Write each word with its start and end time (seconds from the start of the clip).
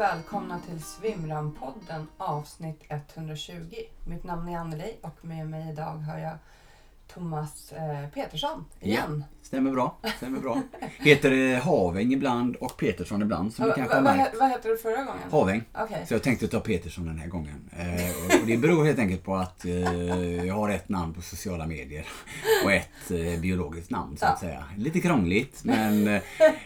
välkomna 0.00 0.60
till 0.60 0.78
Svimran-podden 0.82 2.06
avsnitt 2.16 2.82
120. 2.88 3.74
Mitt 4.06 4.24
namn 4.24 4.48
är 4.48 4.58
Anneli 4.58 4.96
och 5.02 5.24
med 5.24 5.46
mig 5.46 5.70
idag 5.70 5.96
har 5.96 6.18
jag 6.18 6.38
Thomas 7.14 7.72
eh, 7.72 8.08
Petersson 8.14 8.64
igen. 8.80 9.24
Ja, 9.30 9.36
stämmer 9.46 9.70
bra. 9.70 9.96
Stämmer 10.16 10.40
bra. 10.40 10.62
Heter 10.98 11.30
det 11.30 11.56
Haväng 11.64 12.12
ibland 12.12 12.56
och 12.56 12.76
Petersson 12.76 13.22
ibland 13.22 13.52
som 13.54 13.66
Va, 13.68 13.72
kanske 13.76 14.00
va, 14.00 14.10
har 14.10 14.28
vad, 14.40 14.48
hette 14.48 14.68
du 14.68 14.76
förra 14.78 14.96
gången? 15.04 15.22
Haväng. 15.30 15.62
Okej. 15.74 16.04
Så 16.08 16.14
jag 16.14 16.22
tänkte 16.22 16.48
ta 16.48 16.60
Petersson 16.60 17.06
den 17.06 17.18
här 17.18 17.28
gången. 17.28 17.70
Eh, 17.78 18.40
och 18.40 18.46
det 18.46 18.56
beror 18.56 18.84
helt 18.84 18.98
enkelt 18.98 19.24
på 19.24 19.36
att 19.36 19.64
eh, 19.64 20.44
jag 20.46 20.54
har 20.54 20.68
ett 20.68 20.88
namn 20.88 21.14
på 21.14 21.22
sociala 21.22 21.66
medier 21.66 22.06
och 22.64 22.72
ett 22.72 23.10
eh, 23.10 23.40
biologiskt 23.40 23.90
namn 23.90 24.16
så 24.16 24.26
att 24.26 24.32
Ja. 24.42 24.48
säga. 24.48 24.64
Lite 24.76 25.00
krångligt 25.00 25.64
men 25.64 26.08
eh, 26.08 26.22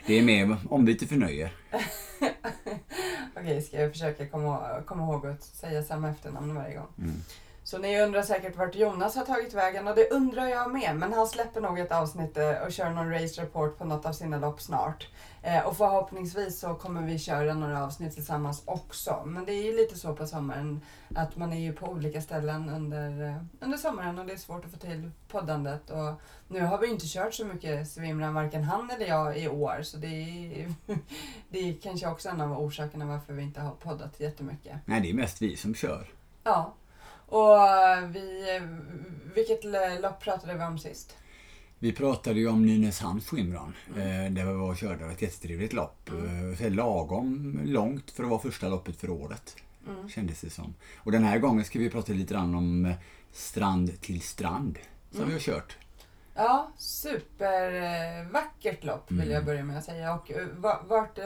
det 0.07 0.19
är 0.19 0.23
mer 0.23 0.57
ombyte 0.71 1.07
för 1.07 1.17
nöje. 1.17 1.51
Okej, 3.37 3.63
ska 3.63 3.81
jag 3.81 3.93
försöka 3.93 4.27
komma, 4.27 4.61
komma 4.87 5.03
ihåg 5.03 5.27
att 5.27 5.43
säga 5.43 5.83
samma 5.83 6.11
efternamn 6.11 6.55
varje 6.55 6.75
gång. 6.75 6.87
Mm. 6.99 7.15
Så 7.65 7.79
ni 7.79 8.01
undrar 8.01 8.23
säkert 8.23 8.57
vart 8.57 8.75
Jonas 8.75 9.17
har 9.17 9.25
tagit 9.25 9.55
vägen 9.55 9.89
och 9.89 9.95
det 9.95 10.11
undrar 10.11 10.47
jag 10.47 10.73
med. 10.73 10.97
Men 10.97 11.13
han 11.13 11.27
släpper 11.27 11.61
nog 11.61 11.79
ett 11.79 11.93
avsnitt 11.93 12.37
eh, 12.37 12.51
och 12.51 12.73
kör 12.73 12.91
någon 12.91 13.11
race 13.11 13.43
report 13.43 13.79
på 13.79 13.85
något 13.85 14.07
av 14.07 14.13
sina 14.13 14.39
lopp 14.39 14.61
snart. 14.61 15.09
Eh, 15.43 15.67
och 15.67 15.77
förhoppningsvis 15.77 16.61
så 16.61 16.75
kommer 16.75 17.03
vi 17.03 17.19
köra 17.19 17.55
några 17.55 17.85
avsnitt 17.85 18.15
tillsammans 18.15 18.63
också. 18.65 19.23
Men 19.27 19.45
det 19.45 19.53
är 19.53 19.63
ju 19.63 19.77
lite 19.77 19.99
så 19.99 20.15
på 20.15 20.27
sommaren 20.27 20.81
att 21.15 21.37
man 21.37 21.53
är 21.53 21.61
ju 21.61 21.73
på 21.73 21.87
olika 21.87 22.21
ställen 22.21 22.71
under, 22.71 23.29
eh, 23.29 23.37
under 23.61 23.79
sommaren 23.79 24.19
och 24.19 24.27
det 24.27 24.33
är 24.33 24.37
svårt 24.37 24.65
att 24.65 24.71
få 24.71 24.77
till 24.77 25.11
poddandet. 25.29 25.91
Och 25.91 26.21
nu 26.49 26.61
har 26.61 26.79
vi 26.79 26.91
inte 26.91 27.07
kört 27.07 27.35
så 27.35 27.45
mycket 27.45 27.89
swimrun, 27.89 28.35
varken 28.35 28.65
han 28.65 28.91
eller 28.91 29.07
jag, 29.07 29.39
i 29.39 29.49
år. 29.49 29.83
Så 29.83 29.97
det 29.97 30.07
är, 30.07 30.75
det 31.49 31.59
är 31.59 31.77
kanske 31.83 32.09
också 32.09 32.29
en 32.29 32.41
av 32.41 32.61
orsakerna 32.61 33.07
varför 33.07 33.33
vi 33.33 33.43
inte 33.43 33.61
har 33.61 33.75
poddat 33.75 34.21
jättemycket. 34.21 34.77
Nej, 34.85 35.01
det 35.01 35.11
är 35.11 35.15
mest 35.15 35.43
vi 35.43 35.57
som 35.57 35.75
kör. 35.75 36.07
Ja. 36.43 36.75
Och 37.27 37.69
eh, 37.69 38.09
vi, 38.09 38.61
vilket 39.35 39.65
l- 39.65 39.99
lopp 40.03 40.21
pratade 40.21 40.55
vi 40.55 40.65
om 40.65 40.79
sist? 40.79 41.17
Vi 41.79 41.93
pratade 41.93 42.41
ju 42.41 42.49
om 42.49 42.67
Nynäshamns 42.67 43.27
swimrun. 43.27 43.73
Mm. 43.97 44.27
Eh, 44.27 44.33
där 44.33 44.47
vi 44.47 44.53
var 44.53 44.71
och 44.71 44.77
körde 44.77 45.05
ett 45.07 45.23
jättetrevligt 45.23 45.73
lopp. 45.73 46.09
Mm. 46.11 46.53
Eh, 46.61 46.71
lagom 46.71 47.61
långt 47.65 48.11
för 48.11 48.23
att 48.25 48.31
vara 48.31 48.41
första 48.41 48.69
loppet 48.69 48.97
för 48.97 49.11
året. 49.11 49.57
Mm. 49.89 50.09
Kändes 50.09 50.41
det 50.41 50.51
som. 50.51 50.75
Och 50.97 51.13
den 51.13 51.25
här 51.25 51.39
gången 51.39 51.65
ska 51.65 51.79
vi 51.79 51.91
prata 51.91 52.13
lite 52.13 52.35
grann 52.35 52.55
om 52.55 52.85
eh, 52.87 52.95
strand 53.33 54.01
till 54.01 54.21
strand. 54.21 54.79
Som 55.11 55.19
Mm. 55.19 55.29
vi 55.29 55.35
har 55.35 55.41
kört. 55.41 55.77
Ja, 56.35 56.73
supervackert 56.79 58.85
lopp 58.85 59.11
vill 59.11 59.21
Mm. 59.21 59.33
jag 59.33 59.45
börja 59.45 59.65
med 59.65 59.79
att 59.79 59.85
säga. 59.85 60.15
Och 60.15 60.31
eh, 60.33 60.47
va- 60.57 60.83
vart 60.89 61.19
eh, 61.19 61.25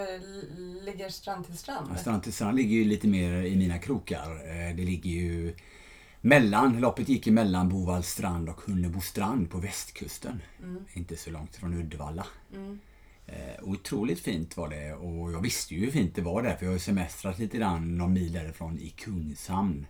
ligger 0.82 1.08
strand 1.08 1.46
till 1.46 1.58
strand? 1.58 1.86
Ja, 1.90 1.96
Strand 1.96 2.22
till 2.22 2.32
strand 2.32 2.56
ligger 2.56 2.76
ju 2.76 2.84
lite 2.84 3.06
mer 3.08 3.32
i 3.42 3.56
mina 3.56 3.78
krokar. 3.78 4.30
Eh, 4.30 4.76
Det 4.76 4.82
ligger 4.84 5.10
ju 5.10 5.54
mellan, 6.20 6.80
loppet 6.80 7.08
gick 7.08 7.26
ju 7.26 7.32
mellan 7.32 7.68
Bovall 7.68 8.02
strand 8.02 8.48
och 8.48 8.60
Hunnebo 8.60 9.00
strand 9.00 9.50
på 9.50 9.58
västkusten. 9.58 10.42
Mm. 10.62 10.84
Inte 10.92 11.16
så 11.16 11.30
långt 11.30 11.56
från 11.56 11.74
Uddevalla. 11.74 12.26
Mm. 12.54 12.78
Eh, 13.26 13.62
Otroligt 13.62 14.20
fint 14.20 14.56
var 14.56 14.68
det 14.68 14.94
och 14.94 15.32
jag 15.32 15.40
visste 15.40 15.74
ju 15.74 15.84
hur 15.84 15.90
fint 15.90 16.14
det 16.14 16.22
var 16.22 16.42
där 16.42 16.56
för 16.56 16.64
jag 16.64 16.70
har 16.70 16.76
ju 16.76 16.80
semestrat 16.80 17.38
lite 17.38 17.56
grann 17.56 17.98
någon 17.98 18.12
mil 18.12 18.32
därifrån 18.32 18.78
i 18.78 18.90
Kungshamn. 18.90 19.86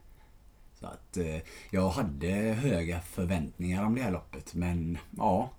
Så 0.81 0.87
att 0.87 1.17
eh, 1.17 1.37
jag 1.71 1.89
hade 1.89 2.29
höga 2.37 3.01
förväntningar 3.01 3.85
om 3.85 3.95
det 3.95 4.03
här 4.03 4.11
loppet 4.11 4.55
men 4.55 4.99
ja, 5.17 5.51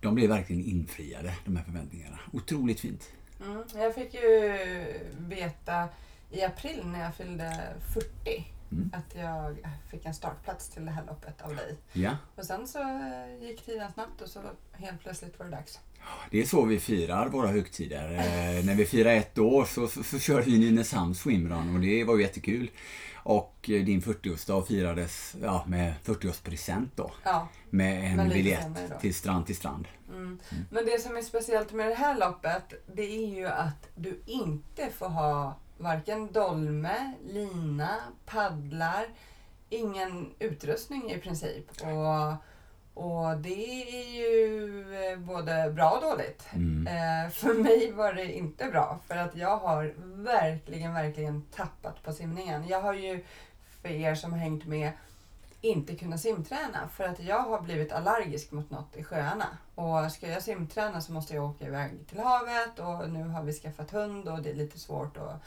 de 0.00 0.14
blev 0.14 0.28
verkligen 0.28 0.64
infriade 0.64 1.34
de 1.44 1.56
här 1.56 1.64
förväntningarna. 1.64 2.18
Otroligt 2.32 2.80
fint. 2.80 3.10
Mm. 3.44 3.62
Jag 3.74 3.94
fick 3.94 4.14
ju 4.14 4.58
veta 5.18 5.88
i 6.30 6.42
april 6.42 6.86
när 6.86 7.00
jag 7.00 7.14
fyllde 7.14 7.74
40 7.94 8.44
Mm. 8.72 8.90
att 8.92 9.14
jag 9.14 9.56
fick 9.90 10.04
en 10.06 10.14
startplats 10.14 10.68
till 10.68 10.84
det 10.84 10.90
här 10.90 11.04
loppet 11.06 11.42
av 11.42 11.56
dig. 11.56 11.76
Ja, 11.92 12.16
Och 12.36 12.44
sen 12.44 12.68
så 12.68 12.78
eh, 12.80 13.42
gick 13.48 13.64
tiden 13.64 13.92
snabbt 13.92 14.20
och 14.20 14.28
så 14.28 14.40
helt 14.72 15.00
plötsligt 15.00 15.38
var 15.38 15.46
det 15.46 15.52
dags. 15.52 15.80
det 16.30 16.40
är 16.40 16.44
så 16.44 16.64
vi 16.64 16.80
firar 16.80 17.28
våra 17.28 17.48
högtider. 17.48 18.12
Eh, 18.12 18.64
när 18.64 18.74
vi 18.74 18.84
firar 18.86 19.10
ett 19.10 19.38
år 19.38 19.64
så, 19.64 19.88
så, 19.88 20.02
så 20.02 20.18
körde 20.18 20.42
vi 20.42 20.58
Nynäshamns 20.58 21.20
swimrun 21.20 21.74
och 21.74 21.80
det 21.80 22.04
var 22.04 22.16
ju 22.16 22.22
jättekul. 22.22 22.70
Och 23.24 23.70
eh, 23.70 23.84
din 23.84 24.00
40-årsdag 24.02 24.62
firades 24.66 25.36
ja, 25.42 25.64
med 25.66 25.94
40-årspresent 26.04 26.88
då. 26.94 27.12
Ja, 27.24 27.48
Med 27.70 28.20
en 28.20 28.28
biljett 28.28 29.00
till 29.00 29.14
strand 29.14 29.46
till 29.46 29.56
strand. 29.56 29.88
Mm. 30.08 30.38
Men 30.70 30.84
det 30.84 31.02
som 31.02 31.16
är 31.16 31.22
speciellt 31.22 31.72
med 31.72 31.88
det 31.88 31.94
här 31.94 32.18
loppet, 32.18 32.86
det 32.94 33.02
är 33.02 33.36
ju 33.36 33.46
att 33.46 33.88
du 33.94 34.22
inte 34.26 34.90
får 34.90 35.08
ha 35.08 35.58
varken 35.82 36.32
dolme, 36.32 37.12
lina, 37.24 37.98
paddlar, 38.26 39.06
ingen 39.68 40.34
utrustning 40.38 41.10
i 41.10 41.18
princip. 41.18 41.70
Och, 41.82 42.34
och 43.04 43.36
det 43.36 43.82
är 43.82 44.14
ju 44.14 44.84
eh, 45.04 45.18
både 45.18 45.70
bra 45.70 45.90
och 45.90 46.02
dåligt. 46.02 46.46
Mm. 46.52 46.86
Eh, 46.86 47.30
för 47.30 47.54
mig 47.54 47.92
var 47.92 48.12
det 48.12 48.32
inte 48.32 48.66
bra, 48.66 48.98
för 49.06 49.16
att 49.16 49.36
jag 49.36 49.56
har 49.56 49.94
verkligen, 50.24 50.94
verkligen 50.94 51.42
tappat 51.42 52.02
på 52.02 52.12
simningen. 52.12 52.68
Jag 52.68 52.80
har 52.80 52.94
ju, 52.94 53.24
för 53.82 53.88
er 53.88 54.14
som 54.14 54.32
har 54.32 54.38
hängt 54.38 54.66
med, 54.66 54.92
inte 55.60 55.96
kunnat 55.96 56.20
simträna 56.20 56.88
för 56.88 57.04
att 57.04 57.20
jag 57.20 57.38
har 57.38 57.60
blivit 57.60 57.92
allergisk 57.92 58.52
mot 58.52 58.70
något 58.70 58.96
i 58.96 59.04
sjöarna. 59.04 59.46
Och 59.74 60.12
ska 60.12 60.28
jag 60.28 60.42
simträna 60.42 61.00
så 61.00 61.12
måste 61.12 61.34
jag 61.34 61.44
åka 61.44 61.66
iväg 61.66 62.06
till 62.08 62.20
havet 62.20 62.78
och 62.78 63.10
nu 63.10 63.22
har 63.22 63.42
vi 63.42 63.52
skaffat 63.52 63.90
hund 63.90 64.28
och 64.28 64.42
det 64.42 64.50
är 64.50 64.54
lite 64.54 64.78
svårt 64.78 65.16
att 65.16 65.42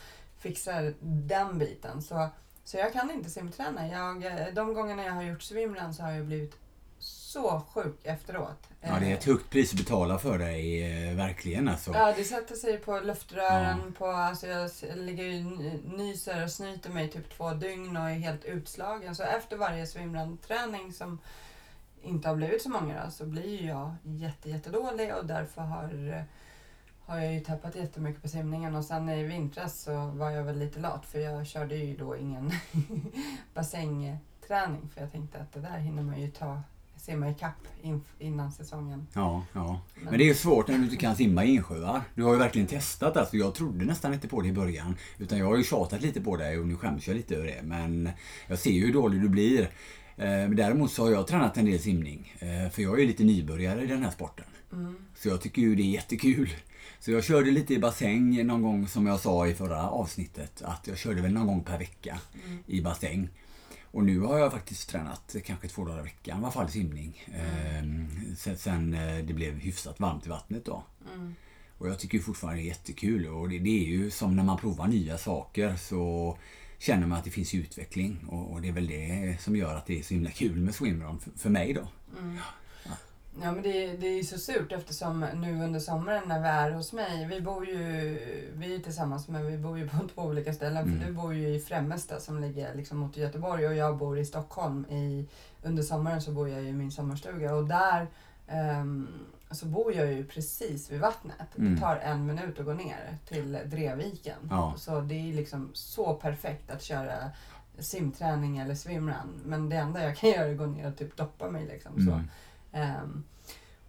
fixa 0.50 0.81
den 1.01 1.57
biten. 1.59 2.01
Så, 2.01 2.28
så 2.63 2.78
jag 2.78 2.94
kan 2.94 3.11
inte 3.11 3.29
simträna. 3.29 3.88
Jag, 3.88 4.23
de 4.56 4.73
gångerna 4.73 5.03
jag 5.06 5.13
har 5.13 5.23
gjort 5.23 5.41
swimrun 5.41 5.94
så 5.94 6.03
har 6.03 6.11
jag 6.11 6.25
blivit 6.25 6.56
så 7.00 7.61
sjuk 7.73 8.00
efteråt. 8.03 8.67
Ja, 8.81 9.00
det 9.00 9.11
är 9.11 9.13
ett 9.13 9.23
högt 9.23 9.50
pris 9.50 9.72
att 9.73 9.78
betala 9.79 10.19
för 10.19 10.38
dig, 10.38 10.84
eh, 11.09 11.16
verkligen 11.16 11.67
alltså. 11.69 11.91
Ja, 11.94 12.13
det 12.17 12.23
sätter 12.23 12.55
sig 12.55 12.78
på 12.78 13.00
luftrören. 13.00 13.94
På, 13.97 14.05
alltså 14.07 14.47
jag 14.47 14.72
ligger 14.95 15.23
ju 15.23 15.38
n- 15.39 15.81
nyser 15.85 16.44
och 16.44 16.51
snyter 16.51 16.89
mig 16.89 17.09
typ 17.11 17.38
två 17.38 17.53
dygn 17.53 17.97
och 17.97 18.09
är 18.09 18.13
helt 18.13 18.45
utslagen. 18.45 19.16
Så 19.16 19.23
efter 19.23 19.57
varje 19.57 19.88
swimrun-träning 19.88 20.94
som 20.94 21.19
inte 22.01 22.28
har 22.29 22.35
blivit 22.35 22.61
så 22.61 22.69
många 22.69 23.05
då, 23.05 23.11
så 23.11 23.25
blir 23.25 23.67
jag 23.67 23.95
jätte, 24.03 24.50
jättedålig 24.50 25.13
och 25.16 25.25
därför 25.25 25.61
har, 25.61 26.13
eh, 26.13 26.22
har 27.05 27.19
jag 27.19 27.33
ju 27.33 27.39
tappat 27.39 27.75
jättemycket 27.75 28.21
på 28.21 28.27
simningen. 28.27 28.75
Och 28.75 28.85
sen 28.85 29.09
i 29.09 29.23
vintras 29.23 29.81
så 29.81 30.05
var 30.07 30.31
jag 30.31 30.43
väl 30.43 30.59
lite 30.59 30.79
lat 30.79 31.05
för 31.05 31.19
jag 31.19 31.47
körde 31.47 31.75
ju 31.75 31.97
då 31.97 32.17
ingen 32.17 32.51
bassängträning 33.53 34.89
för 34.93 35.01
jag 35.01 35.11
tänkte 35.11 35.38
att 35.39 35.53
det 35.53 35.59
där 35.59 35.77
hinner 35.77 36.03
man 36.03 36.21
ju 36.21 36.31
ta 36.31 36.61
simma 36.97 37.29
ikapp 37.29 37.67
in, 37.81 38.01
innan 38.19 38.51
säsongen. 38.51 39.07
Ja, 39.13 39.43
ja. 39.53 39.81
Men 40.01 40.17
det 40.17 40.23
är 40.23 40.27
ju 40.27 40.33
svårt 40.33 40.67
när 40.67 40.77
du 40.77 40.83
inte 40.83 40.95
kan 40.95 41.16
simma 41.16 41.45
i 41.45 41.47
insjöar. 41.47 42.01
Du 42.16 42.23
har 42.23 42.33
ju 42.33 42.39
verkligen 42.39 42.67
testat 42.67 43.17
alltså. 43.17 43.37
Jag 43.37 43.55
trodde 43.55 43.85
nästan 43.85 44.13
inte 44.13 44.27
på 44.27 44.41
det 44.41 44.47
i 44.47 44.53
början. 44.53 44.95
Utan 45.17 45.37
jag 45.37 45.45
har 45.45 45.57
ju 45.57 45.63
tjatat 45.63 46.01
lite 46.01 46.22
på 46.22 46.37
dig 46.37 46.59
och 46.59 46.67
nu 46.67 46.75
skäms 46.75 47.07
jag 47.07 47.16
lite 47.17 47.35
över 47.35 47.47
det. 47.47 47.61
Men 47.63 48.09
jag 48.47 48.59
ser 48.59 48.72
ju 48.72 48.85
hur 48.85 48.93
dålig 48.93 49.22
du 49.22 49.29
blir. 49.29 49.61
Eh, 50.17 50.25
men 50.25 50.55
Däremot 50.55 50.91
så 50.91 51.03
har 51.03 51.11
jag 51.11 51.27
tränat 51.27 51.57
en 51.57 51.66
del 51.66 51.79
simning. 51.79 52.33
Eh, 52.39 52.69
För 52.72 52.81
jag 52.81 52.93
är 52.93 53.01
ju 53.01 53.07
lite 53.07 53.23
nybörjare 53.23 53.83
i 53.83 53.87
den 53.87 54.03
här 54.03 54.11
sporten. 54.11 54.45
Mm. 54.73 54.95
Så 55.16 55.29
jag 55.29 55.41
tycker 55.41 55.61
ju 55.61 55.75
det 55.75 55.83
är 55.83 55.91
jättekul. 55.91 56.49
Så 57.00 57.12
jag 57.12 57.23
körde 57.23 57.51
lite 57.51 57.73
i 57.73 57.79
bassäng 57.79 58.47
någon 58.47 58.62
gång 58.62 58.88
som 58.88 59.07
jag 59.07 59.19
sa 59.19 59.47
i 59.47 59.53
förra 59.53 59.90
avsnittet. 59.90 60.62
Att 60.62 60.88
jag 60.88 60.97
körde 60.97 61.22
väl 61.22 61.34
någon 61.34 61.47
gång 61.47 61.63
per 61.63 61.78
vecka 61.79 62.19
Mm. 62.46 62.63
i 62.68 62.81
bassäng. 62.81 63.29
Och 63.84 64.03
nu 64.03 64.19
har 64.19 64.40
jag 64.40 64.51
faktiskt 64.51 64.90
tränat 64.90 65.35
kanske 65.46 65.68
två 65.68 65.85
dagar 65.85 66.00
i 66.00 66.03
veckan, 66.03 66.40
i 66.40 66.43
alla 66.43 66.52
fall 66.52 66.70
simning. 66.70 67.23
Mm. 67.28 68.02
Eh, 68.02 68.35
sen, 68.37 68.58
sen 68.58 68.93
eh, 68.93 69.17
det 69.26 69.34
blev 69.34 69.53
hyfsat 69.59 69.99
varmt 69.99 70.26
i 70.26 70.29
vattnet 70.29 70.66
då. 70.66 70.84
Mm. 71.16 71.35
Och 71.78 71.90
jag 71.90 71.99
tycker 71.99 72.20
fortfarande 72.20 72.59
det 72.61 72.66
är 72.66 72.67
jättekul. 72.67 73.28
Och 73.28 73.49
det, 73.49 73.59
det 73.59 73.70
är 73.70 73.87
ju 73.87 74.11
som 74.11 74.35
när 74.35 74.43
man 74.43 74.58
provar 74.58 74.87
nya 74.87 75.17
saker 75.17 75.76
så 75.76 76.37
känner 76.78 77.08
man 77.08 77.17
att 77.17 77.23
det 77.23 77.32
finns 77.32 77.53
utveckling. 77.53 78.26
Och, 78.29 78.52
och 78.52 78.61
det 78.61 78.67
är 78.67 78.72
väl 78.72 78.87
det 78.87 79.37
som 79.41 79.55
gör 79.55 79.76
att 79.76 79.85
det 79.85 79.99
är 79.99 80.03
så 80.03 80.14
himla 80.14 80.32
kul 80.32 80.55
med 80.55 80.76
swimrun 80.76 81.20
för, 81.20 81.32
för 81.37 81.49
mig 81.49 81.73
då. 81.73 81.87
Mm. 82.20 82.37
Ja 83.41 83.52
men 83.52 83.64
det, 83.64 83.87
det 83.97 84.08
är 84.08 84.17
ju 84.17 84.23
så 84.23 84.37
surt 84.37 84.72
eftersom 84.72 85.26
nu 85.35 85.64
under 85.64 85.79
sommaren 85.79 86.23
när 86.28 86.41
vi 86.41 86.47
är 86.47 86.72
hos 86.72 86.93
mig, 86.93 87.28
vi 87.28 87.41
bor 87.41 87.67
ju, 87.67 87.78
vi 88.53 88.76
är 88.76 88.79
tillsammans 88.79 89.28
men 89.28 89.46
vi 89.52 89.58
bor 89.58 89.78
ju 89.78 89.90
på 89.90 90.08
två 90.16 90.22
olika 90.22 90.53
ställen 90.53 90.84
Mm. 90.84 90.99
för 90.99 91.08
du 91.08 91.14
bor 91.14 91.34
ju 91.34 91.47
i 91.47 91.59
Främmesta 91.59 92.20
som 92.20 92.40
ligger 92.41 92.76
liksom 92.76 92.97
mot 92.97 93.17
Göteborg 93.17 93.67
och 93.67 93.76
jag 93.76 93.97
bor 93.97 94.20
i 94.20 94.26
Stockholm. 94.26 94.85
I, 94.85 95.26
under 95.64 95.84
sommaren 95.84 96.22
så 96.22 96.32
bor 96.32 96.49
jag 96.49 96.61
ju 96.61 96.67
i 96.70 96.73
min 96.73 96.91
sommarstuga 96.91 97.55
och 97.55 97.66
där 97.67 98.08
ehm, 98.47 99.08
så 99.52 99.66
bor 99.66 99.93
jag 99.93 100.14
ju 100.14 100.26
precis 100.26 100.91
vid 100.91 100.99
vattnet. 100.99 101.58
Mm. 101.58 101.76
Det 101.76 101.82
tar 101.82 101.96
en 101.96 102.26
minut 102.26 102.59
att 102.59 102.66
gå 102.66 102.73
ner 102.73 103.17
till 103.28 103.59
Drevviken. 103.66 104.37
Ja. 104.49 104.73
Så 104.78 105.02
det 105.02 105.14
är 105.29 105.34
liksom 105.34 105.70
så 105.73 106.14
perfekt 106.14 106.72
att 106.72 106.82
köra 106.84 107.16
simträning 107.79 108.58
eller 108.58 108.76
swimrun. 108.76 109.41
Men 109.46 109.70
det 109.70 109.76
enda 109.76 110.03
jag 110.03 110.17
kan 110.17 110.29
göra 110.35 110.46
är 110.46 110.52
att 110.52 110.58
gå 110.58 110.66
ner 110.66 110.87
och 110.87 110.97
typ 110.97 111.17
doppa 111.17 111.49
mig 111.49 111.66
liksom. 111.66 112.05
Så. 112.05 112.22
Ehm, 112.75 113.23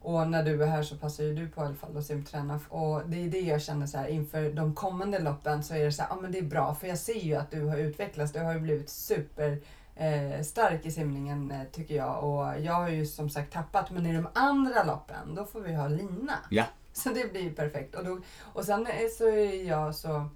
Och 0.01 0.29
när 0.29 0.43
du 0.43 0.63
är 0.63 0.67
här 0.67 0.83
så 0.83 0.97
passar 0.97 1.25
ju 1.25 1.35
du 1.35 1.49
på 1.49 1.63
i 1.63 1.65
alla 1.67 1.75
fall 1.75 1.97
att 1.97 2.07
simträna. 2.07 2.61
Och 2.69 3.03
det 3.07 3.25
är 3.25 3.29
det 3.31 3.41
jag 3.41 3.63
känner 3.63 3.87
så 3.87 3.99
här 3.99 4.07
inför 4.09 4.53
de 4.53 4.75
kommande 4.75 5.19
loppen 5.19 5.63
så 5.65 5.75
är 5.75 5.85
det 5.85 5.93
så 5.93 6.03
här, 6.03 6.09
ja 6.11 6.17
men 6.23 6.33
det 6.33 6.39
är 6.39 6.43
bra 6.43 6.75
för 6.75 6.87
jag 6.87 6.99
ser 6.99 7.21
ju 7.21 7.35
att 7.35 7.51
du 7.51 7.65
har 7.65 7.77
utvecklats. 7.77 8.33
Du 8.33 8.41
har 8.41 8.53
ju 8.55 8.61
blivit 8.61 8.91
super 8.91 9.61
eh, 9.97 10.43
stark 10.43 10.87
i 10.87 10.91
simningen 10.91 11.51
eh, 11.51 11.63
tycker 11.73 11.95
jag. 11.95 12.25
Och 12.25 12.61
jag 12.61 12.73
har 12.73 12.89
ju 12.89 13.07
som 13.07 13.31
sagt 13.31 13.53
tappat 13.53 13.91
men 13.91 14.07
i 14.07 14.13
de 14.17 14.29
andra 14.35 14.85
loppen 14.85 15.35
då 15.35 15.45
får 15.45 15.61
vi 15.61 15.75
ha 15.75 15.89
lina. 15.89 16.39
Ja. 16.51 16.65
Så 16.93 17.09
det 17.09 17.33
blir 17.33 17.43
ju 17.43 17.53
perfekt. 17.55 17.95
Och, 17.95 18.05
då, 18.05 18.21
och 18.53 18.65
sen 18.65 18.87
är- 18.87 19.09
så 19.19 19.29
är 19.29 19.69
jag 19.69 19.95
så, 19.95 20.29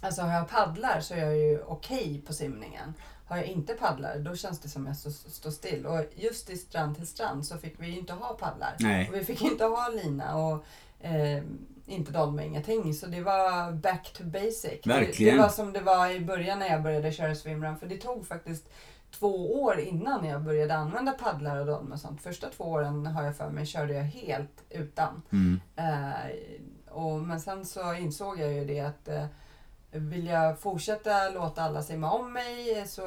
alltså 0.00 0.22
har 0.22 0.32
jag 0.32 0.48
paddlar 0.48 1.00
så 1.00 1.14
är 1.14 1.18
jag 1.24 1.36
ju 1.38 1.62
okej 1.66 2.22
på 2.26 2.32
simningen. 2.32 2.94
Har 3.28 3.36
jag 3.36 3.46
inte 3.46 3.74
paddlar 3.74 4.18
då 4.18 4.36
känns 4.36 4.60
det 4.60 4.68
som 4.68 4.86
att 4.86 5.04
jag 5.04 5.12
står 5.12 5.50
still. 5.50 5.86
Och 5.86 6.04
just 6.14 6.50
i 6.50 6.56
strand 6.56 6.96
till 6.96 7.06
strand 7.06 7.46
så 7.46 7.58
fick 7.58 7.80
vi 7.80 7.86
ju 7.86 7.98
inte 7.98 8.12
ha 8.12 8.34
paddlar. 8.34 8.76
Nej. 8.78 9.08
Och 9.08 9.14
vi 9.14 9.24
fick 9.24 9.42
inte 9.42 9.64
ha 9.64 9.88
lina 9.88 10.36
och 10.36 10.64
eh, 11.00 11.42
inte 11.86 12.12
dolme, 12.12 12.46
ingenting. 12.46 12.94
Så 12.94 13.06
det 13.06 13.20
var 13.20 13.72
back 13.72 14.12
to 14.12 14.24
basic. 14.24 14.80
Det, 14.82 14.88
Verkligen. 14.88 15.36
det 15.36 15.42
var 15.42 15.48
som 15.48 15.72
det 15.72 15.80
var 15.80 16.10
i 16.10 16.20
början 16.20 16.58
när 16.58 16.68
jag 16.68 16.82
började 16.82 17.12
köra 17.12 17.34
swimrun. 17.34 17.76
För 17.76 17.86
det 17.86 17.96
tog 17.96 18.26
faktiskt 18.26 18.68
två 19.10 19.62
år 19.62 19.80
innan 19.80 20.24
jag 20.24 20.42
började 20.42 20.74
använda 20.74 21.12
paddlar 21.12 21.56
och 21.56 21.66
dolme 21.66 21.94
och 21.94 22.00
sånt. 22.00 22.22
Första 22.22 22.48
två 22.48 22.64
åren 22.64 23.06
har 23.06 23.22
jag 23.22 23.36
för 23.36 23.50
mig 23.50 23.66
körde 23.66 23.94
jag 23.94 24.04
helt 24.04 24.64
utan. 24.70 25.22
Mm. 25.32 25.60
Eh, 25.76 26.30
och, 26.88 27.20
men 27.20 27.40
sen 27.40 27.64
så 27.64 27.94
insåg 27.94 28.40
jag 28.40 28.52
ju 28.52 28.64
det 28.64 28.80
att 28.80 29.08
eh, 29.08 29.24
vill 29.90 30.26
jag 30.26 30.58
fortsätta 30.58 31.30
låta 31.30 31.62
alla 31.62 31.82
simma 31.82 32.10
om 32.10 32.32
mig 32.32 32.84
så 32.86 33.02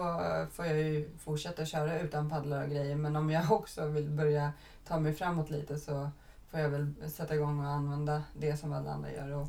får 0.51 0.65
jag 0.65 0.77
ju 0.77 1.09
fortsätta 1.17 1.65
köra 1.65 1.99
utan 1.99 2.29
paddlar 2.29 2.63
och 2.63 2.69
grejer. 2.69 2.95
Men 2.95 3.15
om 3.15 3.29
jag 3.29 3.51
också 3.51 3.85
vill 3.85 4.09
börja 4.09 4.51
ta 4.87 4.99
mig 4.99 5.13
framåt 5.13 5.49
lite 5.49 5.77
så 5.77 6.09
får 6.49 6.59
jag 6.59 6.69
väl 6.69 6.93
sätta 7.07 7.35
igång 7.35 7.59
och 7.59 7.71
använda 7.71 8.23
det 8.33 8.57
som 8.57 8.73
alla 8.73 8.91
andra 8.91 9.11
gör. 9.11 9.31
Och 9.31 9.47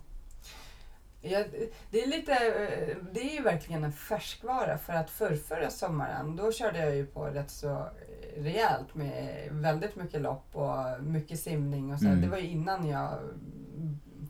jag, 1.20 1.44
det 1.90 2.02
är 2.02 2.06
lite, 2.06 2.32
eh, 2.32 2.96
det 3.12 3.20
är 3.20 3.34
ju 3.34 3.42
verkligen 3.42 3.84
en 3.84 3.92
färskvara 3.92 4.78
för 4.78 4.92
att 4.92 5.10
förr, 5.10 5.36
förra 5.36 5.70
sommaren 5.70 6.36
då 6.36 6.52
körde 6.52 6.78
jag 6.78 6.96
ju 6.96 7.06
på 7.06 7.24
rätt 7.24 7.50
så 7.50 7.88
rejält 8.36 8.94
med 8.94 9.48
väldigt 9.50 9.96
mycket 9.96 10.20
lopp 10.20 10.56
och 10.56 11.02
mycket 11.02 11.40
simning 11.40 11.92
och 11.92 11.98
så. 11.98 12.06
Mm. 12.06 12.20
Det 12.20 12.28
var 12.28 12.38
ju 12.38 12.48
innan 12.48 12.88
jag 12.88 13.18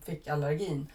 fick 0.05 0.27
allergin. 0.27 0.87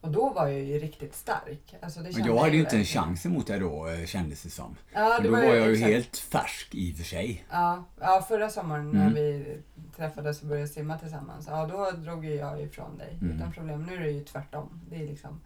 Och 0.00 0.10
då 0.10 0.30
var 0.30 0.46
jag 0.46 0.60
ju 0.60 0.78
riktigt 0.78 1.14
stark. 1.14 1.74
Alltså 1.82 2.00
Men 2.00 2.24
jag 2.24 2.38
hade 2.38 2.52
ju 2.56 2.60
inte 2.60 2.76
en 2.76 2.84
chans 2.84 3.26
emot 3.26 3.46
det 3.46 3.58
då 3.58 3.86
eh, 3.88 4.06
kändes 4.06 4.42
det 4.42 4.50
som. 4.50 4.76
Ja, 4.92 5.18
det 5.20 5.28
då 5.28 5.30
var 5.34 5.42
jag 5.42 5.68
ju 5.68 5.76
helt 5.76 6.16
färsk 6.18 6.74
i 6.74 6.92
och 6.92 6.96
för 6.96 7.04
sig. 7.04 7.44
Ja, 7.50 7.84
ja, 8.00 8.24
förra 8.28 8.50
sommaren 8.50 8.90
när 8.90 9.00
Mm. 9.00 9.14
vi 9.14 9.56
träffades 9.96 10.40
och 10.42 10.46
började 10.48 10.68
simma 10.68 10.98
tillsammans, 10.98 11.46
ja 11.50 11.66
då 11.66 11.90
drog 11.90 12.24
ju 12.24 12.34
jag 12.34 12.62
ifrån 12.62 12.98
dig 12.98 13.18
Mm. 13.22 13.36
utan 13.36 13.52
problem. 13.52 13.82
Nu 13.82 13.94
är 13.96 14.00
det 14.00 14.10
ju 14.10 14.24
tvärtom. 14.24 14.80
Det 14.90 14.96
är 14.96 15.06
liksom... 15.06 15.40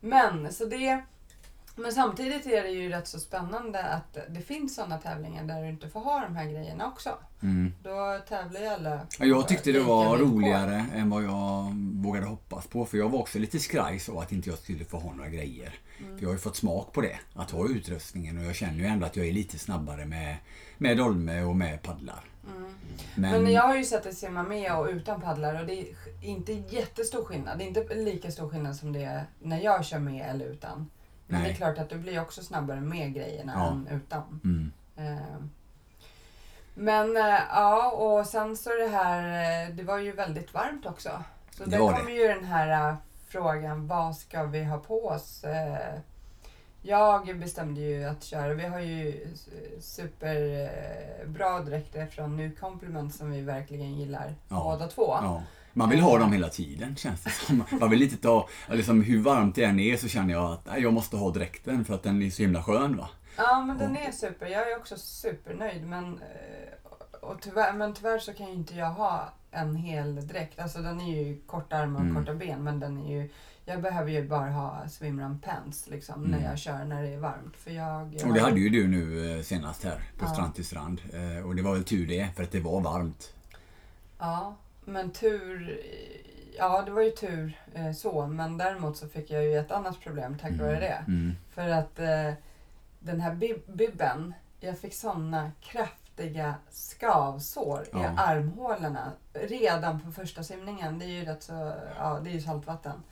Men, 0.00 0.52
så 0.52 0.64
det... 0.64 1.02
Men 1.78 1.92
samtidigt 1.92 2.46
är 2.46 2.62
det 2.62 2.70
ju 2.70 2.88
rätt 2.88 3.08
så 3.08 3.18
spännande 3.18 3.84
att 3.84 4.18
det 4.28 4.40
finns 4.40 4.74
sådana 4.74 4.98
tävlingar 4.98 5.44
där 5.44 5.62
du 5.62 5.68
inte 5.68 5.88
får 5.88 6.00
ha 6.00 6.20
de 6.20 6.36
här 6.36 6.44
grejerna 6.44 6.86
också. 6.86 7.10
Mm. 7.42 7.72
Då 7.82 8.20
tävlar 8.28 8.60
ju 8.60 8.66
alla 8.66 9.00
Jag 9.18 9.48
tyckte 9.48 9.72
det 9.72 9.80
var 9.80 10.18
roligare 10.18 10.86
än 10.94 11.10
vad 11.10 11.24
jag 11.24 11.72
vågade 12.04 12.26
hoppas 12.26 12.66
på. 12.66 12.84
För 12.84 12.98
jag 12.98 13.08
var 13.08 13.18
också 13.18 13.38
lite 13.38 13.58
skraj 13.58 13.98
så 13.98 14.20
att 14.20 14.32
inte 14.32 14.50
jag 14.50 14.58
skulle 14.58 14.84
få 14.84 14.98
ha 14.98 15.12
några 15.12 15.30
grejer. 15.30 15.74
Mm. 15.98 16.16
För 16.16 16.22
jag 16.22 16.28
har 16.28 16.34
ju 16.34 16.40
fått 16.40 16.56
smak 16.56 16.92
på 16.92 17.00
det, 17.00 17.18
att 17.34 17.50
ha 17.50 17.68
utrustningen. 17.68 18.38
Och 18.38 18.44
jag 18.44 18.54
känner 18.54 18.78
ju 18.78 18.86
ändå 18.86 19.06
att 19.06 19.16
jag 19.16 19.26
är 19.26 19.32
lite 19.32 19.58
snabbare 19.58 20.04
med, 20.04 20.36
med 20.78 20.96
dolme 20.96 21.42
och 21.42 21.56
med 21.56 21.82
paddlar. 21.82 22.24
Mm. 22.56 22.74
Men, 23.14 23.42
Men 23.42 23.52
jag 23.52 23.62
har 23.62 23.76
ju 23.76 23.84
sett 23.84 24.02
dig 24.02 24.14
simma 24.14 24.42
med 24.42 24.76
och 24.76 24.86
utan 24.86 25.20
paddlar 25.20 25.60
och 25.60 25.66
det 25.66 25.80
är 25.80 25.86
inte 26.22 26.52
jättestor 26.52 27.24
skillnad. 27.24 27.58
Det 27.58 27.64
är 27.64 27.68
inte 27.68 27.94
lika 27.94 28.30
stor 28.30 28.48
skillnad 28.48 28.76
som 28.76 28.92
det 28.92 29.02
är 29.02 29.26
när 29.42 29.60
jag 29.60 29.84
kör 29.84 29.98
med 29.98 30.30
eller 30.30 30.46
utan. 30.46 30.90
Men 31.26 31.42
det 31.42 31.50
är 31.50 31.54
klart 31.54 31.78
att 31.78 31.88
du 31.88 31.98
blir 31.98 32.20
också 32.20 32.42
snabbare 32.42 32.80
med 32.80 33.14
grejerna 33.14 33.52
Ja. 33.56 33.66
än 33.70 33.88
utan. 33.90 34.40
Mm. 34.44 34.72
Eh, 34.96 35.36
Men 36.74 37.16
eh, 37.16 37.40
ja, 37.50 37.90
och 37.90 38.26
sen 38.26 38.56
så 38.56 38.70
det 38.70 38.86
här, 38.88 39.22
eh, 39.68 39.74
det 39.74 39.82
var 39.82 39.98
ju 39.98 40.12
väldigt 40.12 40.54
varmt 40.54 40.86
också. 40.86 41.22
Så 41.50 41.64
Det 41.64 41.70
där 41.70 41.78
kommer 41.78 42.10
ju 42.10 42.28
den 42.28 42.44
här 42.44 42.88
eh, 42.90 42.94
frågan, 43.28 43.86
vad 43.86 44.16
ska 44.16 44.42
vi 44.44 44.64
ha 44.64 44.78
på 44.78 45.06
oss? 45.06 45.44
Jag 46.82 47.38
bestämde 47.38 47.80
ju 47.80 48.04
att 48.04 48.22
köra, 48.24 48.54
vi 48.54 48.66
har 48.66 48.80
ju 48.80 49.26
superbra 49.80 51.60
dräkter 51.60 52.06
från 52.06 52.36
New 52.36 52.54
Compliment 52.54 53.14
som 53.14 53.30
vi 53.30 53.40
verkligen 53.40 53.94
gillar 53.94 54.34
Ja. 54.48 54.60
båda 54.64 54.86
två. 54.88 55.06
Ja. 55.22 55.42
Man 55.76 55.88
vill 55.90 56.00
ha 56.00 56.18
dem 56.18 56.32
hela 56.32 56.48
tiden 56.48 56.96
känns 56.96 57.20
det 57.24 57.30
som. 57.30 57.64
Man 57.80 57.90
vill 57.90 58.02
inte 58.02 58.16
ta, 58.16 58.48
liksom, 58.70 59.02
hur 59.02 59.22
varmt 59.22 59.54
det 59.54 59.64
än 59.64 59.80
är 59.80 59.96
så 59.96 60.08
känner 60.08 60.34
jag 60.34 60.52
att 60.52 60.66
nej, 60.66 60.82
jag 60.82 60.92
måste 60.92 61.16
ha 61.16 61.30
dräkten 61.30 61.84
för 61.84 61.94
att 61.94 62.02
den 62.02 62.22
är 62.22 62.30
så 62.30 62.42
himla 62.42 62.62
skön 62.62 62.96
va. 62.96 63.08
Ja, 63.36 63.64
men 63.66 63.78
den 63.78 63.96
är 63.96 64.12
super. 64.12 64.46
Jag 64.46 64.70
är 64.72 64.76
också 64.76 64.94
supernöjd. 64.98 65.86
Men, 65.86 66.04
eh, 66.04 67.20
och 67.20 67.40
tyvärr, 67.42 67.72
men 67.72 67.94
tyvärr 67.94 68.18
så 68.18 68.32
kan 68.32 68.46
ju 68.46 68.52
inte 68.52 68.74
jag 68.74 68.90
ha 68.90 69.32
en 69.50 69.76
hel 69.76 70.26
dräkt. 70.26 70.58
Alltså 70.58 70.78
den 70.78 71.00
är 71.00 71.22
ju 71.24 71.40
korta 71.46 71.76
armar 71.76 72.00
och 72.00 72.06
Mm. 72.06 72.16
korta 72.16 72.34
ben. 72.34 72.64
Men 72.64 72.80
den 72.80 72.98
är 72.98 73.10
ju, 73.20 73.30
jag 73.64 73.82
behöver 73.82 74.10
ju 74.10 74.28
bara 74.28 74.50
ha 74.50 74.88
swimrun 74.88 75.38
pants 75.38 75.86
liksom, 75.86 76.24
Mm. 76.24 76.30
när 76.40 76.48
jag 76.50 76.58
kör 76.58 76.84
när 76.84 77.02
det 77.02 77.08
är 77.08 77.18
varmt. 77.18 77.56
För 77.56 77.70
jag, 77.70 78.20
Och 78.26 78.34
det 78.34 78.40
hade 78.40 78.60
ju 78.60 78.68
du 78.68 78.88
nu 78.88 79.36
eh, 79.36 79.42
senast 79.42 79.84
här 79.84 80.00
på 80.18 80.24
Ja. 80.24 80.28
Strand 80.28 80.54
till 80.54 80.64
strand. 80.66 81.00
Eh, 81.12 81.46
Och 81.46 81.56
det 81.56 81.62
var 81.62 81.72
väl 81.72 81.84
tur 81.84 82.06
det, 82.06 82.28
för 82.36 82.42
att 82.42 82.50
det 82.52 82.60
var 82.60 82.80
varmt. 82.80 83.32
Ja, 84.18 84.56
men 84.86 85.10
tur... 85.10 85.80
Ja, 86.58 86.82
det 86.86 86.90
var 86.90 87.02
ju 87.02 87.10
tur 87.10 87.60
eh, 87.74 87.92
så. 87.92 88.26
Men 88.26 88.58
däremot 88.58 88.96
så 88.96 89.08
fick 89.08 89.30
jag 89.30 89.44
ju 89.44 89.58
ett 89.58 89.70
annat 89.70 90.00
problem 90.00 90.38
tack 90.38 90.52
vare 90.60 90.80
det. 90.80 91.04
Mm. 91.08 91.32
För 91.54 91.68
att 91.68 91.98
eh, 91.98 92.32
den 92.98 93.20
här 93.20 93.32
bib- 93.34 93.72
bibben, 93.76 94.34
jag 94.60 94.78
fick 94.78 94.94
såna 94.94 95.50
kraftiga 95.60 96.54
skavsår 96.70 97.82
i 97.82 97.88
Ja. 97.92 98.08
armhålorna 98.16 99.12
redan 99.32 100.00
på 100.00 100.12
första 100.12 100.42
simningen. 100.42 100.98
Det 100.98 101.04
är 101.04 101.08
ju 101.08 101.24
rätt 101.24 101.42
så, 101.42 101.72
ja 101.98 102.20
det 102.24 102.30
är 102.30 102.34
ju 102.34 102.40
saltvatten. 102.40 103.02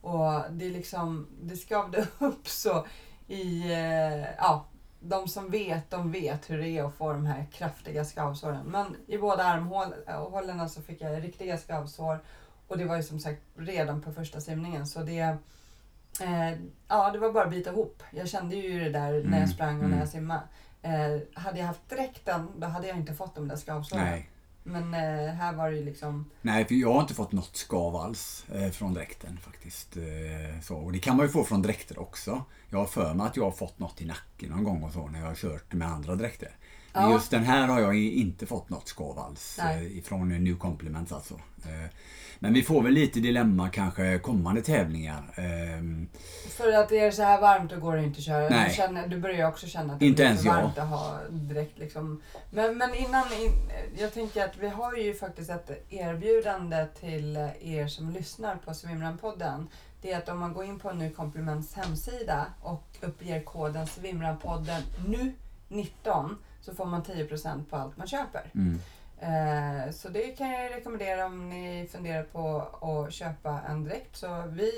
Och 0.00 0.42
det 0.50 0.66
är 0.66 0.70
liksom, 0.70 1.26
det 1.42 1.56
skavde 1.56 2.06
upp 2.18 2.48
så 2.48 2.86
i, 3.28 3.72
eh, 3.72 4.20
ja, 4.38 4.64
de 5.08 5.28
som 5.28 5.50
vet, 5.50 5.90
de 5.90 6.12
vet 6.12 6.50
hur 6.50 6.58
det 6.58 6.68
är 6.68 6.84
att 6.84 6.94
få 6.94 7.12
de 7.12 7.26
här 7.26 7.46
kraftiga 7.52 8.04
skavsåren. 8.04 8.66
Men 8.66 8.96
i 9.06 9.18
båda 9.18 9.44
armhålorna 9.44 10.68
så 10.68 10.82
fick 10.82 11.00
jag 11.00 11.24
riktiga 11.24 11.58
skavsår. 11.58 12.18
Och 12.68 12.78
det 12.78 12.84
var 12.84 12.96
ju 12.96 13.02
som 13.02 13.20
sagt 13.20 13.42
redan 13.56 14.02
på 14.02 14.12
första 14.12 14.40
simningen. 14.40 14.86
Så 14.86 15.00
det, 15.00 15.36
Eh, 16.20 16.58
ja, 16.88 17.10
det 17.10 17.18
var 17.18 17.32
bara 17.32 17.44
att 17.44 17.50
bita 17.50 17.70
ihop. 17.70 18.02
Jag 18.10 18.28
kände 18.28 18.56
ju 18.56 18.80
det 18.80 18.90
där 18.90 19.12
när 19.12 19.18
Mm, 19.18 19.40
jag 19.40 19.48
sprang 19.48 19.74
och 19.74 19.80
när 19.80 19.86
mm. 19.86 19.98
jag 19.98 20.08
simmade. 20.08 20.42
Eh, 20.82 21.20
hade 21.34 21.58
jag 21.58 21.66
haft 21.66 21.88
dräkten, 21.88 22.48
då 22.56 22.66
hade 22.66 22.88
jag 22.88 22.96
inte 22.96 23.14
fått 23.14 23.34
de 23.34 23.48
där 23.48 23.56
skavsåren. 23.56 24.04
Nej. 24.04 24.30
Men 24.66 24.94
eh, 24.94 25.34
här 25.34 25.52
var 25.52 25.70
det 25.70 25.76
ju 25.76 25.84
liksom... 25.84 26.30
Nej, 26.42 26.64
för 26.64 26.74
jag 26.74 26.92
har 26.92 27.00
inte 27.00 27.14
fått 27.14 27.32
något 27.32 27.56
skav 27.56 27.96
alls 27.96 28.46
eh, 28.54 28.70
från 28.70 28.94
dräkten 28.94 29.38
faktiskt. 29.38 29.96
Eh, 29.96 30.60
så. 30.62 30.76
Och 30.76 30.92
det 30.92 30.98
kan 30.98 31.16
man 31.16 31.26
ju 31.26 31.32
få 31.32 31.44
från 31.44 31.62
dräkter 31.62 31.98
också. 31.98 32.44
Jag 32.70 32.78
har 32.78 32.86
för 32.86 33.14
mig 33.14 33.26
att 33.26 33.36
jag 33.36 33.44
har 33.44 33.50
fått 33.50 33.78
något 33.78 34.00
i 34.00 34.04
nacken 34.04 34.50
någon 34.50 34.64
gång 34.64 34.82
och 34.82 34.92
så 34.92 35.08
när 35.08 35.20
jag 35.20 35.26
har 35.26 35.34
kört 35.34 35.72
med 35.72 35.88
andra 35.88 36.14
dräkter. 36.14 36.50
Ja. 36.94 37.12
just 37.12 37.30
den 37.30 37.44
här 37.44 37.66
har 37.68 37.80
jag 37.80 37.96
inte 37.96 38.46
fått 38.46 38.70
något 38.70 38.88
skav 38.88 39.18
alls 39.18 39.58
Nej. 39.62 39.86
eh, 39.86 39.98
ifrån 39.98 40.28
New 40.28 40.58
Compliments 40.58 41.12
alltså. 41.12 41.34
Eh, 41.64 41.90
men 42.38 42.54
vi 42.54 42.62
får 42.62 42.82
väl 42.82 42.92
lite 42.92 43.20
dilemma 43.20 43.68
kanske 43.68 44.18
kommande 44.18 44.62
tävlingar. 44.62 45.22
Eh, 45.36 46.06
För 46.50 46.72
att 46.72 46.88
det 46.88 46.98
är 46.98 47.10
så 47.10 47.22
här 47.22 47.40
varmt 47.40 47.70
då 47.70 47.80
går 47.80 47.96
det 47.96 48.02
inte 48.02 48.18
att 48.18 48.24
köra. 48.24 48.48
Nej. 48.48 48.68
Du, 48.68 48.74
känner, 48.74 49.08
du 49.08 49.18
börjar 49.20 49.48
också 49.48 49.66
känna 49.66 49.92
att 49.94 50.00
det 50.00 50.06
Inte 50.06 50.16
blir 50.16 50.24
ens 50.26 50.40
för 50.42 50.48
jag. 50.48 50.54
varmt 50.56 50.78
att 50.78 50.88
ha 50.88 51.18
dräkt. 51.30 51.78
Liksom. 51.78 52.22
Men, 52.50 52.78
men 52.78 52.94
innan, 52.94 53.24
in, 53.32 53.52
jag 53.98 54.14
tänker 54.14 54.44
att 54.44 54.56
vi 54.60 54.68
har 54.68 54.94
ju 54.96 55.14
faktiskt 55.14 55.50
ett 55.50 55.86
erbjudande 55.90 56.86
till 57.00 57.36
er 57.60 57.86
som 57.86 58.10
lyssnar 58.10 58.56
på 58.56 58.70
Svimran-podden. 58.74 59.66
Det 60.02 60.12
är 60.12 60.18
att 60.18 60.28
om 60.28 60.38
man 60.38 60.52
går 60.52 60.64
in 60.64 60.78
på 60.78 60.92
Nu 60.92 61.10
Kompliments 61.10 61.74
hemsida 61.74 62.46
och 62.62 62.84
uppger 63.00 63.40
koden 63.44 63.86
Svimran-podden 63.86 64.80
NU19 65.06 66.34
så 66.64 66.74
får 66.74 66.86
man 66.86 67.02
10% 67.02 67.64
på 67.64 67.76
allt 67.76 67.96
man 67.96 68.06
köper. 68.06 68.50
mm. 68.54 68.80
Eh, 69.18 69.92
så 69.92 70.08
det 70.08 70.22
kan 70.22 70.50
jag 70.50 70.70
rekommendera 70.70 71.26
om 71.26 71.48
ni 71.48 71.88
funderar 71.92 72.22
på 72.22 72.58
att 72.80 73.12
köpa 73.12 73.60
en 73.68 73.84
dräkt. 73.84 74.16
Så 74.16 74.44
vi 74.48 74.70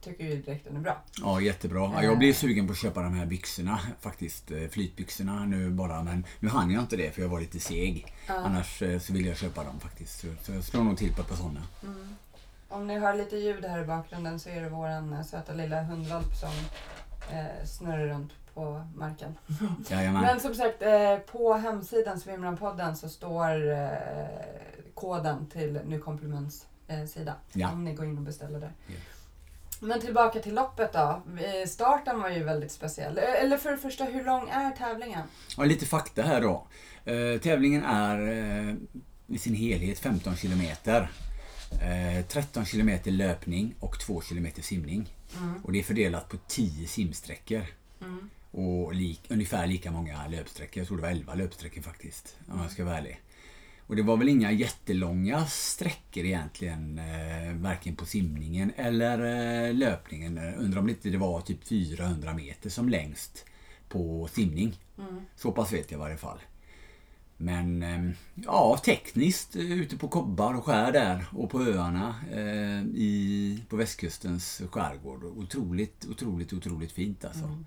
tycker 0.00 0.24
ju 0.24 0.42
dräkten 0.42 0.76
är 0.76 0.80
bra. 0.80 1.02
Ja, 1.22 1.40
jättebra. 1.40 1.92
Ja, 1.94 2.02
jag 2.02 2.18
blir 2.18 2.32
sugen 2.32 2.66
på 2.66 2.72
att 2.72 2.78
köpa 2.78 3.02
de 3.02 3.14
här 3.14 3.26
byxorna 3.26 3.80
faktiskt. 4.00 4.50
Eh, 4.50 4.68
Flytbyxorna 4.70 5.44
nu 5.44 5.70
bara. 5.70 6.02
Men 6.02 6.24
nu 6.40 6.48
hann 6.48 6.70
jag 6.70 6.82
inte 6.82 6.96
det 6.96 7.14
för 7.14 7.22
jag 7.22 7.28
var 7.28 7.40
lite 7.40 7.60
seg. 7.60 8.14
Ja. 8.26 8.34
Annars 8.34 8.82
eh, 8.82 8.98
så 8.98 9.12
vill 9.12 9.26
jag 9.26 9.36
köpa 9.36 9.64
dem 9.64 9.80
faktiskt. 9.80 10.20
Så, 10.42 10.52
jag 10.52 10.64
slår 10.64 10.84
nog 10.84 10.98
till 10.98 11.14
på 11.14 11.20
ett 11.20 11.28
par 11.28 11.36
sådana. 11.36 11.62
Mm. 11.82 12.16
Om 12.68 12.86
ni 12.86 12.98
hör 12.98 13.14
lite 13.14 13.36
ljud 13.36 13.64
här 13.64 13.82
i 13.82 13.84
bakgrunden 13.84 14.40
så 14.40 14.48
är 14.48 14.62
det 14.62 14.68
våran 14.68 15.24
söta 15.24 15.52
lilla 15.52 15.82
hundvalp 15.82 16.34
som 16.34 16.52
eh, 17.36 17.64
snurrar 17.66 18.06
runt 18.06 18.32
på 18.54 18.84
marken. 18.94 19.38
Jajamän. 19.88 20.22
Men 20.22 20.40
som 20.40 20.54
sagt, 20.54 20.82
eh, 20.82 21.16
på 21.16 21.54
hemsidan 21.54 22.20
Svimranpodden 22.20 22.96
så 22.96 23.08
står 23.08 23.72
eh, 23.72 23.88
koden 24.94 25.46
till 25.46 25.80
Nu 25.86 25.98
Compliments 25.98 26.66
eh, 26.88 27.04
sida. 27.04 27.34
Ja. 27.52 27.72
Om 27.72 27.84
ni 27.84 27.94
går 27.94 28.06
in 28.06 28.18
och 28.18 28.24
beställer 28.24 28.60
där. 28.60 28.72
Ja. 28.86 28.94
Men 29.80 30.00
tillbaka 30.00 30.40
till 30.40 30.54
loppet 30.54 30.92
då. 30.92 31.22
Starten 31.66 32.20
var 32.20 32.28
ju 32.28 32.44
väldigt 32.44 32.72
speciell. 32.72 33.18
Eller 33.18 33.56
för 33.56 33.70
det 33.70 33.78
första, 33.78 34.04
hur 34.04 34.24
lång 34.24 34.48
är 34.48 34.70
tävlingen? 34.70 35.22
Ja, 35.56 35.64
lite 35.64 35.86
fakta 35.86 36.22
här 36.22 36.40
då. 36.40 36.66
Eh, 37.04 37.40
tävlingen 37.40 37.84
är 37.84 38.28
eh, 38.28 38.74
i 39.26 39.38
sin 39.38 39.54
helhet 39.54 39.98
15 39.98 40.36
kilometer. 40.36 41.10
Eh, 41.82 42.24
13 42.26 42.64
kilometer 42.64 43.10
löpning 43.10 43.74
och 43.80 43.98
2 44.00 44.22
kilometer 44.22 44.62
simning. 44.62 45.14
Och 45.64 45.72
det 45.72 45.78
är 45.78 45.82
fördelat 45.82 46.28
på 46.28 46.36
10 46.48 46.88
simsträckor. 46.88 47.62
Mm. 48.00 48.30
Och 48.50 48.94
lik, 48.94 49.20
ungefär 49.28 49.66
lika 49.66 49.90
många 49.90 50.26
löpsträckor. 50.26 50.80
Jag 50.80 50.86
tror 50.86 50.96
det 50.96 51.02
var 51.02 51.10
11 51.10 51.34
löpsträckor 51.34 51.82
faktiskt. 51.82 52.36
Om 52.48 52.60
jag 52.60 52.70
ska 52.70 52.84
vara 52.84 52.98
ärlig. 52.98 53.20
Och 53.86 53.96
det 53.96 54.02
var 54.02 54.16
väl 54.16 54.28
inga 54.28 54.52
jättelånga 54.52 55.46
sträckor 55.46 56.24
egentligen. 56.24 56.98
Eh, 56.98 57.54
varken 57.54 57.96
på 57.96 58.06
simningen 58.06 58.72
eller 58.76 59.18
eh, 59.68 59.74
löpningen. 59.74 60.38
Undrar 60.38 60.80
om 60.80 60.88
inte 60.88 61.10
det 61.10 61.18
var 61.18 61.40
typ 61.40 61.68
400 61.68 62.34
meter 62.34 62.70
som 62.70 62.88
längst 62.88 63.44
på 63.88 64.28
simning. 64.32 64.78
Mm. 64.98 65.20
Så 65.36 65.52
pass 65.52 65.72
vet 65.72 65.90
jag 65.90 65.98
i 65.98 66.00
varje 66.00 66.16
fall. 66.16 66.38
Men 67.36 67.82
eh, 67.82 68.10
ja, 68.34 68.80
tekniskt 68.84 69.56
eh, 69.56 69.72
ute 69.72 69.96
på 69.96 70.08
kobbar 70.08 70.54
och 70.54 70.64
skär 70.64 70.92
där 70.92 71.26
och 71.32 71.50
på 71.50 71.62
öarna 71.62 72.14
eh, 72.32 72.82
i, 72.82 73.62
på 73.68 73.76
västkustens 73.76 74.62
skärgård. 74.70 75.24
Otroligt, 75.24 76.06
otroligt, 76.10 76.52
otroligt 76.52 76.92
fint 76.92 77.24
alltså. 77.24 77.58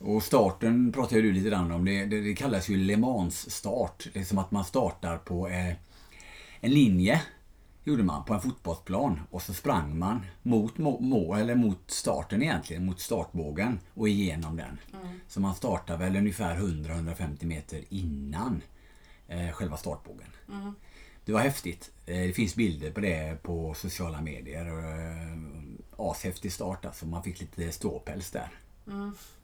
Och 0.00 0.22
starten 0.22 0.92
pratade 0.92 1.16
ju 1.20 1.22
du 1.22 1.32
lite 1.32 1.48
grann 1.50 1.70
om. 1.72 1.84
Det, 1.84 2.04
det, 2.06 2.20
det 2.20 2.34
kallas 2.34 2.68
ju 2.68 2.76
Le 2.76 2.96
Mans 2.96 3.50
start. 3.50 4.06
Det 4.12 4.20
är 4.20 4.24
som 4.24 4.38
att 4.38 4.50
man 4.50 4.64
startar 4.64 5.18
på 5.18 5.48
eh, 5.48 5.74
en 6.60 6.70
linje. 6.70 7.22
Gjorde 7.84 8.02
man 8.02 8.24
på 8.24 8.34
en 8.34 8.40
fotbollsplan 8.40 9.20
och 9.30 9.42
så 9.42 9.54
sprang 9.54 9.98
man 9.98 10.20
mot, 10.42 10.78
må, 10.78 11.34
eller 11.34 11.54
mot 11.54 11.90
starten 11.90 12.42
egentligen, 12.42 12.84
mot 12.84 13.00
startbågen 13.00 13.78
och 13.94 14.08
igenom 14.08 14.56
den. 14.56 14.78
Så 15.28 15.40
man 15.40 15.54
startar 15.54 15.96
väl 15.96 16.16
ungefär 16.16 16.56
100-150 16.56 17.44
meter 17.44 17.84
innan 17.88 18.62
eh, 19.28 19.50
själva 19.52 19.76
startbågen. 19.76 20.28
Det 21.24 21.32
var 21.32 21.40
häftigt. 21.40 21.90
Eh, 22.06 22.16
Det 22.16 22.32
finns 22.32 22.54
bilder 22.54 22.90
på 22.90 23.00
det 23.00 23.42
på 23.42 23.74
sociala 23.74 24.20
medier. 24.20 24.66
Eh, 24.66 25.38
Ashäftig 25.96 26.52
start 26.52 26.84
alltså. 26.84 27.06
Man 27.06 27.22
fick 27.22 27.40
lite 27.40 27.72
ståpäls 27.72 28.30
där. 28.30 28.48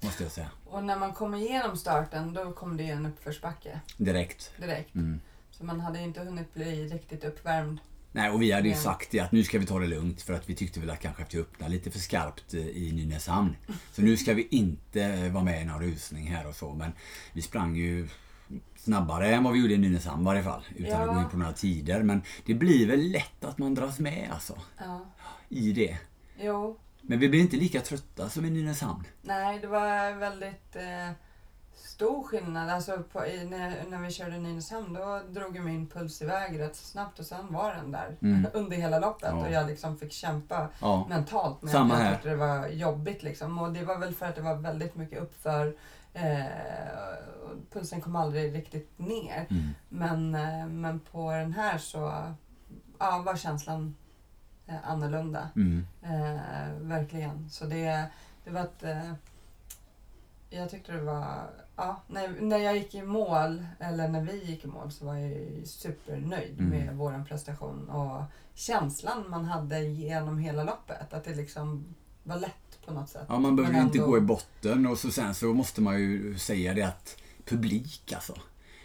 Måste 0.00 0.23
jag 0.23 0.33
säga. 0.33 0.50
Och 0.64 0.85
när 0.85 0.99
man 0.99 1.12
kommer 1.12 1.38
igenom 1.38 1.76
starten 1.76 2.33
då 2.35 2.52
kom 2.52 2.76
det 2.76 2.83
ju 2.83 2.90
en 2.90 3.07
uppförsbacke 3.07 3.81
Direkt. 3.97 4.52
direkt. 4.61 4.95
Mm. 4.95 5.21
Så 5.50 5.64
man 5.64 5.81
hade 5.81 6.00
inte 6.00 6.21
hunnit 6.21 6.55
bli 6.55 6.88
riktigt 6.88 7.25
uppvärmd. 7.25 7.78
Nej, 8.12 8.31
och 8.31 8.43
vi 8.43 8.52
hade 8.52 8.69
ju 8.69 8.75
Ja. 8.75 8.81
sagt 8.81 9.11
det 9.11 9.21
att 9.21 9.33
nu 9.33 9.45
ska 9.45 9.59
vi 9.59 9.66
ta 9.66 9.78
det 9.78 9.87
lugnt 9.87 10.23
för 10.23 10.33
att 10.35 10.50
vi 10.50 10.55
tyckte 10.55 10.81
väl 10.81 10.90
att 10.90 11.00
kanske 11.00 11.23
att 11.23 11.35
vi 11.35 11.40
öppnade 11.40 11.73
lite 11.73 11.90
för 11.90 11.99
skarpt 11.99 12.55
eh, 12.55 12.61
i 12.66 12.93
Nynäshamn. 12.93 13.57
Så 13.93 14.02
nu 14.02 14.16
ska 14.16 14.35
vi 14.35 14.49
inte 14.50 15.02
eh, 15.02 15.33
vara 15.33 15.45
med 15.45 15.62
i 15.62 15.64
någon 15.64 15.83
rusning 15.83 16.26
här 16.26 16.47
och 16.47 16.55
så. 16.55 16.75
Men 16.75 16.93
vi 17.33 17.43
sprang 17.43 17.76
ju 17.76 18.09
snabbare 18.76 19.35
än 19.35 19.45
vad 19.45 19.52
vi 19.52 19.61
gjorde 19.61 19.75
i 19.75 19.78
Nynäshamn 19.78 20.23
i 20.23 20.25
varje 20.25 20.43
fall. 20.43 20.62
Utan 20.76 21.00
att 21.00 21.07
Ja. 21.07 21.12
gå 21.14 21.21
in 21.21 21.28
på 21.28 21.37
några 21.37 21.52
tider. 21.52 22.02
Men 22.02 22.23
det 22.47 22.55
blir 22.55 22.87
väl 22.87 23.00
lätt 23.11 23.45
att 23.45 23.59
man 23.59 23.75
dras 23.75 23.99
med 23.99 24.28
alltså. 24.33 24.59
Ja. 24.78 25.07
I 25.49 25.73
det. 25.73 25.99
Jo, 26.40 26.78
Men 27.08 27.18
vi 27.18 27.28
blir 27.28 27.40
inte 27.40 27.56
lika 27.56 27.80
trötta 27.80 28.28
som 28.28 28.44
i 28.44 28.50
Nynäshamn. 28.50 29.04
nej 29.22 29.58
det 29.58 29.66
var 29.66 30.14
väldigt 30.18 30.76
eh, 30.76 31.10
stor 31.75 32.22
skillnad. 32.25 32.70
Alltså 32.70 33.02
på, 33.12 33.26
i, 33.26 33.44
när, 33.44 33.84
när 33.90 33.98
vi 33.98 34.10
körde 34.10 34.38
Nynäshamn 34.38 34.92
då 34.92 35.20
drog 35.30 35.56
ju 35.56 35.62
min 35.62 35.86
puls 35.86 36.22
iväg 36.22 36.60
rätt 36.60 36.76
snabbt 36.76 37.18
och 37.18 37.26
sen 37.26 37.52
var 37.52 37.75
den 37.75 37.92
där 37.92 38.16
Mm. 38.22 38.46
under 38.54 38.76
hela 38.76 38.98
loppet. 38.98 39.28
Ja. 39.32 39.46
Och 39.46 39.50
jag 39.52 39.66
liksom 39.66 39.96
fick 39.98 40.12
kämpa 40.12 40.68
Ja. 40.80 41.06
mentalt 41.08 41.62
med 41.62 41.72
Samma 41.72 41.94
jag 41.94 42.00
här. 42.00 42.12
tyckte 42.14 42.28
det 42.28 42.36
var 42.36 42.68
jobbigt. 42.68 43.22
Liksom. 43.22 43.58
Och 43.58 43.72
det 43.72 43.84
var 43.84 43.98
väl 43.98 44.14
för 44.14 44.26
att 44.26 44.34
det 44.34 44.42
var 44.42 44.54
väldigt 44.54 44.94
mycket 44.94 45.22
uppför. 45.22 45.76
Eh, 46.14 46.44
pulsen 47.72 48.00
kom 48.00 48.16
aldrig 48.16 48.54
riktigt 48.54 48.98
ner. 48.98 49.46
Mm. 49.50 49.68
Men, 49.88 50.34
eh, 50.34 50.66
men 50.66 51.00
på 51.00 51.30
den 51.30 51.52
här 51.52 51.78
så 51.78 52.22
ja, 52.98 53.22
var 53.26 53.36
känslan 53.36 53.96
eh, 54.66 54.90
annorlunda. 54.90 55.49
Mm. 55.56 55.87
Eh, 56.02 56.73
verkligen. 56.80 57.50
Så 57.50 57.64
det, 57.64 58.04
det 58.44 58.50
var 58.50 58.61
ett... 58.61 58.82
Eh, 58.82 59.12
jag 60.50 60.70
tyckte 60.70 60.92
det 60.92 61.00
var... 61.02 61.50
Ja, 61.76 62.02
när, 62.06 62.40
när 62.40 62.58
jag 62.58 62.76
gick 62.76 62.94
i 62.94 63.02
mål, 63.02 63.66
eller 63.78 64.08
när 64.08 64.20
vi 64.23 64.44
gick 64.44 64.64
i 64.64 64.68
mål, 64.68 64.92
så 64.92 65.04
var 65.06 65.14
jag 65.16 65.66
supernöjd 65.66 66.61
Mm. 66.61 66.70
med 66.70 66.96
vår 66.96 67.25
prestation. 67.28 67.88
Och 67.88 68.23
känslan 68.54 69.25
man 69.30 69.44
hade 69.44 69.80
genom 69.80 70.38
hela 70.38 70.64
loppet. 70.64 71.12
Att 71.12 71.25
det 71.25 71.35
liksom 71.35 71.94
var 72.23 72.37
lätt 72.37 72.78
på 72.87 72.92
något 72.94 73.08
sätt. 73.08 73.25
Ja, 73.28 73.38
man 73.38 73.56
behöver 73.56 73.75
ju 73.75 73.78
Men 73.78 73.87
inte 73.87 73.99
ändå- 73.99 74.11
gå 74.11 74.18
i 74.18 74.20
botten 74.20 74.87
och 74.87 74.99
så 74.99 75.11
sen 75.11 75.35
så 75.35 75.46
måste 75.54 75.80
man 75.80 75.99
ju 76.00 76.38
säga 76.38 76.75
det 76.75 76.82
att 76.82 77.16
publik 77.44 78.12
alltså. 78.14 78.35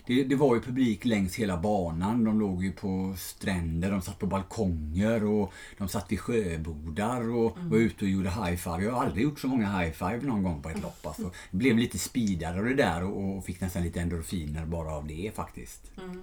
Det, 0.05 0.23
det 0.23 0.35
var 0.35 0.55
ju 0.55 0.61
publik 0.61 1.05
längs 1.05 1.35
hela 1.35 1.57
banan. 1.57 2.23
De 2.23 2.39
låg 2.39 2.63
ju 2.63 2.71
på 2.71 3.15
stränder, 3.17 3.91
de 3.91 4.01
satt 4.01 4.19
på 4.19 4.27
balkonger 4.27 5.23
och 5.25 5.53
de 5.77 5.87
satt 5.87 6.11
vid 6.11 6.19
sjöbodar 6.19 7.29
och 7.35 7.57
Mm. 7.57 7.69
var 7.69 7.77
ute 7.77 8.05
och 8.05 8.11
gjorde 8.11 8.29
high-five. 8.29 8.83
Jag 8.83 8.91
har 8.91 9.05
aldrig 9.05 9.23
gjort 9.23 9.39
så 9.39 9.47
många 9.47 9.67
high-five 9.67 10.23
någon 10.25 10.43
gång 10.43 10.61
på 10.61 10.69
ett 10.69 10.81
lopp. 10.81 11.05
Alltså. 11.05 11.31
Det 11.51 11.57
blev 11.57 11.77
lite 11.77 11.97
speedare 11.97 12.59
och 12.59 12.65
det 12.65 12.73
där 12.75 13.03
och, 13.03 13.37
och 13.37 13.45
fick 13.45 13.61
nästan 13.61 13.83
lite 13.83 14.01
endorfiner 14.01 14.65
bara 14.65 14.91
av 14.95 15.07
det 15.07 15.31
faktiskt. 15.35 15.91
Mm. 15.97 16.21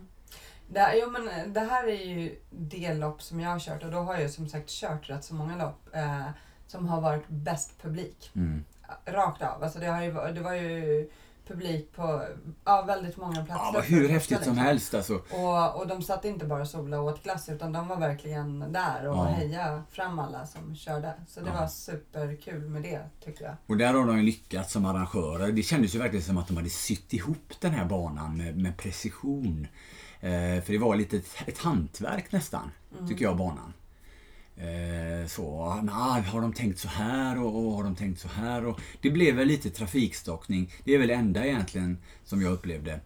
Det, 0.71 0.93
jo, 1.03 1.11
men 1.11 1.53
det 1.53 1.61
här 1.61 1.89
är 1.89 2.05
ju 2.05 2.35
det 2.51 2.95
lopp 2.95 3.23
som 3.23 3.41
jag 3.41 3.51
har 3.51 3.59
kört 3.61 3.85
och 3.85 3.91
då 3.91 3.99
har 3.99 4.19
jag 4.19 4.31
som 4.31 4.49
sagt 4.49 4.69
kört 4.71 5.11
rätt 5.11 5.25
så 5.25 5.35
många 5.35 5.57
lopp 5.57 5.89
eh, 5.95 6.29
som 6.67 6.89
har 6.89 7.01
varit 7.01 7.29
bäst 7.29 7.83
publik. 7.83 8.31
Mm. 8.35 8.65
Rakt 9.05 9.43
av. 9.43 9.63
Alltså 9.63 9.79
det, 9.79 9.87
har 9.87 10.03
ju, 10.03 10.13
det 10.35 10.41
var 10.41 10.55
ju 10.55 11.11
publik 11.49 11.93
på 11.93 12.23
ja, 12.65 12.83
väldigt 12.83 13.17
många 13.17 13.45
platser. 13.45 13.75
Ja, 13.75 13.81
hur 13.81 14.09
häftigt 14.09 14.29
som 14.29 14.39
liksom. 14.39 14.59
helst 14.59 14.95
alltså. 14.95 15.15
Och, 15.15 15.81
och 15.81 15.87
de 15.89 16.03
satt 16.03 16.25
inte 16.25 16.47
bara 16.47 16.61
och 16.61 16.69
sola 16.69 17.01
och 17.01 17.07
åt 17.07 17.23
glass 17.23 17.49
utan 17.49 17.73
de 17.73 17.89
var 17.89 17.97
verkligen 17.97 18.73
där 18.73 19.09
och 19.09 19.17
Ja. 19.17 19.25
hejade 19.25 19.83
fram 19.91 20.19
alla 20.19 20.47
som 20.47 20.77
körde. 20.77 21.13
Så 21.29 21.41
det 21.41 21.51
Ja. 21.55 21.61
var 21.61 21.69
superkul 21.69 22.69
med 22.69 22.83
det 22.83 23.01
tycker 23.25 23.45
jag. 23.45 23.55
Och 23.67 23.77
där 23.77 23.95
har 23.95 24.07
de 24.07 24.17
ju 24.17 24.23
lyckats 24.23 24.73
som 24.73 24.85
arrangörer. 24.87 25.53
Det 25.53 25.63
kändes 25.63 25.95
ju 25.95 25.99
verkligen 25.99 26.25
som 26.25 26.39
att 26.39 26.49
de 26.49 26.57
hade 26.57 26.71
sytt 26.71 27.13
ihop 27.13 27.53
den 27.61 27.73
här 27.73 27.85
banan 27.85 28.37
med, 28.37 28.57
med 28.57 28.77
precision. 28.77 29.67
Eh, 30.21 30.31
för 30.63 30.73
det 30.73 30.79
var 30.79 30.97
lite 30.97 31.17
ett, 31.17 31.29
ett 31.47 31.59
hantverk 31.59 32.33
nästan, 32.33 32.71
tycker 33.09 33.25
jag, 33.25 33.37
banan. 33.37 33.73
Eh, 34.59 35.27
så, 35.27 35.75
nah, 35.83 36.21
har 36.21 36.41
de 36.41 36.53
tänkt 36.53 36.79
så 36.79 36.89
här 36.89 37.39
och, 37.39 37.67
och 37.67 37.73
har 37.73 37.85
de 37.85 37.97
tänkt 37.97 38.21
så 38.21 38.29
här? 38.29 38.67
Och 38.67 38.81
det 39.01 39.11
blev 39.11 39.35
väl 39.35 39.49
lite 39.49 39.71
trafikstockning. 39.71 40.73
Det 40.85 40.95
är 40.95 40.99
väl 40.99 41.09
det 41.09 41.15
enda 41.15 41.47
egentligen 41.47 41.99
som 42.25 42.43
jag 42.43 42.53
upplevde 42.53 43.01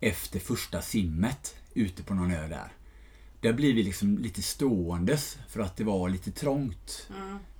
efter 0.00 0.40
första 0.40 0.82
simmet 0.82 1.56
ute 1.74 2.02
på 2.02 2.14
någon 2.14 2.30
ö 2.30 2.48
där. 2.48 2.72
Där 3.40 3.52
blir 3.52 3.74
vi 3.74 3.82
liksom 3.82 4.18
lite 4.18 4.42
ståendes 4.42 5.38
för 5.48 5.60
att 5.60 5.76
det 5.76 5.84
var 5.84 6.08
lite 6.08 6.30
trångt 6.30 7.10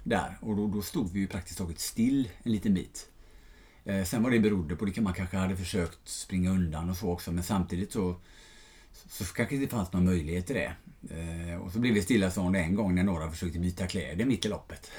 där. 0.05 0.39
Och 0.41 0.57
då, 0.57 0.67
då 0.67 0.83
stod 0.83 1.13
vi 1.13 1.21
ju 1.21 1.27
praktiskt 1.27 1.59
taget 1.59 1.81
still 1.81 2.29
en 2.43 2.53
liten 2.53 2.75
bit. 2.75 3.09
Eh, 3.85 4.05
sen 4.05 4.23
vad 4.23 4.33
det 4.33 4.41
berodde 4.41 4.77
på, 4.77 4.85
det 4.85 4.93
kan 4.93 5.05
man 5.05 5.15
kanske 5.15 5.37
hade 5.37 5.57
försökt 5.57 6.09
springa 6.09 6.51
undan 6.51 6.91
och 6.91 6.97
så 6.97 7.11
också. 7.11 7.33
Men 7.33 7.45
samtidigt 7.45 7.93
så, 7.93 8.17
så 8.93 9.25
kanske 9.25 9.57
det 9.57 9.69
fanns 9.69 9.93
någon 9.93 10.05
möjlighet 10.05 10.47
till 10.47 10.57
det. 10.57 10.73
Eh, 11.11 11.61
och 11.61 11.73
så 11.73 11.79
blev 11.79 11.95
vi 11.95 12.03
stillastående 12.03 12.59
en 12.59 12.75
gång 12.75 12.95
när 12.95 13.03
några 13.03 13.31
försökte 13.31 13.59
byta 13.59 13.87
kläder 13.87 14.25
mitt 14.25 14.45
i 14.45 14.49
loppet. 14.49 14.91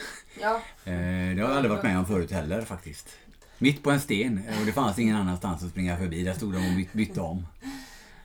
Ja, 0.41 0.61
Eh, 0.85 1.35
det 1.35 1.41
har 1.41 1.49
jag 1.49 1.51
aldrig 1.51 1.71
varit 1.71 1.83
med 1.83 1.97
om 1.97 2.05
förut 2.05 2.31
heller 2.31 2.61
faktiskt. 2.61 3.09
Mitt 3.57 3.83
på 3.83 3.91
en 3.91 3.99
sten 3.99 4.41
och 4.59 4.65
det 4.65 4.71
fanns 4.71 4.99
ingen 4.99 5.15
annanstans 5.15 5.63
att 5.63 5.69
springa 5.69 5.97
förbi. 5.97 6.23
Där 6.23 6.33
stod 6.33 6.53
de 6.53 6.69
och 6.69 6.75
byt, 6.75 6.93
bytte 6.93 7.21
om. 7.21 7.47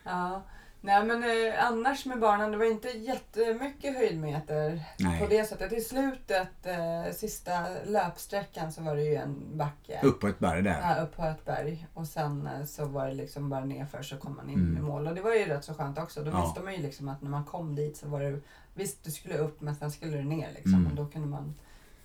ja. 0.05 0.43
Nej 0.87 1.05
men 1.05 1.23
eh, 1.23 1.65
annars 1.67 2.07
med 2.07 2.21
barnen, 2.21 2.51
det 2.51 2.57
var 2.59 2.65
inte 2.65 2.89
jättemycket 2.89 3.97
höjdmeter 3.97 4.83
Nej. 4.99 5.21
på 5.21 5.27
det 5.27 5.45
sättet. 5.45 5.73
I 5.73 5.81
slutet, 5.81 6.67
eh, 6.67 7.13
sista 7.15 7.51
löpsträckan 7.87 8.73
så 8.73 8.83
var 8.83 8.97
det 8.97 9.03
ju 9.03 9.15
en 9.15 9.57
backe. 9.59 10.01
Upp 10.03 10.21
på 10.21 10.29
ett 10.29 10.39
berg 10.39 10.63
där. 10.63 10.81
Ja, 10.97 11.03
upp 11.03 11.17
på 11.17 11.23
ett 11.25 11.45
berg 11.45 11.87
och 11.95 12.07
sen 12.07 12.47
eh, 12.47 12.65
så 12.65 12.85
var 12.85 13.07
det 13.07 13.15
liksom 13.15 13.49
bara 13.51 13.65
nerför 13.65 14.03
så 14.03 14.17
kom 14.17 14.37
man 14.37 14.51
in 14.51 14.59
Mm. 14.59 14.77
i 14.77 14.81
mål. 14.81 15.07
Och 15.07 15.15
det 15.15 15.21
var 15.21 15.35
ju 15.35 15.45
rätt 15.47 15.65
så 15.65 15.75
skönt 15.75 15.99
också. 15.99 16.25
Då 16.25 16.31
Ja. 16.31 16.45
visste 16.45 16.61
man 16.61 16.75
ju 16.75 16.83
liksom 16.83 17.09
att 17.09 17.23
när 17.23 17.31
man 17.31 17.45
kom 17.45 17.75
dit 17.75 17.97
så 17.97 18.09
var 18.09 18.21
det 18.21 18.41
Visst, 18.75 19.05
du 19.05 19.11
skulle 19.11 19.39
upp 19.39 19.61
men 19.61 19.75
sen 19.77 19.91
skulle 19.91 20.17
du 20.17 20.23
ner 20.25 20.49
liksom. 20.55 20.75
Mm. 20.75 20.87
Och 20.87 20.95
då 20.95 21.07
kunde 21.07 21.29
man 21.29 21.55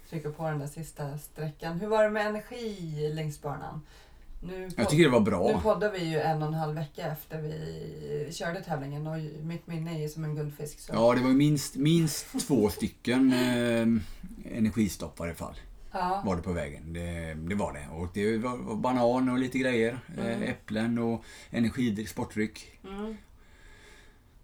trycka 0.10 0.32
på 0.32 0.44
den 0.44 0.60
där 0.60 0.68
sista 0.68 1.18
sträckan. 1.18 1.80
Hur 1.80 1.88
var 1.88 2.04
det 2.04 2.10
med 2.10 2.28
energi 2.28 3.10
längs 3.14 3.42
banan? 3.42 3.82
Nu, 4.44 4.70
Jag 4.78 4.90
tycker 4.90 5.04
det 5.04 5.10
var 5.10 5.20
nu 5.20 5.26
bra. 5.26 5.62
poddar 5.62 5.92
vi 5.92 6.04
ju 6.06 6.20
en 6.20 6.42
och 6.42 6.48
en 6.48 6.54
halv 6.54 6.76
vecka 6.76 7.08
efter 7.08 7.42
vi 7.42 8.28
körde 8.34 8.62
tävlingen 8.62 9.08
och 9.08 9.18
mitt 9.44 9.68
minne 9.68 9.96
är 9.98 10.02
ju 10.02 10.10
som 10.10 10.24
en 10.24 10.36
guldfisk. 10.36 10.80
Så. 10.80 10.94
Ja, 10.94 11.14
det 11.16 11.22
var 11.22 11.30
minst, 11.30 11.76
minst 11.76 12.48
två 12.48 12.70
stycken 12.70 13.34
eh, 13.34 13.88
energistopp 14.58 15.20
i 15.20 15.20
varje 15.20 15.34
fall. 15.34 15.56
Ja. 15.94 16.22
var 16.26 16.36
det 16.36 16.42
på 16.42 16.52
vägen. 16.52 16.94
Det, 16.94 17.34
det 17.34 17.56
var 17.56 17.74
det. 17.74 17.88
Och 17.92 18.08
det 18.14 18.38
var, 18.38 18.76
banan 18.76 19.30
och 19.30 19.38
lite 19.40 19.58
grejer. 19.60 20.00
Mm. 20.18 20.26
Eh, 20.44 20.50
äpplen 20.50 20.98
och 20.98 21.24
energidryck, 21.50 22.08
sportdryck 22.10 22.80
Mm. 22.84 23.18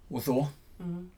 och 0.08 0.24
så. 0.24 0.48
Mm. 0.80 1.12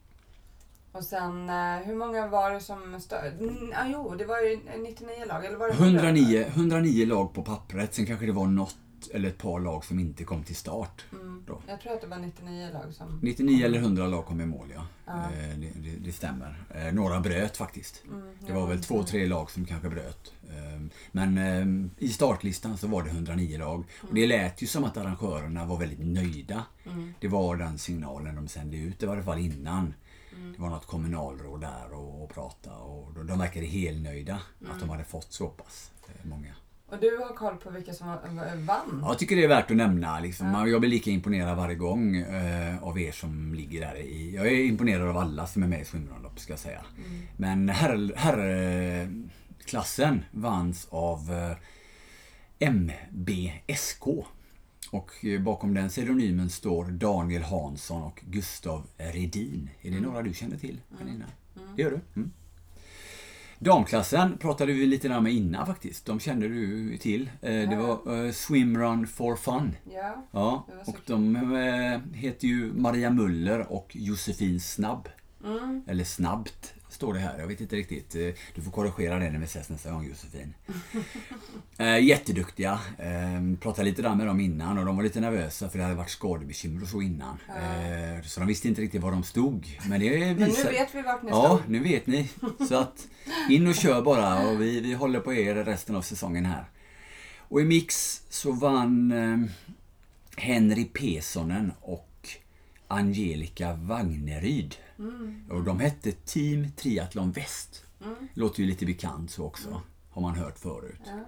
Och 0.91 1.03
sen, 1.03 1.49
eh, 1.49 1.75
hur 1.85 1.95
många 1.95 2.27
var 2.27 2.51
det 2.51 2.59
som 2.59 2.95
stö- 2.95 3.73
ah, 3.75 3.85
Jo, 3.87 4.15
det 4.17 4.25
var 4.25 4.39
ju 4.41 4.59
99 4.83 5.25
lag, 5.27 5.45
eller 5.45 5.57
var 5.57 5.67
det 5.67 5.73
109, 5.73 6.45
109 6.55 7.05
lag 7.05 7.33
på 7.33 7.43
pappret, 7.43 7.93
sen 7.93 8.05
kanske 8.05 8.25
det 8.25 8.31
var 8.31 8.47
något 8.47 8.75
eller 9.07 9.29
ett 9.29 9.37
par 9.37 9.59
lag 9.59 9.85
som 9.85 9.99
inte 9.99 10.23
kom 10.23 10.43
till 10.43 10.55
start. 10.55 11.05
Mm. 11.11 11.43
Då. 11.47 11.61
Jag 11.67 11.81
tror 11.81 11.93
att 11.93 12.01
det 12.01 12.07
var 12.07 12.17
99 12.17 12.69
lag 12.73 12.93
som... 12.93 13.19
99 13.23 13.65
eller 13.65 13.79
100 13.79 14.07
lag 14.07 14.25
kom 14.25 14.41
i 14.41 14.45
mål, 14.45 14.71
ja. 14.75 14.85
Ja. 15.05 15.23
Eh, 15.23 15.57
Det, 15.59 15.71
det, 15.75 15.95
det 15.99 16.11
stämmer. 16.11 16.63
Eh, 16.75 16.93
Några 16.93 17.19
bröt 17.19 17.57
faktiskt. 17.57 18.03
Mm, 18.07 18.31
Det 18.47 18.53
var 18.53 18.67
väl 18.67 18.83
två, 18.83 19.03
tre 19.03 19.25
lag 19.27 19.51
som 19.51 19.65
kanske 19.65 19.89
bröt. 19.89 20.33
Eh, 20.49 20.81
Men 21.11 21.37
eh, 21.37 21.89
i 21.97 22.09
startlistan 22.09 22.77
så 22.77 22.87
var 22.87 23.03
det 23.03 23.09
109 23.09 23.57
lag. 23.57 23.83
Och 24.01 24.13
det 24.13 24.27
lät 24.27 24.61
ju 24.61 24.67
som 24.67 24.83
att 24.83 24.97
arrangörerna 24.97 25.65
var 25.65 25.77
väldigt 25.77 25.99
nöjda. 26.07 26.63
Mm. 26.85 27.13
Det 27.19 27.27
var 27.27 27.55
den 27.55 27.77
signalen 27.77 28.35
de 28.35 28.47
sände 28.47 28.77
ut, 28.77 28.99
det 28.99 29.05
var 29.07 29.13
i 29.13 29.17
alla 29.17 29.25
fall 29.25 29.39
innan. 29.39 29.93
Det 30.55 30.61
var 30.61 30.69
något 30.69 30.85
kommunalråd 30.87 31.61
där 31.61 31.93
och, 31.93 32.23
och 32.23 32.29
pratade 32.33 32.75
och 32.75 33.13
de- 33.13 33.27
de 33.27 33.39
verkade 33.39 33.65
helnöjda 33.65 34.39
att 34.71 34.79
de 34.79 34.89
hade 34.89 35.03
fått 35.03 35.33
så 35.33 35.47
pass 35.47 35.91
eh, 36.07 36.25
många. 36.29 36.53
Och 36.91 36.97
du 37.01 37.17
har 37.17 37.35
koll 37.35 37.55
på 37.57 37.69
vilka 37.69 37.93
som 37.93 38.07
vann? 38.07 38.17
Ja, 39.01 39.07
Jag 39.09 39.19
tycker 39.19 39.35
det 39.35 39.43
är 39.43 39.47
värt 39.47 39.71
att 39.71 39.77
nämna. 39.77 40.19
Liksom. 40.19 40.47
Jag 40.67 40.81
blir 40.81 40.89
lika 40.89 41.09
imponerad 41.11 41.57
varje 41.57 41.75
gång 41.75 42.15
eh, 42.15 42.83
av 42.83 42.99
er 42.99 43.11
som 43.11 43.53
ligger 43.53 43.81
där 43.81 43.95
i. 43.97 44.35
Jag 44.35 44.47
är 44.47 44.63
imponerad 44.65 45.09
av 45.09 45.17
alla 45.17 45.47
som 45.47 45.63
är 45.63 45.67
med 45.67 45.81
i 45.81 45.85
swimrunlopp 45.85 46.39
ska 46.39 46.53
jag 46.53 46.59
säga. 46.59 46.81
Men 47.37 47.69
herr- 47.69 48.13
herrklassen 49.59 50.23
vanns 50.31 50.87
av 50.91 51.31
eh, 52.59 52.69
MBSK. 52.69 54.03
Och 54.91 55.25
eh, 55.25 55.41
bakom 55.41 55.73
den 55.73 55.89
pseudonymen 55.89 56.49
står 56.49 56.85
Daniel 56.85 57.41
Hansson 57.43 58.03
och 58.03 58.21
Gustav 58.27 58.87
Redin. 58.97 59.69
Är 59.81 59.91
det 59.91 59.99
några 59.99 60.21
du 60.21 60.33
känner 60.33 60.57
till, 60.57 60.81
Pernilla? 60.97 61.25
Det 61.75 61.81
gör 61.81 61.91
du? 62.13 62.29
Damklassen 63.59 64.37
pratade 64.37 64.73
vi 64.73 64.85
lite 64.85 65.07
grann 65.07 65.23
med 65.23 65.33
innan 65.33 65.65
faktiskt. 65.65 66.05
De 66.05 66.19
kände 66.19 66.47
du 66.47 66.97
till. 66.97 67.29
Eh, 67.41 67.69
Det 67.69 67.75
var 67.75 68.25
eh, 68.25 68.31
Swimrun 68.31 69.07
for 69.07 69.35
Fun. 69.35 69.75
Ja. 69.93 70.27
Ja, 70.31 70.67
och 70.85 70.97
de 71.05 71.35
eh, 71.35 72.17
heter 72.19 72.47
ju 72.47 72.73
Maria 72.73 73.09
Muller 73.09 73.71
och 73.73 73.91
Josefin 73.95 74.59
Snabb. 74.59 75.09
Mm. 75.45 75.83
Eller 75.87 76.03
Snabbt 76.03 76.73
står 76.99 77.13
det 77.13 77.19
här. 77.19 77.39
Jag 77.39 77.47
vet 77.47 77.61
inte 77.61 77.75
riktigt. 77.75 78.15
Eh, 78.15 78.21
Du 78.55 78.61
får 78.61 78.71
korrigera 78.71 79.19
det 79.19 79.31
när 79.31 79.39
vi 79.39 79.45
ses 79.45 79.69
nästa 79.69 79.91
gång 79.91 80.07
Josefin. 80.07 80.53
Eh, 81.77 81.99
jätteduktiga. 81.99 82.79
Eh, 82.97 83.59
pratade 83.61 83.89
lite 83.89 84.01
där 84.01 84.15
med 84.15 84.27
dem 84.27 84.39
innan 84.39 84.77
och 84.77 84.85
de 84.85 84.95
var 84.95 85.03
lite 85.03 85.19
nervösa 85.19 85.69
för 85.69 85.77
det 85.77 85.83
hade 85.83 85.95
varit 85.95 86.09
skadebekymmer 86.09 86.81
och 86.81 86.87
så 86.87 87.01
innan. 87.01 87.37
Eh, 87.49 88.23
så 88.23 88.39
de 88.39 88.47
visste 88.47 88.67
inte 88.67 88.81
riktigt 88.81 89.01
var 89.01 89.11
de 89.11 89.23
stod. 89.23 89.79
Men 89.89 89.99
det 89.99 90.19
Men 90.19 90.35
visar... 90.47 90.63
nu 90.63 90.71
vet 90.71 90.95
vi 90.95 91.01
vart 91.01 91.23
ni 91.23 91.29
Ja, 91.29 91.59
nu 91.67 91.79
vet 91.79 92.07
ni. 92.07 92.29
Så 92.69 92.75
att 92.75 93.07
in 93.49 93.67
och 93.67 93.75
kör 93.75 94.01
bara 94.01 94.49
och 94.49 94.61
vi, 94.61 94.79
vi 94.79 94.93
håller 94.93 95.19
på 95.19 95.33
er 95.33 95.55
resten 95.55 95.95
av 95.95 96.01
säsongen 96.01 96.45
här. 96.45 96.65
Och 97.37 97.61
i 97.61 97.65
mix 97.65 98.21
så 98.29 98.51
vann 98.51 99.11
eh, 99.11 99.37
Henry 100.43 100.85
Pesonen 100.85 101.71
och 101.81 102.08
Angelica 102.89 103.73
Wagneryd. 103.73 104.75
Och 105.49 105.63
de 105.63 105.79
hette 105.79 106.11
Team 106.11 106.71
Triathlon 106.71 107.31
Väst. 107.31 107.83
Låter 108.33 108.59
ju 108.59 108.65
lite 108.69 108.85
bekant 108.85 109.31
så 109.31 109.45
också. 109.45 109.81
Har 110.11 110.21
man 110.21 110.35
hört 110.35 110.59
förut. 110.59 111.01
Ja. 111.05 111.19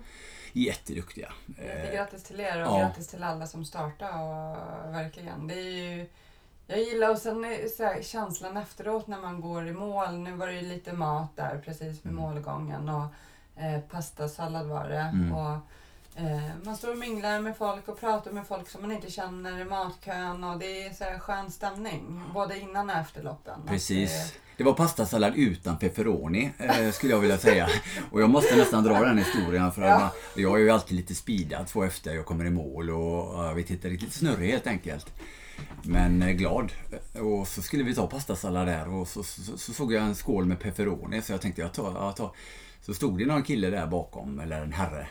Jätteduktiga. 0.54 1.34
Jättegrattis 1.58 2.24
till 2.24 2.40
er 2.40 2.62
och 2.62 2.68
ja. 2.68 2.80
grattis 2.80 3.08
till 3.08 3.24
alla 3.24 3.48
som 3.48 3.66
startar. 3.66 4.12
Och, 4.22 4.94
verkligen. 4.94 5.48
Det 5.48 5.54
är 5.54 5.96
ju, 5.98 6.10
jag 6.68 6.80
gillar 6.80 7.10
och 7.10 7.18
sen 7.18 7.46
så 7.78 7.84
här, 7.84 8.02
känslan 8.02 8.58
efteråt 8.58 9.08
när 9.08 9.22
man 9.22 9.42
går 9.42 9.68
i 9.68 9.72
mål. 9.74 10.18
Nu 10.18 10.32
var 10.36 10.48
det 10.48 10.54
ju 10.54 10.62
lite 10.62 10.94
mat 10.94 11.36
där 11.36 11.62
precis 11.66 12.06
vid 12.06 12.12
Mm. 12.12 12.16
målgången 12.16 12.90
och 12.90 13.06
eh, 13.62 13.82
pastasallad 13.82 14.68
var 14.68 14.90
det. 14.90 15.00
Mm. 15.00 15.32
Och, 15.34 15.58
man 16.64 16.78
står 16.78 16.92
och 16.92 16.98
minglar 16.98 17.40
med 17.40 17.58
folk 17.58 17.88
och 17.88 18.00
pratar 18.00 18.32
med 18.32 18.48
folk 18.48 18.70
som 18.70 18.82
man 18.82 18.92
inte 18.92 19.12
känner 19.12 19.62
i 19.62 19.66
matkön 19.66 20.44
och 20.44 20.60
det 20.60 20.86
är 20.88 20.94
så 20.94 21.04
här 21.04 21.20
skön 21.20 21.52
stämning. 21.52 22.22
Både 22.34 22.60
innan 22.60 22.90
och 22.90 22.96
efter 22.96 23.24
loppen. 23.24 23.60
Precis. 23.68 24.12
Att 24.26 24.34
Det 24.58 24.64
var 24.64 24.74
pastasallad 24.74 25.34
utan 25.36 25.78
pepperoni 25.78 26.52
eh, 26.58 26.92
skulle 26.92 27.14
jag 27.14 27.20
vilja 27.20 27.38
säga. 27.38 27.68
Och 28.12 28.22
jag 28.22 28.30
måste 28.30 28.56
nästan 28.56 28.84
dra 28.84 29.00
den 29.00 29.18
historien 29.18 29.72
för 29.72 29.82
Ja. 29.82 30.14
jag 30.36 30.56
är 30.56 30.64
ju 30.64 30.70
alltid 30.70 30.98
lite 30.98 31.16
speedad 31.16 31.68
två 31.68 31.84
efter 31.84 32.14
jag 32.14 32.26
kommer 32.26 32.46
i 32.46 32.50
mål 32.50 32.90
och 32.90 33.46
jag 33.46 33.56
vet 33.56 33.70
inte 33.70 33.90
riktigt 33.90 34.14
snurrig 34.14 34.52
helt 34.52 34.68
enkelt. 34.68 35.14
Men 35.84 36.22
eh, 36.22 36.30
glad. 36.30 36.72
Och 37.22 37.48
så 37.48 37.62
skulle 37.62 37.84
vi 37.84 37.96
ta 37.96 38.08
pastasallad 38.08 38.68
där 38.68 38.90
och 38.94 39.08
så, 39.08 39.24
så, 39.24 39.58
så 39.58 39.74
såg 39.74 39.94
jag 39.94 40.04
en 40.04 40.16
skål 40.16 40.46
med 40.46 40.60
pepperoni 40.60 41.22
så 41.22 41.32
jag 41.32 41.42
tänkte 41.42 41.62
jag 41.62 41.74
tar, 41.74 41.94
jag 42.06 42.16
tar. 42.16 42.32
Så 42.82 42.94
stod 42.94 43.18
det 43.20 43.26
någon 43.26 43.44
kille 43.44 43.70
där 43.70 43.88
bakom, 43.88 44.40
eller 44.40 44.62
en 44.62 44.74
herre. 44.74 45.08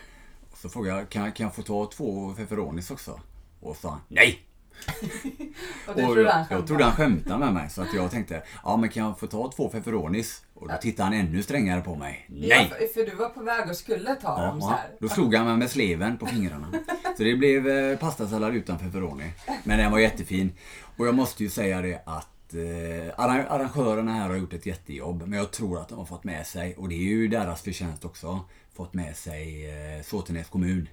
Så 0.63 0.69
frågade 0.69 0.99
jag, 0.99 1.09
kan, 1.09 1.33
kan 1.33 1.45
jag 1.45 1.55
få 1.55 1.63
ta 1.63 1.87
två 1.87 2.35
pepperonis 2.35 2.91
också? 2.91 3.21
Och 3.61 3.77
sa 3.77 3.91
han, 3.91 4.01
nej! 4.09 4.43
Och 5.89 5.95
Och 6.11 6.19
jag, 6.19 6.45
jag 6.51 6.67
trodde 6.67 6.85
han 6.85 6.93
skämtade 6.97 7.39
med 7.39 7.55
mig 7.55 7.71
så 7.71 7.83
att 7.83 7.95
jag 7.95 8.11
tänkte, 8.11 8.43
ja 8.65 8.77
men 8.77 8.89
kan 8.89 9.05
jag 9.05 9.19
få 9.19 9.27
ta 9.27 9.53
två 9.57 9.69
pepperonis? 9.69 10.43
Och 10.55 10.69
då 10.69 10.75
tittade 10.81 11.05
han 11.05 11.13
ännu 11.27 11.43
strängare 11.43 11.81
på 11.81 11.95
mig. 11.97 12.27
Ja, 12.29 12.57
Nej! 12.57 12.69
för, 12.69 13.01
för 13.05 13.11
du 13.11 13.17
var 13.17 13.29
på 13.29 13.43
väg 13.43 13.69
och 13.71 13.77
skulle 13.77 14.15
ta 14.15 14.41
Ja, 14.41 14.47
dem 14.47 14.61
så 14.61 14.67
ja. 14.67 14.71
här. 14.71 14.91
Då 15.01 15.09
slog 15.09 15.35
han 15.35 15.47
mig 15.47 15.57
med 15.57 15.71
sleven 15.71 16.19
på 16.19 16.27
fingrarna. 16.27 16.69
Så 17.17 17.23
det 17.23 17.35
blev 17.37 17.69
eh, 17.69 17.99
pastasallad 17.99 18.55
utan 18.55 18.79
pepperoni. 18.79 19.31
Men 19.65 19.79
den 19.79 19.91
var 19.93 19.99
jättefin. 19.99 20.53
Och 20.97 21.07
jag 21.07 21.15
måste 21.15 21.43
ju 21.43 21.51
säga 21.51 21.83
det 21.83 22.03
att 22.07 22.55
eh, 22.55 23.15
arra- 23.25 23.49
arrangörerna 23.49 24.13
här 24.15 24.29
har 24.29 24.37
gjort 24.37 24.53
ett 24.53 24.67
jättejobb. 24.67 25.23
Men 25.27 25.39
jag 25.39 25.51
tror 25.51 25.79
att 25.81 25.89
de 25.89 25.99
har 25.99 26.05
fått 26.05 26.25
med 26.25 26.47
sig, 26.47 26.75
och 26.77 26.89
det 26.89 26.95
är 26.95 26.99
ju 27.09 27.29
deras 27.29 27.63
förtjänst 27.63 28.05
också, 28.05 28.41
fått 28.81 28.95
med 28.95 29.17
sig 29.17 29.71
eh, 29.71 30.03
Såtenäs 30.03 30.49
kommun. 30.49 30.89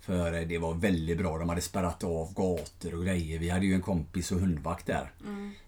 För 0.00 0.32
eh, 0.32 0.46
det 0.46 0.58
var 0.58 0.74
väldigt 0.74 1.18
bra. 1.18 1.38
De 1.38 1.48
hade 1.48 1.60
spärrat 1.60 2.04
av 2.04 2.34
gator 2.34 2.94
och 2.94 3.04
grejer. 3.04 3.38
Vi 3.38 3.50
hade 3.50 3.66
ju 3.66 3.74
en 3.74 3.82
kompis 3.82 4.32
och 4.32 4.40
hundvakt 4.40 4.86
där. 4.86 5.12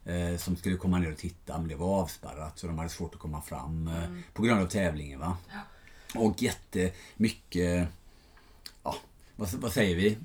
Eh, 0.04 0.36
som 0.36 0.56
skulle 0.56 0.76
komma 0.76 0.98
ner 0.98 1.12
och 1.12 1.18
titta 1.18 1.58
men 1.58 1.68
det 1.68 1.74
var 1.74 2.00
avspärrat 2.02 2.58
så 2.58 2.66
de 2.66 2.78
hade 2.78 2.90
svårt 2.90 3.14
att 3.14 3.20
komma 3.20 3.42
fram 3.42 3.88
eh, 3.88 4.08
på 4.32 4.42
grund 4.42 4.60
av 4.60 4.66
tävlingen. 4.66 5.20
Va? 5.20 5.36
Och 6.14 6.42
jättemycket, 6.42 7.88
ja, 8.82 8.96
vad, 9.36 9.48
vad 9.52 9.72
säger 9.72 9.96
vi, 9.96 10.18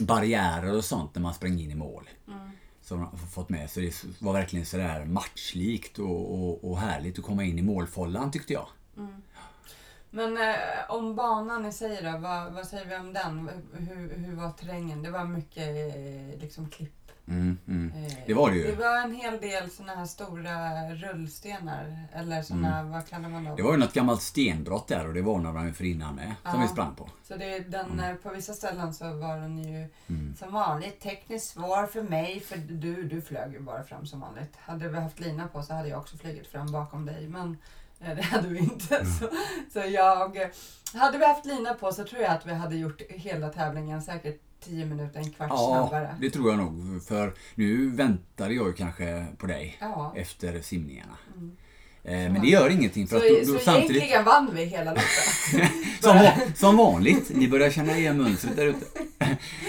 barriärer 0.00 0.76
och 0.76 0.84
sånt 0.84 1.14
när 1.14 1.22
man 1.22 1.34
sprang 1.34 1.60
in 1.60 1.70
i 1.70 1.74
mål. 1.74 2.10
Som 2.82 3.00
de 3.00 3.06
har 3.06 3.16
fått 3.16 3.48
med. 3.48 3.70
Så 3.70 3.80
det 3.80 4.04
var 4.18 4.32
verkligen 4.32 4.66
sådär 4.66 5.04
matchlikt 5.04 5.98
och, 5.98 6.34
och, 6.34 6.70
och 6.70 6.78
härligt 6.78 7.18
att 7.18 7.24
komma 7.24 7.44
in 7.44 7.58
i 7.58 7.62
målfållan 7.62 8.30
tyckte 8.30 8.52
jag. 8.52 8.66
Men 10.16 10.36
eh, 10.38 10.54
om 10.88 11.14
banan 11.16 11.66
i 11.66 11.72
sig 11.72 12.00
då, 12.02 12.18
vad, 12.18 12.52
vad 12.52 12.66
säger 12.66 12.86
vi 12.86 12.96
om 12.96 13.12
den? 13.12 13.50
Hur, 13.72 14.14
hur 14.18 14.34
var 14.36 14.50
terrängen? 14.50 15.02
Det 15.02 15.10
var 15.10 15.24
mycket 15.24 15.68
eh, 15.68 16.40
liksom 16.40 16.70
klipp. 16.70 16.92
Mm, 17.28 17.58
mm. 17.68 17.92
eh, 18.04 18.12
Det 18.26 18.34
var 18.34 18.50
det 18.50 18.56
ju. 18.56 18.66
Det 18.66 18.76
var 18.76 18.98
en 19.02 19.14
hel 19.14 19.40
del 19.40 19.70
såna 19.70 19.94
här 19.94 20.04
stora 20.06 20.54
rullstenar. 20.94 21.98
Eller 22.12 22.42
såna, 22.42 22.82
vad 22.82 23.06
kallar 23.08 23.28
man 23.28 23.32
dem? 23.32 23.46
Mm. 23.46 23.56
Det 23.56 23.62
var 23.62 23.72
ju 23.72 23.78
något 23.78 23.92
gammalt 23.92 24.22
stenbrott 24.22 24.88
där 24.88 25.06
och 25.08 25.14
det 25.14 25.22
varnade 25.22 25.58
de 25.58 25.66
ju 25.66 25.72
för 25.72 25.84
innan 25.84 26.14
med. 26.14 26.34
Som 26.42 26.54
Ja. 26.54 26.60
vi 26.60 26.68
sprang 26.68 26.94
på. 26.94 27.08
Så 27.22 27.36
det, 27.36 27.58
den, 27.58 28.00
eh, 28.00 28.14
på 28.14 28.30
vissa 28.30 28.52
ställen 28.52 28.94
så 28.94 29.04
var 29.16 29.36
den 29.36 29.58
ju 29.58 29.88
Mm. 30.08 30.36
som 30.38 30.52
vanligt 30.52 31.00
tekniskt 31.00 31.46
svår 31.50 31.86
för 31.86 32.02
mig. 32.02 32.40
För 32.40 32.56
du, 32.56 33.02
du 33.08 33.22
flög 33.22 33.52
ju 33.52 33.60
bara 33.60 33.82
fram 33.82 34.06
som 34.06 34.20
vanligt. 34.20 34.56
Hade 34.56 34.88
vi 34.88 34.98
haft 35.00 35.20
lina 35.20 35.48
på 35.48 35.62
så 35.62 35.74
hade 35.74 35.88
jag 35.88 35.98
också 35.98 36.16
flugit 36.16 36.46
fram 36.46 36.72
bakom 36.72 37.06
dig. 37.06 37.28
Men 37.28 37.56
det 37.98 38.22
hade 38.22 38.48
vi 38.48 38.58
inte. 38.58 38.96
Mm. 38.96 39.12
Så, 39.12 39.28
så 39.72 39.78
jag, 39.88 40.50
hade 40.94 41.18
vi 41.18 41.26
haft 41.26 41.46
lina 41.46 41.74
på 41.74 41.92
så 41.92 42.04
tror 42.04 42.22
jag 42.22 42.30
att 42.30 42.46
vi 42.46 42.52
hade 42.54 42.76
gjort 42.76 43.02
hela 43.08 43.48
tävlingen 43.48 44.02
säkert 44.02 44.40
10 44.64 44.86
minuter, 44.86 45.18
en 45.20 45.30
kvart 45.30 45.48
Ja, 45.50 45.88
snabbare. 45.88 46.16
det 46.20 46.30
tror 46.30 46.50
jag 46.50 46.58
nog. 46.58 47.02
För 47.08 47.34
nu 47.54 47.90
väntade 47.90 48.54
jag 48.54 48.66
ju 48.66 48.72
kanske 48.72 49.26
på 49.38 49.46
dig 49.46 49.76
Ja. 49.80 50.12
efter 50.16 50.60
simningarna. 50.60 51.16
Mm. 51.36 51.56
Eh, 52.04 52.32
men 52.32 52.42
det 52.42 52.48
gör 52.48 52.70
ingenting 52.70 53.06
för 53.08 53.18
Så, 53.18 53.24
att 53.26 53.46
då, 53.46 53.52
då 53.52 53.58
så 53.58 53.64
samtidigt... 53.64 53.90
egentligen 53.90 54.24
vann 54.24 54.50
vi 54.54 54.64
hela 54.64 54.90
loppet. 54.90 55.70
Som, 56.00 56.28
som 56.54 56.76
vanligt, 56.76 57.30
ni 57.34 57.48
börjar 57.48 57.70
känna 57.70 57.96
igen 57.98 58.16
mönstret 58.22 58.56
där 58.56 58.66
ute. 58.66 58.86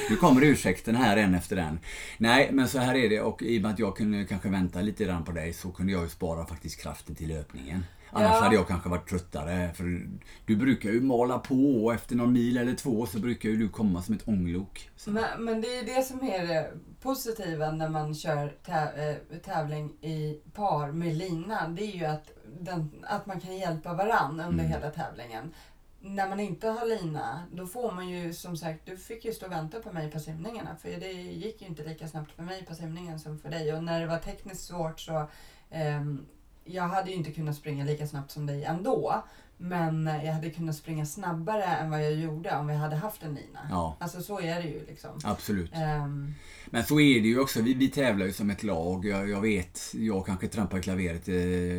Nu 0.10 0.16
kommer 0.16 0.42
ursäkten 0.44 0.96
här 0.96 1.18
en 1.18 1.36
efter 1.36 1.58
en. 1.58 1.80
Nej, 2.18 2.50
men 2.52 2.68
så 2.68 2.80
här 2.80 2.96
är 2.96 3.10
det 3.10 3.22
och 3.22 3.42
i 3.42 3.58
och 3.58 3.62
med 3.62 3.72
att 3.72 3.80
jag 3.80 3.98
kunde 3.98 4.26
kanske 4.26 4.50
vänta 4.50 4.82
lite 4.82 5.04
grann 5.06 5.24
på 5.24 5.32
dig 5.32 5.54
så 5.54 5.72
kunde 5.72 5.92
jag 5.92 6.04
ju 6.04 6.10
spara 6.10 6.46
faktiskt 6.46 6.82
kraften 6.82 7.16
till 7.16 7.28
löpningen. 7.28 7.84
Annars 8.12 8.32
Ja. 8.36 8.42
hade 8.44 8.56
jag 8.56 8.68
kanske 8.68 8.90
varit 8.90 9.10
tröttare. 9.10 9.74
För 9.74 10.08
du 10.46 10.56
brukar 10.56 10.90
ju 10.90 11.02
mala 11.02 11.40
på 11.40 11.56
och 11.86 11.94
efter 11.94 12.16
någon 12.16 12.34
mil 12.34 12.58
eller 12.58 12.74
två 12.76 13.06
så 13.06 13.20
brukar 13.20 13.50
ju 13.50 13.58
du 13.58 13.70
komma 13.70 14.02
som 14.02 14.16
ett 14.16 14.28
ånglok. 14.28 14.90
Men, 15.08 15.24
men 15.46 15.62
det 15.62 15.68
är 15.80 15.96
det 15.96 16.04
som 16.04 16.22
är 16.24 16.48
det 16.48 16.72
positiva 17.02 17.72
när 17.72 17.90
man 17.90 18.16
kör 18.16 18.54
eh, 18.68 19.38
tävling 19.40 19.90
i 20.02 20.42
par 20.54 20.92
med 20.92 21.16
lina. 21.16 21.68
Det 21.68 21.82
är 21.84 21.96
ju 21.96 22.06
att, 22.06 22.32
den, 22.60 23.06
att 23.08 23.26
man 23.26 23.40
kan 23.40 23.58
hjälpa 23.58 23.94
varann 23.94 24.40
under 24.40 24.64
Mm. 24.64 24.68
hela 24.72 24.90
tävlingen. 24.92 25.54
när 26.00 26.30
man 26.30 26.40
inte 26.40 26.68
har 26.68 26.86
lina, 26.86 27.44
då 27.54 27.66
får 27.68 27.92
man 27.92 28.10
ju 28.10 28.34
som 28.34 28.58
sagt, 28.58 28.86
du 28.86 28.98
fick 28.98 29.26
ju 29.26 29.34
stå 29.34 29.46
och 29.46 29.52
vänta 29.52 29.80
på 29.80 29.92
mig 29.94 30.12
på 30.12 30.20
simningarna. 30.20 30.76
För 30.82 30.90
det 30.90 31.12
gick 31.12 31.62
ju 31.62 31.68
inte 31.68 31.84
lika 31.84 32.08
snabbt 32.08 32.32
för 32.32 32.44
mig 32.44 32.66
på 32.66 32.76
simningen 32.76 33.20
som 33.20 33.40
för 33.40 33.50
dig. 33.50 33.74
Och 33.74 33.84
när 33.84 34.02
det 34.02 34.08
var 34.08 34.18
tekniskt 34.18 34.66
svårt 34.68 35.00
så, 35.00 35.28
ehm, 35.72 36.26
jag 36.68 36.84
hade 36.84 37.10
ju 37.10 37.16
inte 37.16 37.32
kunnat 37.32 37.56
springa 37.56 37.86
lika 37.86 38.08
snabbt 38.08 38.32
som 38.32 38.46
dig 38.46 38.64
ändå. 38.64 39.24
Men 39.58 40.06
jag 40.24 40.34
hade 40.34 40.50
kunnat 40.50 40.76
springa 40.76 41.06
snabbare 41.06 41.64
än 41.64 41.90
vad 41.90 42.06
jag 42.06 42.14
gjorde 42.14 42.56
om 42.56 42.68
vi 42.68 42.74
hade 42.74 42.96
haft 42.96 43.24
en 43.24 43.36
lina. 43.36 43.60
Ja, 43.70 43.98
Alltså 44.00 44.22
så 44.22 44.40
är 44.40 44.62
det 44.62 44.68
ju 44.68 44.86
liksom. 44.88 45.20
absolut. 45.24 45.72
Ehm, 45.74 46.34
Men 46.66 46.84
så 46.84 47.00
är 47.00 47.22
det 47.22 47.28
ju 47.28 47.40
också. 47.40 47.62
Vi, 47.62 47.74
vi 47.74 47.88
tävlar 47.90 48.26
ju 48.26 48.34
som 48.34 48.50
ett 48.50 48.64
lag. 48.64 49.06
Jag, 49.06 49.30
jag 49.30 49.42
vet, 49.42 49.80
jag 49.94 50.26
kanske 50.26 50.48
trampar 50.48 50.78
i 50.78 50.82
klaveret. 50.82 51.28
Eh, 51.28 51.36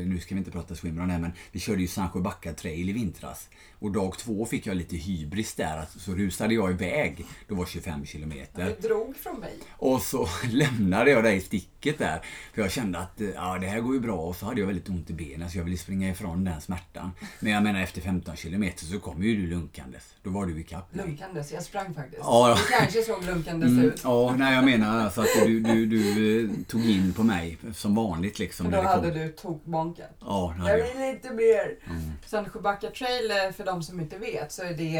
nu 0.06 0.18
ska 0.20 0.34
vi 0.34 0.38
inte 0.38 0.50
prata 0.50 0.74
swimrun 0.74 1.10
här 1.10 1.18
men 1.18 1.32
vi 1.52 1.60
körde 1.60 1.80
ju 1.80 1.88
Sancho 1.88 2.20
Backa 2.20 2.52
trail 2.52 2.88
i 2.90 2.92
vintras. 2.92 3.48
Och 3.80 3.92
dag 3.92 4.18
två 4.18 4.46
fick 4.46 4.66
jag 4.66 4.76
lite 4.76 4.96
hybris 4.96 5.54
där. 5.54 5.84
Så 5.96 6.14
rusade 6.14 6.54
jag 6.54 6.70
iväg. 6.70 7.26
Det 7.48 7.54
var 7.54 7.66
25 7.66 8.04
kilometer. 8.06 8.76
du 8.80 8.88
drog 8.88 9.16
från 9.16 9.40
mig. 9.40 9.58
Och 9.70 10.02
så 10.02 10.28
lämnade 10.50 11.10
jag 11.10 11.24
dig 11.24 11.36
i 11.36 11.40
sticket 11.40 11.98
där. 11.98 12.20
För 12.54 12.62
jag 12.62 12.70
kände 12.70 12.98
att 12.98 13.20
eh, 13.20 13.28
ja, 13.28 13.58
det 13.58 13.66
här 13.66 13.80
går 13.80 13.94
ju 13.94 14.00
bra. 14.00 14.16
Och 14.16 14.36
så 14.36 14.46
hade 14.46 14.60
jag 14.60 14.66
väldigt 14.66 14.88
ont 14.88 15.10
i 15.10 15.12
benen 15.12 15.50
så 15.50 15.58
jag 15.58 15.64
ville 15.64 15.76
springa 15.76 16.10
ifrån 16.10 16.44
den 16.44 16.60
smärtan. 16.60 17.10
Men 17.40 17.52
jag 17.52 17.62
menar 17.72 17.80
efter 17.84 18.00
15 18.00 18.36
kilometer 18.36 18.84
så 18.84 18.98
kom 19.00 19.22
ju 19.22 19.36
du 19.36 19.46
lunkandes. 19.46 20.14
Då 20.22 20.30
var 20.30 20.46
du 20.46 20.60
ikapp 20.60 20.94
mig. 20.94 21.06
Lunkandes, 21.06 21.52
jag 21.52 21.62
sprang 21.62 21.94
faktiskt. 21.94 22.22
Ja. 22.22 22.58
Du 22.58 22.76
kanske 22.78 23.02
såg 23.02 23.24
lunkandes 23.24 23.68
Mm, 23.68 23.84
ut. 23.84 24.00
ja, 24.04 24.34
nej 24.38 24.54
jag 24.54 24.64
menar 24.64 25.00
alltså 25.04 25.20
att 25.20 25.26
du, 25.44 25.60
du, 25.60 25.86
du 25.86 26.44
eh, 26.44 26.50
tog 26.68 26.84
in 26.90 27.12
på 27.12 27.22
mig 27.22 27.58
som 27.74 27.94
vanligt 27.94 28.38
liksom. 28.38 28.66
För 28.70 28.72
då 28.72 28.82
hade 28.88 29.10
du 29.10 29.28
tokbonkat. 29.28 30.10
Ja, 30.20 30.54
Jag 30.66 30.76
vill 30.76 31.02
inte 31.14 31.30
mer. 31.32 31.76
Mm. 31.90 32.12
Sandsjöbacka 32.26 32.90
trail, 32.90 33.30
eh, 33.30 33.52
för 33.52 33.64
de 33.64 33.82
som 33.82 34.00
inte 34.00 34.18
vet, 34.18 34.52
så 34.52 34.62
är 34.62 34.74
det 34.74 34.98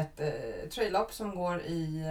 ett 0.00 0.20
eh, 0.20 0.68
traillopp 0.70 1.12
som 1.12 1.34
går 1.36 1.60
i 1.60 2.02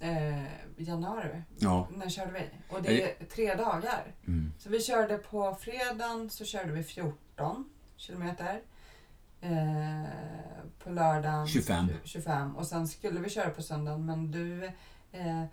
eh, 0.00 0.42
januari. 0.76 1.42
Ja. 1.58 1.88
När 1.96 2.08
körde 2.08 2.32
vi? 2.32 2.74
Och 2.74 2.82
det 2.82 3.02
är 3.02 3.24
tre 3.34 3.54
dagar. 3.54 4.14
Mm. 4.26 4.52
Så 4.58 4.68
vi 4.68 4.80
körde 4.80 5.16
på 5.18 5.56
fredagen 5.60 6.30
så 6.30 6.44
körde 6.44 6.72
vi 6.72 6.82
14 6.82 7.64
kilometer. 7.96 8.60
Eh, 9.40 10.04
på 10.84 10.90
lördagen 10.90 11.46
25. 11.46 11.88
25 12.04 12.56
och 12.56 12.66
sen 12.66 12.88
skulle 12.88 13.20
vi 13.20 13.30
köra 13.30 13.50
på 13.50 13.62
söndagen 13.62 14.06
men 14.06 14.30
du 14.30 14.64
eh, 15.12 15.44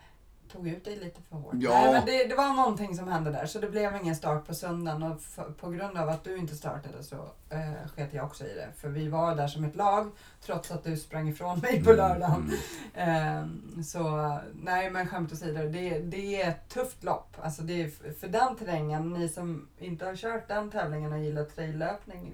tog 0.51 0.67
ut 0.67 0.85
dig 0.85 0.95
lite 0.95 1.21
för 1.21 1.35
hårt. 1.35 1.53
Ja. 1.53 1.69
Nej, 1.69 1.93
men 1.93 2.05
det, 2.05 2.23
det 2.23 2.35
var 2.35 2.53
någonting 2.53 2.97
som 2.97 3.07
hände 3.07 3.31
där 3.31 3.45
så 3.45 3.59
det 3.59 3.69
blev 3.69 3.95
ingen 3.95 4.15
start 4.15 4.47
på 4.47 4.55
söndagen 4.55 5.03
och 5.03 5.21
för, 5.21 5.43
på 5.43 5.69
grund 5.69 5.97
av 5.97 6.09
att 6.09 6.23
du 6.23 6.37
inte 6.37 6.55
startade 6.55 7.03
så 7.03 7.15
eh, 7.49 7.89
sket 7.95 8.13
jag 8.13 8.25
också 8.25 8.45
i 8.45 8.53
det. 8.53 8.67
För 8.77 8.89
vi 8.89 9.07
var 9.07 9.35
där 9.35 9.47
som 9.47 9.63
ett 9.63 9.75
lag 9.75 10.11
trots 10.41 10.71
att 10.71 10.83
du 10.83 10.97
sprang 10.97 11.29
ifrån 11.29 11.59
mig 11.59 11.83
på 11.83 11.91
lördagen. 11.91 12.51
Mm. 12.93 13.77
Eh, 13.77 13.83
så 13.83 14.37
nej 14.53 14.91
men 14.91 15.07
skämt 15.07 15.33
åsido, 15.33 15.69
det, 15.69 15.99
det 15.99 16.41
är 16.41 16.49
ett 16.49 16.69
tufft 16.69 17.03
lopp. 17.03 17.37
Alltså 17.41 17.61
det 17.61 17.81
är 17.81 18.13
för 18.13 18.27
den 18.27 18.55
terrängen, 18.55 19.13
ni 19.13 19.29
som 19.29 19.67
inte 19.77 20.05
har 20.05 20.15
kört 20.15 20.47
den 20.47 20.71
tävlingen 20.71 21.13
och 21.13 21.19
gillar 21.19 21.43
traillöpning 21.43 22.33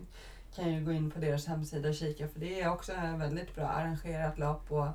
kan 0.56 0.74
ju 0.74 0.86
gå 0.86 0.92
in 0.92 1.12
på 1.12 1.20
deras 1.20 1.46
hemsida 1.46 1.90
och 1.90 1.96
kika 1.96 2.28
för 2.28 2.40
det 2.40 2.62
är 2.62 2.70
också 2.72 2.92
ett 2.92 3.20
väldigt 3.20 3.56
bra 3.56 3.66
arrangerat 3.68 4.40
lopp. 4.40 4.72
Och, 4.72 4.88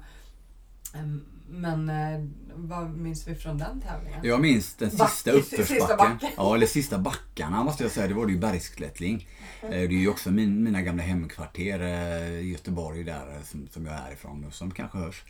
ehm, 0.94 1.24
men 1.50 1.88
eh, 1.88 2.24
vad 2.54 2.90
minns 2.90 3.28
vi 3.28 3.34
från 3.34 3.58
den 3.58 3.80
tävlingen? 3.80 4.20
Jag 4.24 4.40
minns 4.40 4.74
den 4.74 4.90
Back- 4.96 5.10
sista 5.10 5.32
sista 5.42 5.56
uppförsbacken. 5.56 5.96
backen. 5.96 6.30
Ja, 6.36 6.54
eller 6.54 6.66
sista 6.66 6.98
backarna 6.98 7.64
måste 7.64 7.82
jag 7.82 7.92
säga. 7.92 8.08
Det 8.08 8.14
var 8.14 8.26
det 8.26 8.32
ju 8.32 8.38
bergsklättring. 8.38 9.28
Eh, 9.62 9.68
Det 9.70 9.76
är 9.76 9.88
ju 9.88 10.08
också 10.08 10.30
min, 10.30 10.62
mina 10.64 10.82
gamla 10.82 11.02
hemkvarter 11.02 11.80
eh, 11.80 12.28
i 12.38 12.50
Göteborg 12.52 13.04
där 13.04 13.38
som, 13.44 13.68
som 13.70 13.86
jag 13.86 13.94
är 13.94 14.12
ifrån 14.12 14.44
och 14.44 14.54
som 14.54 14.70
kanske 14.70 14.98
hörs. 14.98 15.24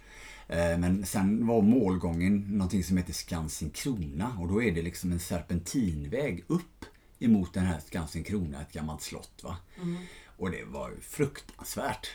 Men 0.79 1.07
sen 1.07 1.47
var 1.47 1.63
målgången 1.63 2.39
någonting 2.49 2.85
som 2.85 2.97
heter 2.97 3.13
Skansen 3.13 3.71
Krona 3.71 4.37
och 4.41 4.49
då 4.49 4.63
är 4.63 4.73
det 4.73 4.83
liksom 4.83 5.13
en 5.13 5.19
serpentinväg 5.21 6.45
upp 6.47 6.85
emot 7.19 7.55
den 7.55 7.65
här 7.65 7.81
Skansen 7.87 8.25
Krona, 8.25 8.61
ett 8.63 8.73
gammalt 8.73 9.03
slott. 9.03 9.41
Va? 9.43 9.57
Mm. 9.77 9.97
Och 10.37 10.51
det 10.51 10.65
var 10.65 10.91
ju 10.91 11.01
fruktansvärt 11.01 12.09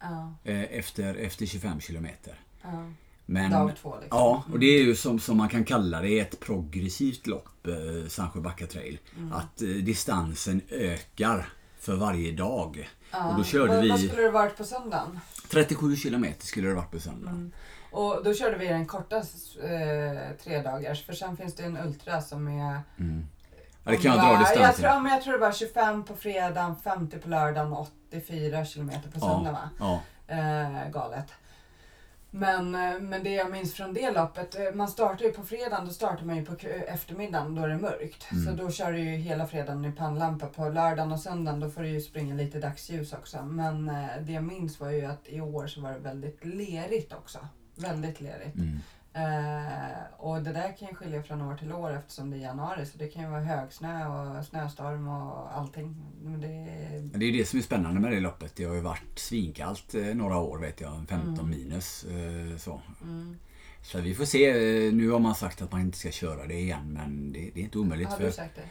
Ja, 0.00 0.34
eh, 0.44 0.62
efter, 0.62 1.14
efter 1.14 1.46
25 1.46 1.80
kilometer. 1.80 2.40
ja. 2.62 2.90
Men, 3.26 3.50
Dag 3.50 3.72
två 3.82 3.94
liksom. 4.00 4.18
Ja, 4.18 4.44
och 4.52 4.58
det 4.58 4.66
är 4.66 4.82
ju 4.82 4.96
som, 4.96 5.18
som 5.18 5.36
man 5.36 5.48
kan 5.48 5.64
kalla 5.64 6.00
det 6.00 6.18
ett 6.20 6.40
progressivt 6.40 7.26
lopp, 7.26 7.66
eh, 7.66 8.08
Sandsjö 8.08 8.40
Backa 8.40 8.66
Trail. 8.66 8.98
Mm. 9.16 9.32
Att 9.32 9.62
eh, 9.62 9.68
distansen 9.68 10.60
ökar 10.68 11.48
för 11.78 11.96
varje 11.96 12.32
dag. 12.32 12.90
Ja. 13.10 13.30
Och 13.30 13.38
då 13.38 13.44
körde 13.44 13.76
vad, 13.76 13.88
vad 13.88 14.00
vi 14.00 14.08
skulle 14.08 14.22
det 14.22 14.30
varit 14.30 14.56
på 14.56 14.64
söndagen? 14.64 15.20
37 15.50 15.96
kilometer 15.96 16.46
skulle 16.46 16.68
det 16.68 16.74
varit 16.74 16.90
på 16.90 17.00
söndag. 17.00 17.30
Mm. 17.30 17.52
Och 17.90 18.24
då 18.24 18.34
körde 18.34 18.58
vi 18.58 18.66
den 18.66 18.86
korta 18.86 19.16
eh, 19.16 20.36
tre 20.44 20.62
dagars 20.62 21.04
för 21.06 21.12
sen 21.12 21.36
finns 21.36 21.54
det 21.54 21.62
en 21.64 21.76
ultra 21.76 22.20
som 22.22 22.48
är 22.48 22.80
Mm. 22.98 23.26
Ja, 23.84 23.90
det 23.90 23.96
kan 23.96 24.10
jag 24.12 24.20
dra 24.20 24.26
var- 24.26 24.32
Jag 24.32 24.40
distansen. 24.40 24.84
tror, 24.90 25.00
men 25.00 25.12
jag 25.12 25.22
tror 25.22 25.32
det 25.32 25.38
var 25.38 25.52
25 25.52 26.04
på 26.04 26.14
fredagen, 26.16 26.76
50 26.76 27.18
på 27.18 27.28
lördagen 27.28 27.72
och 27.72 27.88
84 28.08 28.64
kilometer 28.64 29.10
på 29.10 29.20
söndagen 29.20 29.52
va? 29.52 29.70
Ja, 29.78 30.00
Eh, 30.28 30.90
galet. 30.90 31.26
Men, 32.30 32.74
eh, 32.74 33.00
men 33.00 33.22
det 33.24 33.30
jag 33.30 33.50
minns 33.50 33.74
från 33.74 33.94
det 33.94 34.10
loppet, 34.10 34.54
eh, 34.58 34.74
man 34.74 34.88
startar 34.88 35.24
ju 35.24 35.32
på 35.32 35.42
fredagen, 35.42 35.86
då 35.86 35.92
startar 35.92 36.24
man 36.24 36.36
ju 36.36 36.44
på 36.44 36.54
eftermiddagen, 36.88 37.54
då 37.54 37.62
är 37.62 37.68
det 37.68 37.76
mörkt. 37.78 38.26
Mm. 38.32 38.44
Så 38.44 38.62
då 38.64 38.70
kör 38.70 38.92
du 38.92 38.98
ju 39.00 39.16
hela 39.16 39.46
fredagen 39.46 39.84
i 39.84 39.92
pannlampa. 39.92 40.46
På 40.46 40.68
lördagen 40.68 41.12
och 41.12 41.20
söndagen 41.20 41.60
då 41.60 41.70
får 41.70 41.82
du 41.82 41.88
ju 41.88 42.00
springa 42.00 42.34
lite 42.34 42.58
dagsljus 42.58 43.12
också. 43.12 43.42
Men 43.42 43.88
eh, 43.88 44.06
det 44.20 44.32
jag 44.32 44.44
minns 44.44 44.80
var 44.80 44.90
ju 44.90 45.04
att 45.04 45.28
i 45.28 45.40
år 45.40 45.66
så 45.66 45.80
var 45.80 45.92
det 45.92 45.98
väldigt 45.98 46.44
lerigt 46.44 47.12
också. 47.12 47.38
Väldigt 47.76 48.20
lerigt. 48.20 48.56
mm. 48.56 48.80
Eh, 49.14 50.02
och 50.16 50.42
det 50.42 50.52
där 50.52 50.76
kan 50.76 50.88
ju 50.88 50.94
skilja 50.94 51.22
från 51.22 51.42
år 51.42 51.56
till 51.56 51.72
år 51.72 51.92
eftersom 51.96 52.30
det 52.30 52.36
är 52.36 52.40
januari. 52.40 52.86
Så 52.86 52.98
det 52.98 53.08
kan 53.08 53.22
ju 53.22 53.28
vara 53.28 53.40
högsnö 53.40 54.06
och 54.06 54.44
snöstorm 54.44 55.08
och 55.08 55.56
allting. 55.58 55.96
Men 56.22 56.40
det, 56.40 56.48
Men 57.10 57.20
Det 57.20 57.26
är 57.26 57.32
det 57.32 57.44
som 57.48 57.58
är 57.58 57.62
spännande 57.62 58.00
med 58.00 58.12
det 58.12 58.20
loppet. 58.20 58.56
Det 58.56 58.64
har 58.64 58.74
ju 58.74 58.80
varit 58.80 59.18
svinkallt 59.18 59.94
eh, 59.94 60.02
några 60.02 60.36
år 60.38 60.58
vet 60.58 60.80
jag, 60.80 61.04
15 61.08 61.34
Mm. 61.34 61.50
minus. 61.50 62.04
eh, 62.04 62.56
Så. 62.58 62.80
mm. 63.02 63.36
så 63.82 64.00
vi 64.00 64.14
får 64.14 64.24
se. 64.24 64.48
eh, 64.86 64.92
Nu 64.92 65.10
har 65.10 65.18
man 65.18 65.34
sagt 65.34 65.62
att 65.62 65.72
man 65.72 65.80
inte 65.80 65.98
ska 65.98 66.10
köra 66.10 66.46
det 66.46 66.54
igen 66.58 66.92
men 66.92 67.32
det, 67.32 67.50
det 67.54 67.60
är 67.60 67.64
inte 67.64 67.78
omöjligt. 67.78 68.08
Har 68.08 68.16
för 68.16 68.24
du 68.24 68.32
sagt 68.32 68.56
det? 68.56 68.62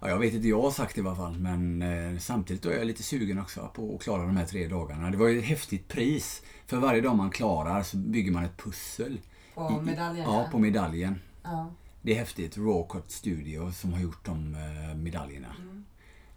Ja, 0.00 0.08
jag 0.08 0.18
vet 0.18 0.34
inte, 0.34 0.48
jag 0.48 0.62
har 0.62 0.70
sagt 0.70 0.94
det 0.94 1.00
i 1.00 1.06
alla 1.06 1.16
fall. 1.16 1.38
Men 1.38 1.82
eh, 1.82 2.18
samtidigt 2.18 2.64
är 2.66 2.70
jag 2.72 2.86
lite 2.86 3.02
sugen 3.02 3.38
också 3.40 3.70
på 3.74 3.94
att 3.94 4.02
klara 4.02 4.22
de 4.26 4.36
här 4.36 4.46
tre 4.46 4.66
dagarna. 4.68 5.10
Det 5.10 5.16
var 5.16 5.28
ju 5.28 5.38
ett 5.38 5.44
häftigt 5.44 5.88
pris. 5.88 6.42
För 6.66 6.76
varje 6.76 7.00
dag 7.00 7.16
man 7.16 7.30
klarar 7.30 7.82
så 7.82 7.96
bygger 7.96 8.32
man 8.32 8.44
ett 8.44 8.56
pussel. 8.56 9.20
På 9.54 9.70
medaljen? 9.70 10.26
Ja, 10.30 10.48
på 10.50 10.58
medaljen. 10.58 11.20
ja. 11.42 11.70
Det 12.04 12.12
är 12.12 12.18
häftigt. 12.18 12.56
Rawcut 12.58 13.10
Studio 13.10 13.72
som 13.72 13.92
har 13.92 14.00
gjort 14.00 14.24
de 14.24 14.54
eh, 14.54 14.96
medaljerna. 14.96 15.54
Mm. 15.58 15.84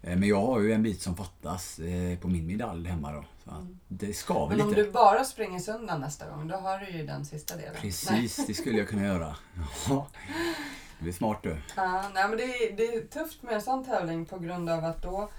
Eh, 0.02 0.16
Men 0.18 0.28
jag 0.28 0.46
har 0.46 0.60
ju 0.60 0.72
en 0.72 0.82
bit 0.82 1.02
som 1.02 1.16
fattas 1.16 1.78
eh, 1.78 2.18
på 2.18 2.28
min 2.28 2.46
medalj 2.46 2.88
hemma 2.88 3.12
då. 3.12 3.24
Så 3.44 3.50
att 3.50 3.56
Mm. 3.60 3.78
det 3.88 4.12
skaver 4.12 4.56
Men 4.56 4.60
om 4.66 4.68
lite. 4.70 4.82
du 4.82 4.90
bara 4.90 5.24
springer 5.24 5.58
söndag 5.58 5.98
nästa 5.98 6.30
gång, 6.30 6.48
då 6.48 6.56
har 6.56 6.78
du 6.78 6.90
ju 6.90 7.06
den 7.06 7.24
sista 7.24 7.56
delen. 7.56 7.70
Nej. 7.72 7.82
Precis, 7.82 8.46
det 8.46 8.54
skulle 8.54 8.78
jag 8.78 8.88
kunna 8.88 9.04
göra. 9.04 9.36
Ja, 9.88 10.06
det 10.98 11.08
är 11.08 11.12
smart 11.12 11.38
du. 11.42 11.56
Ja, 11.76 12.04
nej, 12.14 12.28
men 12.28 12.36
det, 12.38 12.44
är, 12.44 12.76
det 12.76 12.82
är 12.86 13.00
tufft 13.06 13.42
med 13.42 13.54
en 13.54 13.62
sån 13.62 13.84
tävling 13.84 14.26
på 14.26 14.38
grund 14.38 14.70
av 14.70 14.84
att 14.84 15.02
då 15.02 15.30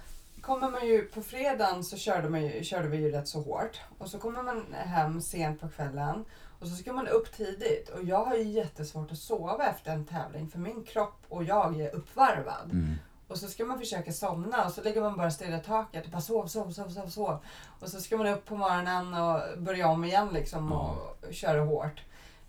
kommer 0.41 0.71
man 0.71 0.87
ju 0.87 1.01
på 1.01 1.21
fredagen 1.21 1.83
så 1.83 1.97
körde, 1.97 2.29
man 2.29 2.43
ju, 2.43 2.63
körde 2.63 2.87
vi 2.87 2.97
ju 2.97 3.11
rätt 3.11 3.27
så 3.27 3.41
hårt 3.41 3.79
och 3.97 4.07
så 4.09 4.19
kommer 4.19 4.43
man 4.43 4.65
hem 4.73 5.21
sent 5.21 5.61
på 5.61 5.69
kvällen 5.69 6.25
och 6.59 6.67
så 6.67 6.75
ska 6.75 6.93
man 6.93 7.07
upp 7.07 7.31
tidigt 7.31 7.89
och 7.89 8.03
jag 8.03 8.25
har 8.25 8.35
ju 8.35 8.43
jättesvårt 8.43 9.11
att 9.11 9.17
sova 9.17 9.67
efter 9.67 9.91
en 9.91 10.05
tävling 10.05 10.47
för 10.49 10.59
min 10.59 10.83
kropp 10.83 11.25
och 11.29 11.43
jag 11.43 11.79
är 11.79 11.95
uppvarvad. 11.95 12.71
Mm. 12.71 12.95
Och 13.27 13.37
så 13.37 13.47
ska 13.47 13.65
man 13.65 13.79
försöka 13.79 14.11
somna 14.11 14.65
och 14.65 14.71
så 14.71 14.83
ligger 14.83 15.01
man 15.01 15.17
bara 15.17 15.31
stirrar 15.31 15.57
i 15.57 15.63
taket 15.63 16.05
och 16.05 16.11
bara 16.11 16.21
sov, 16.21 16.47
sov, 16.47 16.71
sov, 16.71 16.89
sov, 16.89 17.07
sov. 17.07 17.37
Och 17.79 17.89
så 17.89 18.01
ska 18.01 18.17
man 18.17 18.27
upp 18.27 18.45
på 18.45 18.55
morgonen 18.55 19.13
och 19.13 19.61
börja 19.61 19.87
om 19.87 20.05
igen 20.05 20.29
liksom 20.33 20.71
och 20.71 21.17
köra 21.31 21.61
hårt. 21.61 22.01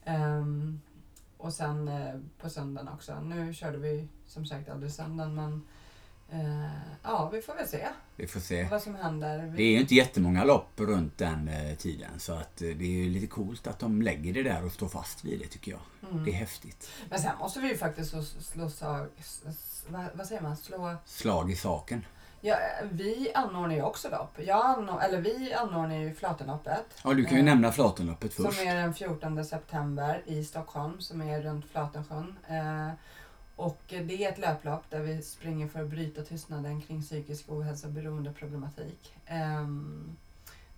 Ehm, 0.04 0.80
och 1.36 1.52
sen 1.52 1.88
eh, 1.88 2.20
på 2.40 2.50
söndagen 2.50 2.88
också. 2.88 3.20
Nu 3.20 3.54
körde 3.54 3.78
vi 3.78 4.08
som 4.26 4.46
sagt 4.46 4.68
aldrig 4.68 4.92
söndagen 4.92 5.34
men 5.34 5.62
eh, 6.32 6.70
ja, 7.02 7.30
vi 7.32 7.42
får 7.42 7.54
väl 7.54 7.68
se 7.68 7.86
Vi 8.16 8.26
får 8.26 8.40
se. 8.40 8.68
vad 8.70 8.82
som 8.82 8.94
händer. 8.94 9.52
Det 9.56 9.62
är 9.62 9.70
ju 9.70 9.80
inte 9.80 9.94
jättemånga 9.94 10.44
lopp 10.44 10.72
runt 10.76 11.18
den 11.18 11.48
eh, 11.48 11.74
tiden 11.76 12.10
så 12.18 12.32
att 12.32 12.62
eh, 12.62 12.68
det 12.68 12.84
är 12.84 13.04
ju 13.04 13.10
lite 13.10 13.26
coolt 13.26 13.66
att 13.66 13.78
de 13.78 14.02
lägger 14.02 14.32
det 14.34 14.42
där 14.42 14.64
och 14.64 14.72
står 14.72 14.88
fast 14.88 15.24
vid 15.24 15.38
det 15.40 15.46
tycker 15.46 15.72
jag. 15.72 15.80
mm. 16.10 16.24
Det 16.24 16.30
är 16.30 16.34
häftigt. 16.34 16.90
Men 17.10 17.18
sen 17.18 17.38
måste 17.38 17.60
vi 17.60 17.68
ju 17.68 17.76
faktiskt 17.76 18.10
slå, 18.10 18.22
slå 18.22 18.70
slag, 18.70 19.06
s- 19.18 19.42
s- 19.48 19.84
vad, 19.88 20.04
vad 20.14 20.26
säger 20.26 20.40
man? 20.42 20.56
Slå 20.56 20.96
Slag 21.04 21.50
i 21.50 21.56
saken. 21.56 22.04
Ja, 22.40 22.56
vi 22.90 23.32
anordnar 23.34 23.74
ju 23.74 23.82
också 23.82 24.08
lopp. 24.10 24.34
Jag 24.46 24.64
anor- 24.66 25.00
eller 25.02 25.20
vi 25.20 25.54
anordnar 25.54 25.96
ju 25.96 26.14
Flatenloppet. 26.14 26.84
Ja, 27.04 27.14
du 27.14 27.24
kan 27.24 27.32
ju 27.34 27.38
Eh, 27.38 27.44
nämna 27.44 27.72
Flatenloppet 27.72 28.34
först. 28.34 28.58
Som 28.58 28.68
är 28.68 28.74
den 28.76 28.94
14 28.94 29.44
september 29.44 30.22
i 30.26 30.44
Stockholm, 30.44 31.00
som 31.00 31.20
är 31.22 31.42
runt 31.42 31.66
Flatensjön. 31.70 32.38
Eh, 32.48 32.90
och 33.58 33.82
det 33.88 34.24
är 34.24 34.32
ett 34.32 34.38
löplopp 34.38 34.90
där 34.90 35.00
vi 35.00 35.22
springer 35.22 35.68
för 35.68 35.82
att 35.82 35.88
bryta 35.88 36.22
tystnaden 36.22 36.80
kring 36.80 37.02
psykisk 37.02 37.44
ohälsa 37.48 37.86
och 37.86 37.92
beroendeproblematik. 37.92 39.14
Um, 39.30 40.16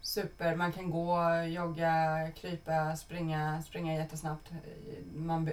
super. 0.01 0.57
Man 0.57 0.73
kan 0.73 0.91
gå, 0.91 1.43
jogga, 1.49 2.29
krypa, 2.37 2.97
springa, 2.97 3.63
springa 3.63 3.95
jättesnabbt. 3.95 4.51
Man 5.15 5.51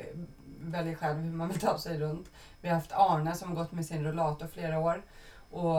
väljer 0.60 0.96
själv 0.96 1.20
hur 1.20 1.32
man 1.32 1.48
vill 1.48 1.60
ta 1.60 1.78
sig 1.78 2.00
runt. 2.00 2.32
Vi 2.62 2.70
har 2.70 2.76
haft 2.76 2.92
Arne 2.92 3.36
som 3.36 3.56
gått 3.56 3.72
med 3.72 3.86
sin 3.86 4.04
rullator 4.04 4.48
flera 4.48 4.80
år. 4.80 5.02
Och, 5.50 5.76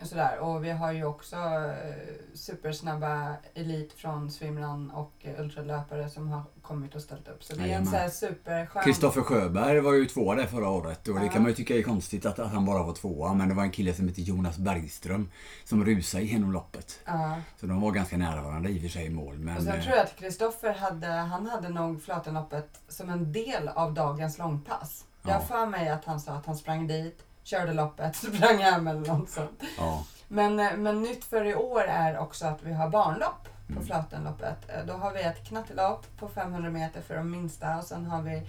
och 0.00 0.06
sådär. 0.06 0.38
Och 0.38 0.64
vi 0.64 0.70
har 0.70 0.92
ju 0.92 1.04
också 1.04 1.36
eh, 1.36 2.34
supersnabba 2.34 3.34
elit 3.54 3.92
från 3.92 4.30
swimrun 4.30 4.90
och 4.90 5.26
ultralöpare 5.38 6.08
som 6.08 6.28
har 6.28 6.42
kommit 6.62 6.94
och 6.94 7.02
ställt 7.02 7.28
upp. 7.28 7.44
Så 7.44 7.56
det 7.56 7.62
är 7.72 7.76
en 7.76 7.86
så 7.86 7.96
här 7.96 8.08
superskön... 8.08 8.84
Kristoffer 8.84 9.20
Sjöberg 9.20 9.80
var 9.80 9.92
ju 9.92 10.06
tvåa 10.06 10.34
där 10.34 10.46
förra 10.46 10.68
året 10.68 11.08
och 11.08 11.14
det 11.14 11.24
Ja. 11.26 11.32
kan 11.32 11.42
man 11.42 11.50
ju 11.50 11.54
tycka 11.54 11.76
är 11.76 11.82
konstigt 11.82 12.26
att, 12.26 12.38
att 12.38 12.52
han 12.52 12.64
bara 12.64 12.82
var 12.82 12.92
tvåa. 12.92 13.34
Men 13.34 13.48
det 13.48 13.54
var 13.54 13.62
en 13.62 13.70
kille 13.70 13.94
som 13.94 14.08
heter 14.08 14.22
Jonas 14.22 14.58
Bergström 14.58 15.30
som 15.64 15.84
rusade 15.84 16.22
igenom 16.24 16.52
loppet. 16.52 17.00
Ja. 17.04 17.36
Så 17.60 17.66
de 17.66 17.80
var 17.80 17.90
ganska 17.92 18.16
nära 18.16 18.42
varandra 18.42 18.70
i 18.70 18.78
och 18.78 18.82
för 18.82 18.88
sig 18.88 19.06
i 19.06 19.10
mål. 19.10 19.38
Men, 19.38 19.56
Och 19.56 19.62
sen 19.62 19.74
eh, 19.74 19.82
tror 19.82 19.96
jag 19.96 20.04
att 20.04 20.16
Kristoffer 20.16 20.72
hade, 20.74 21.06
han 21.06 21.46
hade 21.46 21.68
nog 21.68 22.02
Flatenloppet 22.02 22.80
som 22.88 23.08
en 23.10 23.32
del 23.32 23.68
av 23.68 23.94
dagens 23.94 24.38
långpass. 24.38 25.04
Jag 25.26 25.34
har 25.34 25.40
för 25.40 25.66
mig 25.66 25.88
att 25.88 26.04
han 26.04 26.20
sa 26.20 26.32
att 26.32 26.46
han 26.46 26.56
sprang 26.56 26.86
dit, 26.86 27.23
körde 27.44 27.72
loppet, 27.72 28.16
sprang 28.36 28.58
hem 28.58 28.86
eller 28.88 29.08
något 29.08 29.30
sånt. 29.30 29.62
ja, 29.78 30.04
Men, 30.28 30.60
eh, 30.60 30.76
men 30.76 31.02
nytt 31.02 31.24
för 31.24 31.44
i 31.44 31.54
år 31.54 31.80
är 31.82 32.18
också 32.18 32.46
att 32.46 32.62
vi 32.62 32.72
har 32.72 32.88
barnlopp 32.88 33.44
på 33.66 33.72
Mm. 33.72 33.86
Flatenloppet. 33.86 34.70
Eh, 34.70 34.84
Då 34.86 34.92
har 34.92 35.12
vi 35.12 35.22
ett 35.22 35.44
knattelopp 35.48 36.06
på 36.18 36.28
500 36.28 36.70
meter 36.70 37.00
för 37.00 37.16
de 37.16 37.30
minsta 37.30 37.76
och 37.76 37.84
sen 37.84 38.06
har 38.06 38.22
vi 38.22 38.42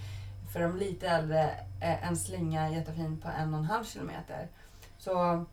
för 0.54 0.60
de 0.60 0.78
lite 0.78 1.08
äldre 1.08 1.44
eh, 1.82 2.08
en 2.08 2.18
slinga 2.18 2.70
jättefin 2.70 3.22
på 3.22 3.28
en 3.28 3.54
och 3.54 3.60
en 3.60 3.66
halv 3.66 3.84
kilometer. 3.84 4.48
Så 4.98 5.46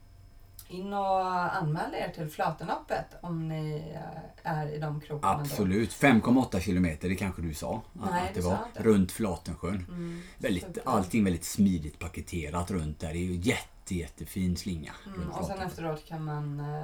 in 0.72 0.92
och 0.92 1.54
anmäl 1.56 1.94
er 1.94 2.08
till 2.14 2.28
Flatenloppet 2.28 3.06
om 3.20 3.48
ni 3.48 3.92
eh, 3.94 4.52
är 4.52 4.66
i 4.74 4.78
de 4.78 5.00
krokarna 5.00 5.40
absolut. 5.40 5.90
5,8 5.90 6.61
kilometer, 6.61 7.08
det 7.08 7.14
kanske 7.14 7.42
du 7.42 7.54
sa 7.54 7.82
Nej, 7.92 8.28
att 8.28 8.35
det 8.35 8.40
var. 8.40 8.58
inte. 8.68 8.82
Runt 8.82 9.12
Flatensjön. 9.12 9.87
Mm. 9.88 10.20
Väldigt, 10.38 10.64
Super. 10.64 10.82
allting 10.85 11.24
väldigt 11.24 11.44
smidigt 11.44 11.98
paketerat 11.98 12.70
runt 12.70 13.00
där. 13.00 13.12
Det 13.12 13.18
är 13.18 13.24
ju 13.24 13.37
jätte, 13.37 13.94
jättefin 13.94 14.56
slinga. 14.56 14.92
Mm, 15.06 15.28
och 15.30 15.46
sen 15.46 15.58
efteråt 15.58 16.06
kan 16.08 16.24
man 16.24 16.61
eh, 16.61 16.82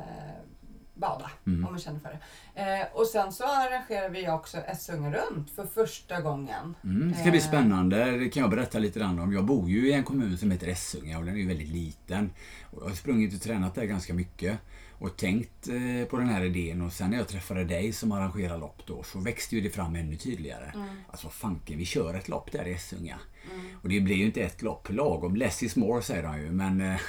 bada 0.99 1.31
Mm. 1.47 1.65
om 1.65 1.71
man 1.73 1.81
känner 1.81 2.01
för 2.01 2.09
det. 2.55 2.61
Eh, 2.81 2.87
och 2.93 3.07
sen 3.07 3.33
så 3.33 3.45
arrangerar 3.45 4.09
vi 4.11 4.29
också 4.29 4.59
Essunga 4.59 5.11
runt 5.17 5.51
för 5.51 5.67
första 5.67 6.21
gången. 6.21 6.75
Mm, 6.85 7.09
det 7.13 7.15
ska 7.19 7.31
bli 7.31 7.39
Eh. 7.41 7.45
spännande. 7.49 8.11
Det 8.19 8.29
kan 8.29 8.41
jag 8.41 8.51
berätta 8.51 8.79
lite 8.79 8.99
grann 8.99 9.19
om. 9.19 9.33
Jag 9.33 9.45
bor 9.45 9.71
ju 9.71 9.89
i 9.89 9.93
en 9.93 10.05
kommun 10.05 10.39
som 10.39 10.51
heter 10.51 10.67
Essunga 10.69 11.19
och 11.19 11.25
den 11.25 11.35
är 11.35 11.39
ju 11.39 11.49
väldigt 11.49 11.69
liten. 11.69 12.31
Och 12.71 12.83
jag 12.83 12.89
har 12.89 12.95
sprungit 12.97 13.35
och 13.35 13.41
tränat 13.41 13.75
där 13.75 13.85
ganska 13.85 14.15
mycket. 14.15 14.59
Och 15.01 15.17
tänkt 15.17 15.69
eh, 15.69 16.09
på 16.11 16.17
den 16.17 16.29
här 16.29 16.45
idén 16.45 16.83
och 16.83 16.93
sen 16.93 17.11
när 17.11 17.17
jag 17.19 17.29
träffade 17.29 17.65
dig 17.65 17.93
som 17.93 18.13
arrangerar 18.13 18.59
lopp 18.59 18.83
då 18.87 19.03
så 19.03 19.19
växte 19.21 19.55
ju 19.57 19.61
det 19.61 19.71
fram 19.71 19.97
ännu 19.97 20.17
tydligare. 20.17 20.73
Mm. 20.75 20.89
Alltså 21.11 21.29
fanken, 21.29 21.79
vi 21.79 21.85
kör 21.85 22.15
ett 22.15 22.29
lopp 22.29 22.53
där 22.53 22.69
i 22.69 22.73
Essunga. 22.73 23.19
Mm. 23.55 23.67
Och 23.83 23.89
det 23.89 24.01
blir 24.01 24.17
ju 24.17 24.25
inte 24.27 24.41
ett 24.43 24.63
lopp 24.63 24.89
lagom. 24.93 25.37
Less 25.37 25.63
is 25.63 25.77
more 25.77 26.03
säger 26.03 26.23
de 26.23 26.41
ju 26.41 26.51
men 26.51 26.81
eh, 26.81 27.01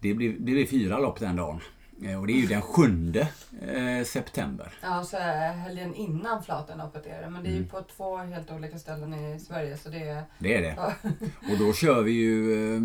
det 0.00 0.14
blir, 0.14 0.32
det 0.32 0.38
blir 0.52 0.66
fyra 0.66 0.98
lopp 0.98 1.20
den 1.20 1.36
dagen. 1.36 1.60
Eh, 2.02 2.20
och 2.20 2.26
det 2.26 2.32
är 2.32 2.36
ju 2.36 2.46
den 2.46 2.62
sjunde 2.62 3.28
eh, 3.62 4.04
september. 4.06 4.72
Ja, 4.82 5.04
så 5.04 5.16
är 5.16 5.52
helgen 5.52 5.94
innan 5.94 6.42
Flatenloppet 6.44 7.06
är 7.06 7.22
det. 7.22 7.30
Men 7.30 7.42
det 7.42 7.48
är 7.48 7.52
ju 7.52 7.56
Mm. 7.56 7.68
på 7.68 7.82
två 7.96 8.16
helt 8.16 8.50
olika 8.50 8.78
ställen 8.78 9.14
i 9.14 9.40
Sverige. 9.40 9.76
Så 9.78 9.88
det 9.88 10.02
är... 10.08 10.22
Det 10.38 10.54
är 10.54 10.62
det. 10.62 10.74
Ja. 10.76 10.92
Och 11.52 11.58
då 11.58 11.72
kör 11.72 12.02
vi 12.02 12.12
ju 12.12 12.52
eh, 12.74 12.80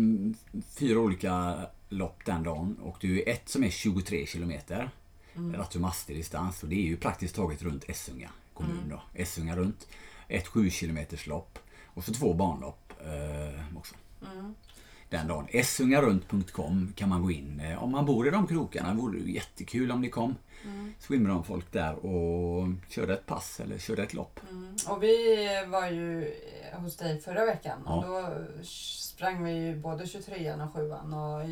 fyra 0.78 0.98
olika 0.98 1.56
lopp 1.88 2.24
den 2.24 2.42
dagen. 2.42 2.76
Och 2.82 2.96
det 3.00 3.06
är 3.06 3.10
ju 3.10 3.20
ett 3.22 3.48
som 3.48 3.64
är 3.64 3.70
23 3.70 4.26
kilometer. 4.26 4.90
Mm. 5.36 5.60
Rätt 5.60 5.72
så 5.72 5.80
mastig 5.80 6.16
distans. 6.16 6.62
Och 6.62 6.68
det 6.68 6.74
är 6.74 6.86
ju 6.86 6.96
praktiskt 6.96 7.34
taget 7.36 7.62
runt 7.62 7.84
Essunga 7.90 8.30
kommun 8.54 8.76
Mm. 8.76 8.88
då. 8.88 9.02
Essunga 9.14 9.56
runt. 9.56 9.88
Ett 10.28 10.46
7 10.46 10.70
kilometers 10.70 11.26
lopp. 11.26 11.58
Och 11.86 12.04
så 12.04 12.12
två 12.12 12.34
banlopp 12.34 12.92
eh, 13.00 13.76
också. 13.78 13.94
Mm. 14.32 14.54
Den 15.10 15.28
dagen. 15.28 15.46
Essungarunt.com 15.50 16.92
kan 16.96 17.08
man 17.08 17.22
gå 17.22 17.30
in. 17.30 17.60
Eh, 17.60 17.82
Om 17.84 17.90
man 17.90 18.06
bor 18.06 18.26
i 18.28 18.30
de 18.30 18.46
krokarna 18.46 18.94
vore 18.94 19.18
det 19.18 19.30
jättekul 19.30 19.90
om 19.90 20.00
ni 20.00 20.08
kom. 20.10 20.34
Mm. 20.64 20.94
Swimrun-folk 20.98 21.72
där 21.72 21.94
och 22.06 22.66
körde 22.88 23.14
ett 23.14 23.26
pass 23.26 23.60
eller 23.60 23.78
körde 23.78 24.02
ett 24.02 24.14
lopp. 24.14 24.40
Mm. 24.50 24.74
Och 24.88 25.02
vi 25.02 25.36
var 25.68 25.86
ju 25.90 26.34
hos 26.72 26.96
dig 26.96 27.20
förra 27.20 27.44
veckan. 27.44 27.86
Och 27.86 28.04
Ja. 28.04 28.30
då 28.30 28.64
sprang 28.64 29.44
vi 29.44 29.52
ju 29.52 29.76
både 29.76 30.04
23an 30.04 30.68
och 30.68 30.74
7an. 30.76 31.12
Och 31.14 31.48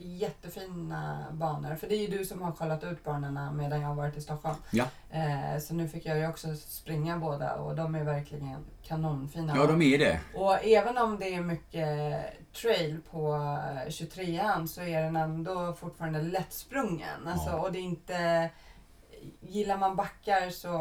jättefina 0.00 1.26
banor. 1.32 1.74
För 1.74 1.88
det 1.88 1.94
är 1.94 2.10
ju 2.10 2.18
du 2.18 2.24
som 2.24 2.42
har 2.42 2.52
kollat 2.52 2.84
ut 2.84 3.04
banorna 3.04 3.52
medan 3.52 3.80
jag 3.80 3.88
har 3.88 3.94
varit 3.94 4.16
i 4.16 4.20
Stockholm. 4.20 4.56
Ja. 4.70 4.84
Eh, 5.10 5.60
så 5.60 5.74
nu 5.74 5.88
fick 5.88 6.06
jag 6.06 6.18
ju 6.18 6.28
också 6.28 6.54
springa 6.56 7.18
båda 7.18 7.54
och 7.54 7.76
de 7.76 7.94
är 7.94 8.04
verkligen 8.04 8.64
kanonfina. 8.82 9.52
Ja, 9.56 9.66
de 9.66 9.82
är 9.82 9.98
det. 9.98 10.20
Och 10.34 10.64
även 10.64 10.98
om 10.98 11.18
det 11.18 11.34
är 11.34 11.40
mycket 11.40 12.22
trail 12.52 13.00
på 13.10 13.32
23an 13.88 14.66
så 14.66 14.82
är 14.82 15.02
den 15.02 15.16
ändå 15.16 15.72
fortfarande 15.72 16.22
lättsprungen. 16.22 17.28
Alltså, 17.28 17.48
Ja. 17.50 17.60
Och 17.60 17.72
det 17.72 17.78
är 17.78 17.82
inte... 17.82 18.50
Gillar 19.40 19.78
man 19.78 19.96
backar 19.96 20.50
så 20.50 20.78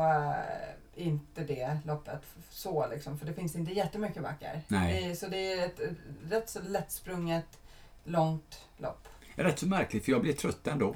är 0.96 1.04
inte 1.04 1.44
det 1.44 1.78
loppet 1.86 2.22
så 2.50 2.88
liksom. 2.88 3.18
För 3.20 3.26
det 3.26 3.34
finns 3.34 3.56
inte 3.56 3.72
jättemycket 3.72 4.24
backar. 4.24 4.62
Det 4.68 5.16
så 5.20 5.28
det 5.28 5.54
är 5.54 5.66
ett 5.66 5.80
rätt 6.30 6.50
så 6.50 6.60
lättsprunget, 6.62 7.60
långt 8.10 8.60
lopp. 8.78 9.08
Rätt 9.36 9.60
så 9.60 9.68
märkligt 9.68 10.06
för 10.06 10.12
jag 10.12 10.22
blir 10.22 10.34
trött 10.34 10.68
ändå. 10.68 10.96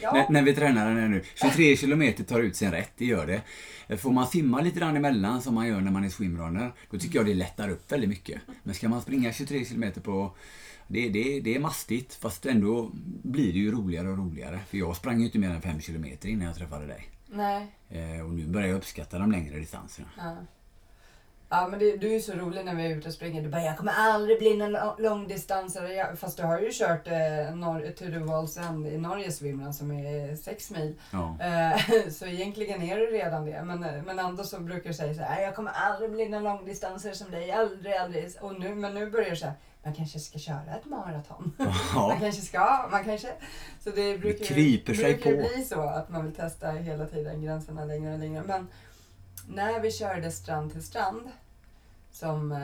Ja, 0.00 0.12
När, 0.12 0.26
när 0.30 0.42
vi 0.42 0.54
tränar 0.54 0.86
den 0.88 0.98
här 0.98 1.08
nu. 1.08 1.22
23 1.34 1.76
kilometer 1.76 2.24
tar 2.24 2.40
ut 2.40 2.56
sin 2.56 2.70
rätt, 2.70 2.92
det 2.96 3.04
gör 3.04 3.26
det. 3.26 3.42
Får 3.96 4.10
man 4.12 4.26
simma 4.26 4.60
lite 4.60 4.78
grann 4.80 4.96
emellan 4.96 5.42
som 5.42 5.54
man 5.54 5.66
gör 5.68 5.80
när 5.80 5.90
man 5.90 6.04
är 6.04 6.08
swimrunner, 6.08 6.72
då 6.90 6.98
tycker 6.98 7.18
jag 7.18 7.26
det 7.26 7.34
lättar 7.34 7.68
upp 7.68 7.92
väldigt 7.92 8.10
mycket. 8.10 8.40
Men 8.62 8.74
ska 8.74 8.88
man 8.88 9.02
springa 9.02 9.32
23 9.32 9.64
kilometer 9.64 10.00
på... 10.00 10.36
Det, 10.88 11.08
det, 11.08 11.40
det 11.40 11.54
är 11.54 11.60
mastigt, 11.60 12.14
fast 12.14 12.46
ändå 12.46 12.90
blir 13.22 13.52
det 13.52 13.58
ju 13.58 13.70
roligare 13.72 14.08
och 14.08 14.18
roligare. 14.18 14.60
För 14.68 14.78
jag 14.78 14.96
sprang 14.96 15.18
ju 15.18 15.24
inte 15.26 15.38
mer 15.38 15.50
än 15.50 15.62
5 15.62 15.80
kilometer 15.80 16.28
innan 16.28 16.46
jag 16.46 16.56
träffade 16.56 16.86
dig. 16.86 17.08
nej. 17.26 17.66
Eh, 17.88 18.20
och 18.26 18.30
nu 18.30 18.46
börjar 18.46 18.68
jag 18.68 18.76
uppskatta 18.76 19.18
de 19.18 19.32
längre 19.32 19.58
distanserna. 19.58 20.08
Ja. 20.16 20.36
Ja 21.48 21.68
men 21.68 21.78
det, 21.78 21.96
du 21.96 22.06
är 22.08 22.12
ju 22.12 22.20
så 22.20 22.32
rolig 22.32 22.64
när 22.64 22.74
vi 22.74 22.86
är 22.86 22.96
ute 22.96 23.08
och 23.08 23.14
springer. 23.14 23.42
Du 23.42 23.48
bara, 23.48 23.62
jag 23.62 23.76
kommer 23.76 23.92
aldrig 23.92 24.38
bli 24.38 24.56
någon 24.56 24.72
lång- 24.72 24.94
långdistansare. 24.98 26.16
Fast 26.16 26.36
du 26.36 26.42
har 26.42 26.60
ju 26.60 26.70
kört 26.72 27.06
eh, 27.06 27.12
Nor- 27.54 27.92
to 27.92 28.04
the 28.04 28.18
Walls 28.18 28.56
End 28.56 28.86
i 28.86 28.98
Norge 28.98 29.32
swimrun 29.32 29.74
som 29.74 29.90
är 29.90 30.36
sex 30.36 30.70
mil. 30.70 30.94
Ja. 31.12 31.36
Eh, 31.40 31.80
så 32.10 32.26
egentligen 32.26 32.82
är 32.82 32.96
du 32.96 33.06
redan 33.06 33.44
det. 33.46 33.62
Men, 33.64 33.84
eh, 33.84 34.02
men 34.02 34.18
ändå 34.18 34.44
så 34.44 34.60
brukar 34.60 34.88
du 34.90 34.94
säga 34.94 35.14
så 35.14 35.22
här, 35.22 35.42
jag 35.42 35.54
kommer 35.54 35.70
aldrig 35.74 36.10
bli 36.10 36.28
någon 36.28 36.42
långdistansare 36.44 37.14
som 37.14 37.30
dig. 37.30 37.52
Aldrig, 37.52 37.94
aldrig. 37.94 38.30
Och 38.40 38.60
nu, 38.60 38.74
men 38.74 38.94
nu 38.94 39.10
börjar 39.10 39.30
du 39.30 39.36
så 39.36 39.46
här, 39.46 39.54
man 39.84 39.94
kanske 39.94 40.18
ska 40.18 40.38
köra 40.38 40.76
ett 40.80 40.84
maraton. 40.84 41.52
Man 41.58 41.72
ja. 41.94 42.16
kanske 42.20 42.42
ska, 42.42 42.88
man 42.90 43.04
kanske... 43.04 43.28
Så 43.84 43.90
det 43.90 44.18
brukar, 44.18 44.40
ju- 44.40 44.44
kryper 44.46 44.94
sig 44.94 45.14
brukar 45.14 45.30
på. 45.30 45.36
bli 45.54 45.64
så 45.64 45.80
att 45.80 46.08
man 46.10 46.24
vill 46.24 46.34
testa 46.34 46.70
hela 46.70 47.06
tiden 47.06 47.42
gränserna 47.42 47.84
längre 47.84 48.12
och 48.12 48.18
längre. 48.18 48.42
Men 48.46 48.68
när 49.48 49.80
vi 49.80 49.92
körde 49.92 50.30
strand 50.30 50.72
till 50.72 50.82
strand, 50.82 51.28
som 52.10 52.52
eh, 52.52 52.58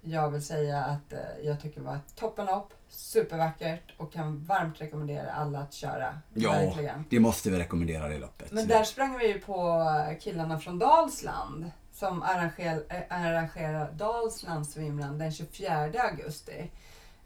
jag 0.00 0.30
vill 0.30 0.42
säga 0.42 0.84
att 0.84 1.12
eh, 1.12 1.18
jag 1.42 1.60
tycker 1.60 1.80
var 1.80 1.98
toppenlopp, 2.14 2.72
supervackert 2.88 3.94
och 3.96 4.12
kan 4.12 4.44
varmt 4.44 4.80
rekommendera 4.80 5.32
alla 5.32 5.58
att 5.58 5.72
köra. 5.72 6.18
Ja. 6.34 6.52
Verkligen. 6.52 7.04
Det 7.10 7.20
måste 7.20 7.50
vi 7.50 7.58
rekommendera 7.58 8.08
det 8.08 8.18
loppet. 8.18 8.52
Men 8.52 8.68
där 8.68 8.84
sprang 8.84 9.18
vi 9.18 9.26
ju 9.26 9.40
på 9.40 9.84
killarna 10.20 10.58
från 10.58 10.78
Dalsland 10.78 11.70
som 11.92 12.22
arrangerar, 12.22 12.82
äh, 12.88 13.02
arrangerar 13.08 13.92
Dalsland 13.92 14.68
swimrun 14.68 15.18
den 15.18 15.32
24 15.32 16.02
augusti. 16.02 16.70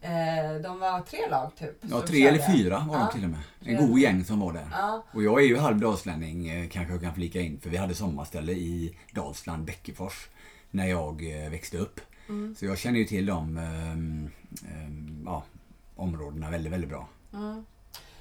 Eh, 0.03 0.55
de 0.63 0.79
var 0.81 1.01
tre 1.01 1.29
lag 1.31 1.51
typ. 1.59 1.79
Ja, 1.91 2.01
tre 2.07 2.27
eller 2.27 2.53
fyra 2.53 2.87
var 2.89 2.97
Ja. 2.99 3.05
de 3.07 3.13
till 3.19 3.25
och 3.25 3.31
med. 3.31 3.41
En 3.65 3.89
god 3.89 3.99
gäng 3.99 4.25
som 4.25 4.41
var 4.41 4.53
där. 4.53 4.67
Ja, 4.73 5.05
Och 5.13 5.23
jag 5.23 5.41
är 5.43 5.47
ju 5.47 5.57
halv 5.59 5.81
dalslänning 5.81 6.49
eh, 6.49 6.69
kanske 6.69 6.93
jag 6.95 7.03
kan 7.03 7.15
flika 7.15 7.41
in 7.41 7.61
för 7.61 7.71
vi 7.71 7.77
hade 7.77 7.95
sommarställe 7.95 8.53
i 8.53 8.97
Dalsland, 9.13 9.65
Bäckefors 9.65 10.29
när 10.71 10.87
jag 10.87 11.45
eh, 11.45 11.51
växte 11.51 11.79
upp. 11.79 12.01
mm, 12.29 12.55
Så 12.59 12.67
jag 12.67 12.79
känner 12.79 12.99
ju 12.99 13.05
till 13.05 13.27
de 13.27 13.59
ehm, 13.59 14.31
ehm, 14.71 15.23
ja, 15.27 15.43
områdena 15.97 16.51
väldigt, 16.51 16.73
väldigt 16.73 16.91
bra. 16.91 17.09
mm. 17.33 17.65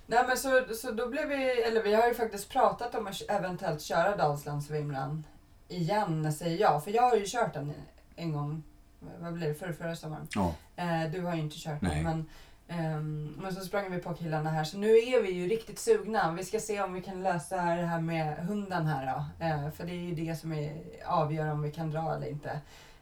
Nej 0.08 0.24
men 0.28 0.38
så, 0.38 0.66
så 0.76 0.92
då 0.92 1.10
blev 1.10 1.28
vi, 1.28 1.62
eller 1.62 1.84
vi 1.84 1.94
har 1.96 2.08
ju 2.08 2.14
faktiskt 2.14 2.50
pratat 2.50 2.96
om 2.96 3.08
att 3.08 3.22
eventuellt 3.30 3.82
köra 3.82 4.16
Dalsland 4.18 4.64
swimrun 4.64 5.24
igen 5.68 6.34
säger 6.34 6.58
jag. 6.62 6.84
För 6.84 6.92
jag 6.92 7.10
har 7.10 7.16
ju 7.16 7.24
kört 7.28 7.54
den 7.54 7.74
en 8.16 8.32
gång, 8.34 8.64
vad 9.00 9.34
blir 9.34 9.48
det, 9.48 9.54
förra, 9.54 9.74
förra 9.74 9.96
sommaren. 9.96 10.28
Ja, 10.36 10.56
Eh, 10.76 11.12
du 11.12 11.22
har 11.22 11.36
ju 11.36 11.42
inte 11.42 11.56
kört 11.60 11.82
Nej. 11.82 12.04
men, 12.04 12.26
ehm, 12.68 13.36
men 13.42 13.56
så 13.56 13.62
sprang 13.62 13.92
vi 13.92 13.98
på 13.98 14.14
killarna 14.14 14.50
här 14.50 14.64
så 14.64 14.78
nu 14.78 14.88
är 14.88 15.22
vi 15.22 15.32
ju 15.32 15.48
riktigt 15.48 15.80
sugna. 15.80 16.32
Vi 16.32 16.44
ska 16.44 16.60
se 16.60 16.82
om 16.82 16.94
vi 16.94 17.02
kan 17.02 17.24
lösa 17.24 17.56
det 17.56 17.86
här 17.86 18.02
med 18.02 18.38
hunden 18.38 18.86
här 18.86 19.06
då. 19.06 19.46
Eh, 19.46 19.72
för 19.72 19.86
det 19.86 19.92
är 19.92 19.96
ju 19.96 20.16
det 20.16 20.36
som 20.36 20.54
är, 20.54 20.74
avgör 21.06 21.52
om 21.52 21.62
vi 21.62 21.72
kan 21.72 21.92
dra 21.92 22.16
eller 22.16 22.30
inte. 22.30 22.50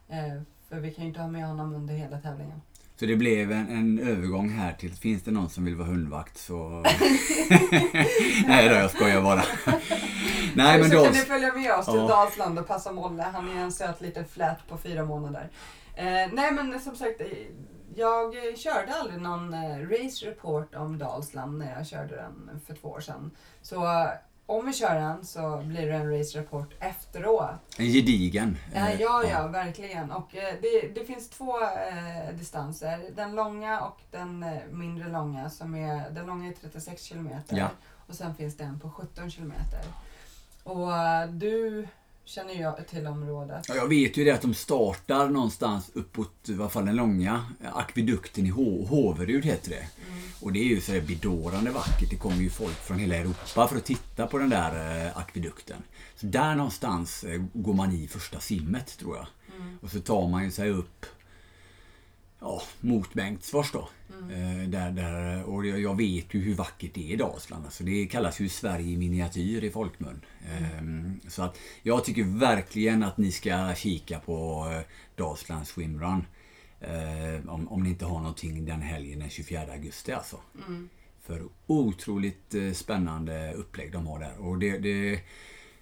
Eh, 0.09 0.41
för 0.69 0.79
vi 0.79 0.93
kan 0.93 1.03
ju 1.03 1.07
inte 1.07 1.21
ha 1.21 1.27
med 1.27 1.47
honom 1.47 1.75
under 1.75 1.93
hela 1.93 2.19
tävlingen. 2.19 2.61
Så 2.99 3.05
det 3.05 3.15
blev 3.15 3.51
en, 3.51 3.69
en 3.69 3.99
övergång 3.99 4.49
här 4.49 4.73
till, 4.73 4.93
finns 4.93 5.23
det 5.23 5.31
någon 5.31 5.49
som 5.49 5.65
vill 5.65 5.75
vara 5.75 5.87
hundvakt 5.87 6.37
så... 6.37 6.53
Nej 8.47 8.69
då, 8.69 8.75
jag 8.75 8.91
skojar 8.91 9.21
bara. 9.21 9.43
Nej, 10.55 10.79
men 10.79 10.89
så 10.89 10.95
då... 10.95 11.03
kan 11.03 11.13
ni 11.13 11.19
följa 11.19 11.53
med 11.53 11.73
oss 11.73 11.85
till 11.85 11.95
ja. 11.95 12.07
Dalsland 12.07 12.59
och 12.59 12.67
passa 12.67 12.91
Molle. 12.91 13.23
Han 13.33 13.57
är 13.57 13.61
en 13.61 13.71
söt 13.71 14.01
liten 14.01 14.25
flät 14.25 14.67
på 14.69 14.77
fyra 14.77 15.05
månader. 15.05 15.49
Eh, 15.97 16.29
nej 16.33 16.51
men 16.51 16.79
som 16.79 16.95
sagt, 16.95 17.21
jag 17.95 18.35
körde 18.57 18.93
aldrig 18.93 19.21
någon 19.21 19.53
eh, 19.53 19.77
race 19.77 20.25
report 20.25 20.75
om 20.75 20.97
Dalsland 20.97 21.57
när 21.57 21.77
jag 21.77 21.87
körde 21.87 22.15
den 22.15 22.61
för 22.65 22.73
två 22.73 22.87
år 22.89 22.99
sedan. 22.99 23.31
Så 23.61 24.07
om 24.45 24.65
vi 24.65 24.73
kör 24.73 24.95
den 24.95 25.25
så 25.25 25.61
blir 25.65 25.87
det 25.87 25.93
en 25.93 26.17
race 26.17 26.39
report 26.39 26.73
efteråt. 26.79 27.49
En 27.77 27.85
gedigen. 27.85 28.57
Ja, 28.75 28.91
ja, 28.99 29.23
ja, 29.23 29.47
verkligen. 29.47 30.11
Och 30.11 30.35
eh, 30.35 30.55
det, 30.61 30.87
det 30.95 31.05
finns 31.05 31.29
två 31.29 31.61
eh, 31.61 32.33
distanser. 32.33 32.99
Den 33.15 33.35
långa 33.35 33.81
och 33.81 34.01
den 34.11 34.43
eh, 34.43 34.65
mindre 34.71 35.09
långa. 35.09 35.49
Som 35.49 35.75
är, 35.75 36.09
den 36.09 36.25
långa 36.25 36.49
är 36.49 36.53
36 36.53 37.03
kilometer. 37.03 37.57
Ja. 37.57 37.69
Och 38.07 38.15
sen 38.15 38.35
finns 38.35 38.57
det 38.57 38.63
en 38.63 38.79
på 38.79 38.89
17 38.89 39.31
kilometer. 39.31 39.81
Och 40.63 40.97
eh, 40.97 41.29
du 41.29 41.87
känner 42.27 42.61
jag 42.61 42.87
till 42.87 43.07
området. 43.07 43.65
Ja, 43.67 43.75
jag 43.75 43.87
vet 43.87 44.17
ju 44.17 44.23
det 44.23 44.31
att 44.31 44.41
de 44.41 44.53
startar 44.53 45.29
någonstans 45.29 45.91
uppåt, 45.93 46.49
i 46.49 46.53
alla 46.53 46.69
fall 46.69 46.85
den 46.85 46.95
långa 46.95 47.45
akvedukten 47.73 48.45
i 48.45 48.49
Håverud 48.49 49.45
heter 49.45 49.69
det. 49.69 49.75
Mm. 50.07 50.23
Och 50.41 50.53
det 50.53 50.59
är 50.59 50.63
ju 50.63 50.81
så 50.81 50.91
där 50.91 51.01
bedårande 51.01 51.71
vackert. 51.71 52.09
Det 52.09 52.15
kommer 52.15 52.37
ju 52.37 52.49
folk 52.49 52.75
från 52.75 52.99
hela 52.99 53.15
Europa 53.15 53.67
för 53.67 53.77
att 53.77 53.85
titta 53.85 54.27
på 54.27 54.37
den 54.37 54.49
där 54.49 55.05
eh, 55.05 55.17
akvedukten. 55.17 55.83
Så 56.15 56.25
där 56.25 56.55
någonstans 56.55 57.23
eh, 57.23 57.41
går 57.53 57.73
man 57.73 57.91
i 57.91 58.07
första 58.07 58.39
simmet 58.39 58.97
tror 58.97 59.15
jag. 59.15 59.27
Mm. 59.55 59.77
Och 59.81 59.91
så 59.91 59.99
tar 59.99 60.27
man 60.27 60.43
ju 60.43 60.51
sig 60.51 60.69
upp 60.69 61.05
ja, 62.39 62.61
mot 62.79 63.13
Bengtsfors 63.13 63.71
då. 63.71 63.89
Mm. 64.23 64.61
Eh, 64.61 64.69
där, 64.69 64.91
där, 64.91 65.43
och 65.43 65.65
jag 65.65 65.97
vet 65.97 66.33
ju 66.33 66.41
hur 66.41 66.55
vackert 66.55 66.91
det 66.93 67.09
är 67.09 67.13
i 67.13 67.15
Dalsland. 67.15 67.65
Alltså 67.65 67.83
det 67.83 68.07
kallas 68.07 68.39
ju 68.39 68.49
Sverige 68.49 68.87
i 68.87 68.97
miniatyr 68.97 69.63
i 69.63 69.71
folkmun. 69.71 70.21
Mm. 70.77 71.19
Så 71.27 71.41
att 71.43 71.57
jag 71.83 72.05
tycker 72.05 72.23
verkligen 72.23 73.03
att 73.03 73.17
ni 73.17 73.31
ska 73.31 73.73
kika 73.75 74.19
på 74.19 74.65
Dalslands 75.15 75.69
Swimrun. 75.69 76.23
Eh, 76.79 77.49
om, 77.49 77.67
om 77.67 77.83
ni 77.83 77.89
inte 77.89 78.05
har 78.05 78.19
någonting 78.19 78.65
den 78.65 78.81
helgen 78.81 79.19
den 79.19 79.29
24 79.29 79.61
augusti 79.71 80.11
alltså. 80.11 80.39
Mm. 80.67 80.89
För 81.21 81.43
otroligt 81.67 82.55
eh, 82.55 82.71
spännande 82.71 83.53
upplägg 83.53 83.91
de 83.91 84.07
har 84.07 84.19
där. 84.19 84.37
Och 84.37 84.57
det, 84.59 84.77
det 84.77 85.19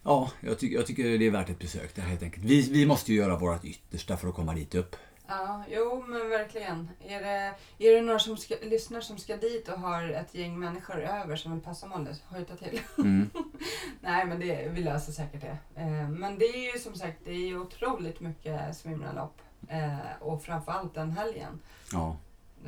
ja, 0.04 0.32
jag, 0.42 0.60
ty 0.60 0.74
jag 0.74 0.86
tycker 0.88 1.18
det 1.18 1.26
är 1.26 1.32
värt 1.32 1.50
ett 1.50 1.60
besök 1.60 1.96
där 1.96 2.04
helt 2.04 2.24
enkelt. 2.24 2.46
Vi, 2.46 2.70
vi 2.72 2.86
måste 2.86 3.12
ju 3.14 3.18
göra 3.18 3.38
vårt 3.38 3.66
yttersta 3.66 4.18
för 4.18 4.28
att 4.28 4.36
komma 4.36 4.54
dit 4.56 4.76
upp. 4.76 4.96
Ja, 5.28 5.64
jo 5.70 6.04
men 6.08 6.30
verkligen. 6.30 6.90
Är 7.08 7.22
det, 7.22 7.54
är 7.88 7.96
det 7.96 8.02
några 8.02 8.20
som 8.20 8.38
ska, 8.38 8.56
lyssnar 8.62 9.02
som 9.02 9.18
ska 9.18 9.38
dit 9.38 9.70
och 9.70 9.80
har 9.80 10.10
ett 10.10 10.36
gäng 10.36 10.60
människor 10.60 11.02
över 11.02 11.36
som 11.36 11.52
vill 11.52 11.62
passa 11.62 11.88
målet, 11.88 12.24
hojta 12.28 12.56
till. 12.56 12.80
Mm. 12.98 13.30
Nej 14.02 14.26
men 14.26 14.40
det, 14.40 14.70
vi 14.70 14.82
löser 14.82 15.12
säkert 15.12 15.42
det. 15.42 15.82
Eh, 15.82 16.10
men 16.10 16.40
det 16.40 16.46
är 16.46 16.74
ju 16.74 16.80
som 16.80 16.96
sagt, 16.96 17.18
det 17.24 17.32
är 17.32 17.58
otroligt 17.58 18.20
mycket 18.20 18.78
swimrunlopp. 18.78 19.42
Eh, 19.68 20.22
och 20.22 20.44
framförallt 20.44 20.94
den 20.94 21.12
helgen. 21.12 21.60
Ja. 21.92 22.18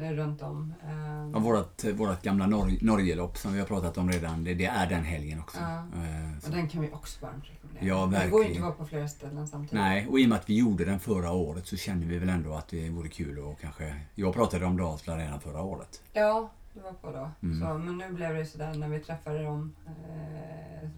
Eh, 0.02 0.12
runt 0.12 0.42
om. 0.42 0.74
Eh. 0.84 1.30
Ja, 1.34 1.40
vårat, 1.40 1.86
vårat 1.94 2.22
gamla 2.22 2.48
Nor 2.48 2.72
Norgelopp 2.82 3.38
som 3.38 3.54
vi 3.54 3.60
har 3.60 3.66
pratat 3.66 3.98
om 3.98 4.12
redan, 4.12 4.44
det, 4.44 4.54
det 4.54 4.66
är 4.66 4.90
den 4.90 5.04
helgen 5.04 5.40
också. 5.40 5.58
Ja. 5.60 5.78
Eh, 5.78 6.46
och 6.46 6.52
den 6.52 6.70
kan 6.70 6.82
vi 6.82 6.92
också 6.92 7.26
varmt 7.26 7.44
rekommendera. 7.46 7.86
Ja, 7.86 8.06
verkligen. 8.06 8.26
Det 8.26 8.32
går 8.32 8.46
inte 8.46 8.58
att 8.58 8.64
vara 8.64 8.74
på 8.74 8.86
flera 8.86 9.08
ställen 9.08 9.48
samtidigt. 9.48 9.74
Nej, 9.74 10.08
och 10.08 10.20
i 10.20 10.26
och 10.26 10.30
med 10.30 10.38
att 10.38 10.50
vi 10.50 10.58
gjorde 10.58 10.86
den 10.86 11.00
förra 11.00 11.32
året 11.32 11.68
så 11.68 11.78
kände 11.78 12.06
vi 12.06 12.18
väl 12.18 12.30
ändå 12.30 12.54
att 12.54 12.68
det 12.68 12.90
vore 12.90 13.10
kul 13.10 13.52
att 13.52 13.62
kanske... 13.62 13.96
Jag 14.16 14.34
pratade 14.34 14.66
om 14.66 14.78
Dalsland 14.78 15.22
redan 15.22 15.40
förra 15.40 15.62
året. 15.62 16.02
Ja, 16.14 16.50
du 16.78 16.84
var 16.84 16.94
på 16.94 17.12
då. 17.12 17.48
Mm. 17.48 17.60
Så, 17.60 17.78
men 17.78 17.98
nu 17.98 18.14
blev 18.14 18.36
det 18.36 18.46
sådär 18.46 18.74
när 18.74 18.90
vi 18.90 19.00
träffade 19.00 19.44
dem 19.44 19.76
eh, 19.88 20.90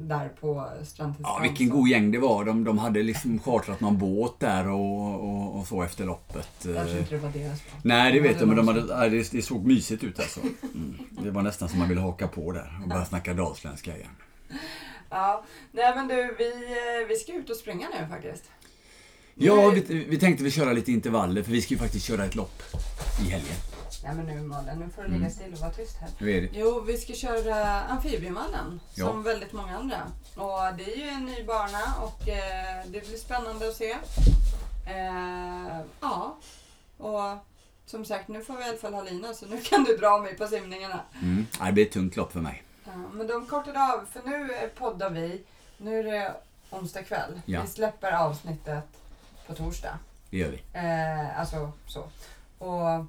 där 0.00 0.28
på 0.28 0.70
Strandtids 0.84 1.20
Ja, 1.22 1.38
vilken 1.42 1.68
god 1.68 1.88
gäng 1.88 2.10
det 2.10 2.18
var. 2.18 2.44
De, 2.44 2.64
de 2.64 2.78
hade 2.78 3.02
liksom 3.02 3.38
chartrat 3.38 3.80
någon 3.80 3.98
båt 3.98 4.40
där 4.40 4.68
och, 4.68 5.14
och, 5.14 5.58
och 5.58 5.66
så 5.66 5.82
efter 5.82 6.04
loppet. 6.04 6.48
Jag 6.62 6.86
tror 6.86 6.98
inte 6.98 7.14
det 7.14 7.22
var 7.22 7.30
deras 7.30 7.64
båt. 7.64 7.84
Nej, 7.84 8.12
det 8.12 8.20
vet 8.20 8.40
jag, 8.40 8.48
men 8.48 8.56
de 8.56 8.68
hade, 8.68 9.08
det, 9.08 9.32
det 9.32 9.42
såg 9.42 9.66
mysigt 9.66 10.04
ut 10.04 10.18
alltså. 10.20 10.40
Mm. 10.40 10.98
Det 11.10 11.30
var 11.30 11.42
nästan 11.42 11.68
som 11.68 11.78
man 11.78 11.88
ville 11.88 12.00
haka 12.00 12.28
på 12.28 12.52
där 12.52 12.80
och 12.82 12.88
börja 12.88 13.04
snacka 13.04 13.34
dalsländska 13.34 13.96
igen. 13.96 14.10
Ja, 15.10 15.44
nej 15.72 15.92
men 15.96 16.08
du, 16.08 16.34
vi, 16.38 16.48
eh, 16.48 17.08
vi 17.08 17.16
ska 17.16 17.32
ut 17.32 17.50
och 17.50 17.56
springa 17.56 17.88
nu 18.00 18.06
faktiskt. 18.08 18.50
Ja, 19.34 19.70
vi, 19.70 20.04
vi 20.08 20.18
tänkte 20.18 20.44
vi 20.44 20.50
köra 20.50 20.72
lite 20.72 20.92
intervaller 20.92 21.42
för 21.42 21.52
vi 21.52 21.62
ska 21.62 21.74
ju 21.74 21.80
faktiskt 21.80 22.06
köra 22.06 22.24
ett 22.24 22.34
lopp 22.34 22.62
i 23.20 23.30
helgen. 23.30 23.56
Nej 24.04 24.14
men 24.14 24.26
nu 24.26 24.42
Malin, 24.42 24.78
nu 24.78 24.90
får 24.90 25.02
du 25.02 25.08
ligga 25.08 25.20
mm. 25.20 25.30
still 25.30 25.52
och 25.52 25.58
vara 25.58 25.70
tyst 25.70 25.96
här. 25.96 26.10
Hur 26.18 26.28
är 26.28 26.40
det? 26.40 26.48
Jo, 26.52 26.80
vi 26.80 26.98
ska 26.98 27.12
köra 27.12 27.80
Amfibiemallen. 27.80 28.80
Ja. 28.94 29.06
Som 29.06 29.22
väldigt 29.22 29.52
många 29.52 29.78
andra. 29.78 30.02
Och 30.36 30.76
det 30.76 30.92
är 30.92 30.96
ju 30.96 31.08
en 31.08 31.24
ny 31.24 31.44
bana 31.44 31.94
och 32.02 32.28
eh, 32.28 32.84
det 32.86 33.08
blir 33.08 33.18
spännande 33.18 33.68
att 33.68 33.74
se. 33.74 33.90
Eh, 34.86 35.80
ja, 36.00 36.38
och 36.98 37.38
som 37.86 38.04
sagt 38.04 38.28
nu 38.28 38.44
får 38.44 38.56
vi 38.56 38.60
i 38.64 38.68
alla 38.68 38.78
fall 38.78 38.94
ha 38.94 39.02
lina 39.02 39.34
så 39.34 39.46
nu 39.46 39.60
kan 39.64 39.84
du 39.84 39.96
dra 39.96 40.18
mig 40.18 40.36
på 40.36 40.46
simningarna. 40.46 41.00
Mm. 41.22 41.46
Det 41.66 41.72
blir 41.72 41.86
ett 41.86 41.92
tungt 41.92 42.16
lopp 42.16 42.32
för 42.32 42.40
mig. 42.40 42.62
Ja, 42.84 42.92
men 43.12 43.26
de 43.26 43.46
kortade 43.46 43.92
av, 43.92 44.06
för 44.12 44.30
nu 44.30 44.70
poddar 44.78 45.10
vi. 45.10 45.44
Nu 45.78 45.98
är 45.98 46.04
det 46.04 46.34
onsdag 46.70 47.02
kväll. 47.02 47.40
Ja. 47.44 47.62
Vi 47.62 47.68
släpper 47.68 48.12
avsnittet 48.12 48.84
på 49.46 49.54
torsdag. 49.54 49.98
Det 50.30 50.38
gör 50.38 50.50
vi. 50.50 50.62
Eh, 50.72 51.40
alltså 51.40 51.72
så. 51.86 52.04
Och 52.58 53.06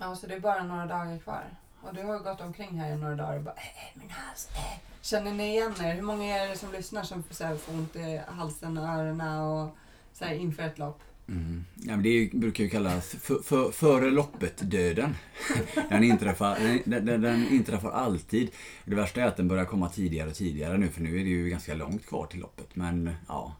Ja, 0.00 0.16
så 0.16 0.26
det 0.26 0.34
är 0.34 0.40
bara 0.40 0.64
några 0.64 0.86
dagar 0.86 1.18
kvar. 1.18 1.44
Och 1.80 1.94
du 1.94 2.02
har 2.02 2.18
gått 2.18 2.40
omkring 2.40 2.80
här 2.80 2.92
i 2.92 2.96
några 2.96 3.16
dagar 3.16 3.36
och 3.36 3.42
bara 3.42 3.54
äh, 3.54 4.00
min 4.00 4.10
hals, 4.10 4.48
äh. 4.54 4.80
Känner 5.02 5.32
ni 5.32 5.48
igen 5.48 5.74
er? 5.80 5.94
Hur 5.94 6.02
många 6.02 6.38
är 6.38 6.48
det 6.48 6.56
som 6.56 6.72
lyssnar 6.72 7.02
som 7.02 7.24
så 7.30 7.44
här, 7.44 7.56
får 7.56 7.72
ont 7.72 7.96
i 7.96 8.20
halsen 8.28 8.78
och 8.78 8.88
öronen 8.88 9.40
och 9.40 9.76
så 10.12 10.24
här, 10.24 10.34
inför 10.34 10.62
ett 10.62 10.78
lopp? 10.78 11.00
Mm. 11.28 11.64
Ja, 11.74 11.90
men 11.90 12.02
det 12.02 12.30
brukar 12.32 12.64
ju 12.64 12.70
kallas 12.70 13.06
för, 13.06 13.38
för, 13.38 13.70
före 13.70 14.10
loppet-döden. 14.10 15.14
den, 15.90 16.04
inträffar, 16.04 16.58
den, 16.84 17.06
den, 17.06 17.20
den, 17.20 17.48
inträffar 17.48 17.90
alltid. 17.90 18.50
Det 18.84 18.94
värsta 18.94 19.20
är 19.20 19.26
att 19.26 19.36
den 19.36 19.48
börjar 19.48 19.64
komma 19.64 19.88
tidigare 19.88 20.28
och 20.28 20.36
tidigare 20.36 20.78
nu 20.78 20.88
för 20.88 21.00
nu 21.00 21.20
är 21.20 21.24
det 21.24 21.30
ju 21.30 21.48
ganska 21.48 21.74
långt 21.74 22.06
kvar 22.06 22.26
till 22.26 22.40
loppet. 22.40 22.76
Men 22.76 23.10
ja, 23.28 23.56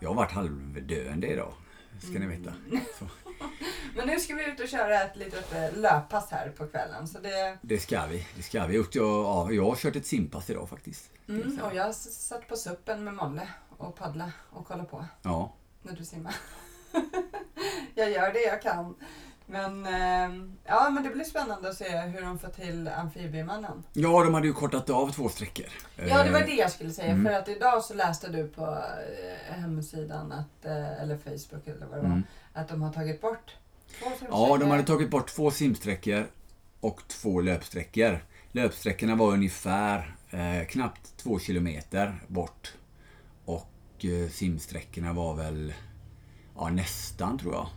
jag 0.00 0.08
har 0.08 0.16
varit 0.16 0.32
halvdöende 0.32 1.26
idag. 1.26 1.52
Ska 1.98 2.18
ni 2.18 2.26
veta. 2.26 2.52
Mm. 2.70 2.80
Så. 2.98 3.06
Men 3.96 4.06
nu 4.06 4.20
ska 4.20 4.34
vi 4.34 4.50
ut 4.50 4.60
och 4.60 4.68
köra 4.68 5.02
ett 5.02 5.16
litet 5.16 5.54
eh, 5.54 5.76
löppass 5.76 6.30
här 6.30 6.48
på 6.48 6.66
kvällen. 6.66 7.06
Så 7.08 7.18
det... 7.18 7.58
det 7.62 7.78
ska 7.78 8.06
vi. 8.06 8.26
Det 8.36 8.42
ska 8.42 8.66
vi. 8.66 8.76
Jag, 8.76 8.86
ja, 8.92 9.52
jag 9.52 9.64
har 9.64 9.76
kört 9.76 9.96
ett 9.96 10.06
simpass 10.06 10.50
idag 10.50 10.68
faktiskt. 10.68 11.10
Mm, 11.28 11.60
och 11.62 11.74
jag 11.74 11.94
satt 11.94 12.48
på 12.48 12.56
suppen 12.56 13.04
med 13.04 13.14
Molle 13.14 13.48
och 13.68 13.96
paddla 13.96 14.32
och 14.50 14.66
kolla 14.66 14.84
på. 14.84 15.04
Ja. 15.22 15.54
När 15.82 15.92
du 15.92 16.04
simmar. 16.04 16.34
jag 17.94 18.10
gör 18.10 18.32
det 18.32 18.42
jag 18.42 18.62
kan. 18.62 18.94
Men, 19.46 19.86
eh, 19.86 20.46
ja, 20.64 20.90
men 20.90 21.02
det 21.02 21.10
blir 21.10 21.24
spännande 21.24 21.68
att 21.68 21.76
se 21.76 21.98
hur 21.98 22.22
de 22.22 22.38
får 22.38 22.48
till 22.48 22.88
amfibiemannen. 22.88 23.82
Ja, 23.92 24.24
de 24.24 24.34
hade 24.34 24.46
ju 24.46 24.52
kortat 24.52 24.90
av 24.90 25.12
två 25.12 25.28
sträckor. 25.28 25.66
Ja, 25.96 26.24
det 26.24 26.30
var 26.30 26.40
det 26.40 26.54
jag 26.54 26.70
skulle 26.70 26.90
säga. 26.90 27.10
Mm. 27.10 27.24
För 27.24 27.32
att 27.32 27.48
idag 27.48 27.84
så 27.84 27.94
läste 27.94 28.28
du 28.28 28.48
på 28.48 28.64
eh, 28.66 29.54
hemsidan, 29.54 30.32
att, 30.32 30.64
eh, 30.64 31.02
eller 31.02 31.16
Facebook 31.16 31.66
eller 31.66 31.86
vad 31.86 31.98
det 31.98 32.02
var, 32.02 32.06
mm. 32.06 32.22
att 32.52 32.68
de 32.68 32.82
har 32.82 32.92
tagit 32.92 33.20
bort 33.20 33.56
Ja, 34.28 34.56
de 34.60 34.70
hade 34.70 34.82
tagit 34.82 35.10
bort 35.10 35.28
två 35.28 35.50
simsträckor 35.50 36.26
och 36.80 37.02
två 37.08 37.40
löpsträckor. 37.40 38.24
Löpsträckorna 38.52 39.16
var 39.16 39.32
ungefär 39.32 40.16
eh, 40.30 40.66
knappt 40.68 41.16
två 41.16 41.38
kilometer 41.38 42.24
bort. 42.28 42.72
Och 43.44 44.04
eh, 44.04 44.28
simsträckorna 44.28 45.12
var 45.12 45.34
väl 45.34 45.74
ja, 46.56 46.68
nästan, 46.68 47.38
tror 47.38 47.54
jag, 47.54 47.68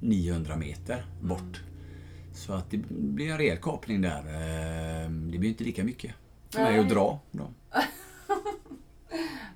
900 0.00 0.56
meter 0.56 1.06
bort. 1.20 1.40
Mm. 1.40 2.34
Så 2.34 2.52
att 2.52 2.70
det 2.70 2.76
blir 2.88 3.30
en 3.30 3.38
rejäl 3.38 3.58
kapning 3.58 4.00
där. 4.00 4.18
Eh, 4.18 5.10
det 5.10 5.38
blir 5.38 5.50
inte 5.50 5.64
lika 5.64 5.84
mycket 5.84 6.14
för 6.50 6.60
mig 6.60 6.78
att 6.78 6.88
dra. 6.88 7.20
Då. 7.30 7.50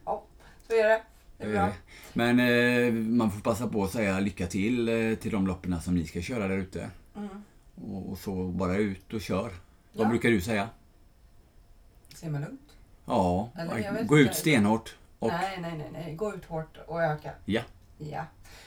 ja, 0.05 0.25
så 0.67 0.73
är 0.73 0.89
det. 0.89 1.03
Det 1.39 1.45
är 1.45 1.53
bra. 1.53 1.73
Men 2.15 2.41
eh, 2.41 2.93
man 2.93 3.31
får 3.31 3.41
passa 3.41 3.69
på 3.69 3.85
att 3.85 3.91
säga 3.91 4.21
lycka 4.21 4.47
till 4.47 4.89
eh, 4.89 5.15
till 5.19 5.33
de 5.33 5.47
loppen 5.47 5.81
som 5.81 5.95
ni 5.95 6.07
ska 6.07 6.21
köra 6.21 6.49
där 6.49 6.57
ute. 6.57 6.91
Mm. 7.17 7.29
Och, 7.75 8.11
och, 8.11 8.19
så 8.19 8.49
bara 8.49 8.77
ut 8.77 9.13
och 9.13 9.21
kör. 9.21 9.51
Ja. 9.51 9.99
Vad 9.99 10.09
brukar 10.09 10.29
du 10.29 10.41
säga? 10.41 10.69
Simma 12.15 12.39
lugnt. 12.39 12.61
Ja, 13.07 13.51
gå 14.07 14.19
ut 14.19 14.35
stenhårt. 14.35 14.97
Och... 15.19 15.29
Nej, 15.29 15.59
nej, 15.61 15.79
nej, 15.79 15.91
nej. 15.93 16.15
Gå 16.15 16.35
ut 16.35 16.45
hårt 16.45 16.79
och 16.87 17.03
öka. 17.03 17.31
Ja. 17.45 17.63
Ja. 17.99 18.25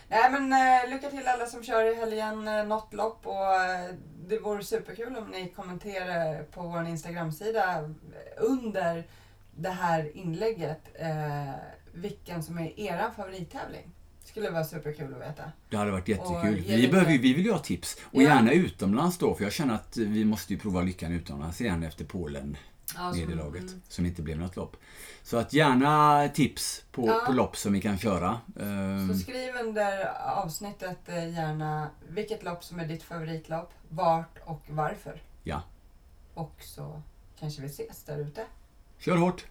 Nej 0.07 0.31
men 0.31 0.53
eh, 0.53 0.89
lycka 0.89 1.09
till 1.09 1.27
alla 1.27 1.45
som 1.45 1.63
kör 1.63 1.91
i 1.91 1.95
helgen 1.95 2.47
eh, 2.47 2.65
något 2.65 2.93
lopp 2.93 3.27
och 3.27 3.55
eh, 3.55 3.93
det 4.27 4.39
vore 4.39 4.63
superkul 4.63 5.17
om 5.17 5.29
ni 5.29 5.49
kommenterar 5.49 6.43
på 6.43 6.61
vår 6.61 6.87
Instagram-sida 6.87 7.89
under 8.37 9.03
det 9.55 9.69
här 9.69 10.17
inlägget 10.17 10.81
eh, 10.95 11.53
vilken 12.01 12.43
som 12.43 12.57
är 12.57 12.79
er 12.79 13.09
favorittävling. 13.15 13.91
skulle 14.23 14.49
vara 14.49 14.63
superkul 14.63 15.13
att 15.13 15.21
veta. 15.21 15.51
Det 15.69 15.77
hade 15.77 15.91
varit 15.91 16.07
jättekul. 16.07 16.55
Vi, 16.55 16.77
lite- 16.77 16.91
behöver, 16.91 17.11
vi 17.11 17.33
vill 17.33 17.45
ju 17.45 17.51
ha 17.51 17.59
tips. 17.59 17.97
Och 18.03 18.21
Ja. 18.23 18.29
gärna 18.29 18.51
utomlands 18.51 19.17
då, 19.17 19.35
för 19.35 19.43
jag 19.43 19.53
känner 19.53 19.75
att 19.75 19.97
vi 19.97 20.25
måste 20.25 20.53
ju 20.53 20.59
prova 20.59 20.81
lyckan 20.81 21.11
utomlands 21.11 21.61
igen 21.61 21.83
efter 21.83 22.05
Polen 22.05 22.57
nederlaget 23.15 23.61
mm. 23.61 23.81
som 23.89 24.05
inte 24.05 24.21
blev 24.21 24.37
något 24.39 24.55
lopp. 24.55 24.77
Så 25.23 25.37
att 25.37 25.53
gärna 25.53 26.27
tips 26.29 26.83
på, 26.91 27.07
Ja. 27.07 27.23
på 27.25 27.31
lopp 27.31 27.57
som 27.57 27.73
vi 27.73 27.81
kan 27.81 27.97
köra. 27.97 28.41
Ehm, 28.59 29.13
Så 29.13 29.19
skriv 29.19 29.55
under 29.65 30.05
avsnittet 30.43 31.09
eh, 31.09 31.33
gärna 31.33 31.89
vilket 32.09 32.43
lopp 32.43 32.63
som 32.63 32.79
är 32.79 32.87
ditt 32.87 33.03
favoritlopp, 33.03 33.73
vart 33.89 34.37
och 34.45 34.61
varför. 34.69 35.21
Ja. 35.43 35.61
Och 36.33 36.55
så 36.59 37.01
kanske 37.39 37.61
vi 37.61 37.67
ses 37.67 38.03
där 38.03 38.17
ute. 38.19 38.45
kör 38.99 39.17
hårt! 39.17 39.45